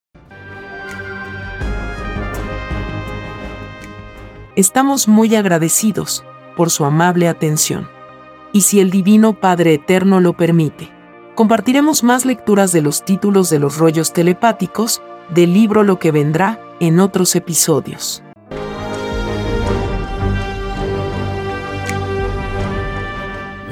Estamos 4.54 5.08
muy 5.08 5.34
agradecidos 5.34 6.22
por 6.56 6.70
su 6.70 6.84
amable 6.84 7.26
atención. 7.26 7.88
Y 8.52 8.60
si 8.60 8.78
el 8.78 8.92
Divino 8.92 9.32
Padre 9.32 9.74
Eterno 9.74 10.20
lo 10.20 10.34
permite, 10.34 10.92
compartiremos 11.34 12.04
más 12.04 12.24
lecturas 12.24 12.70
de 12.70 12.82
los 12.82 13.04
títulos 13.04 13.50
de 13.50 13.58
los 13.58 13.78
rollos 13.78 14.12
telepáticos 14.12 15.02
del 15.28 15.54
libro 15.54 15.82
Lo 15.82 15.98
que 15.98 16.12
vendrá 16.12 16.60
en 16.78 17.00
otros 17.00 17.34
episodios. 17.34 18.22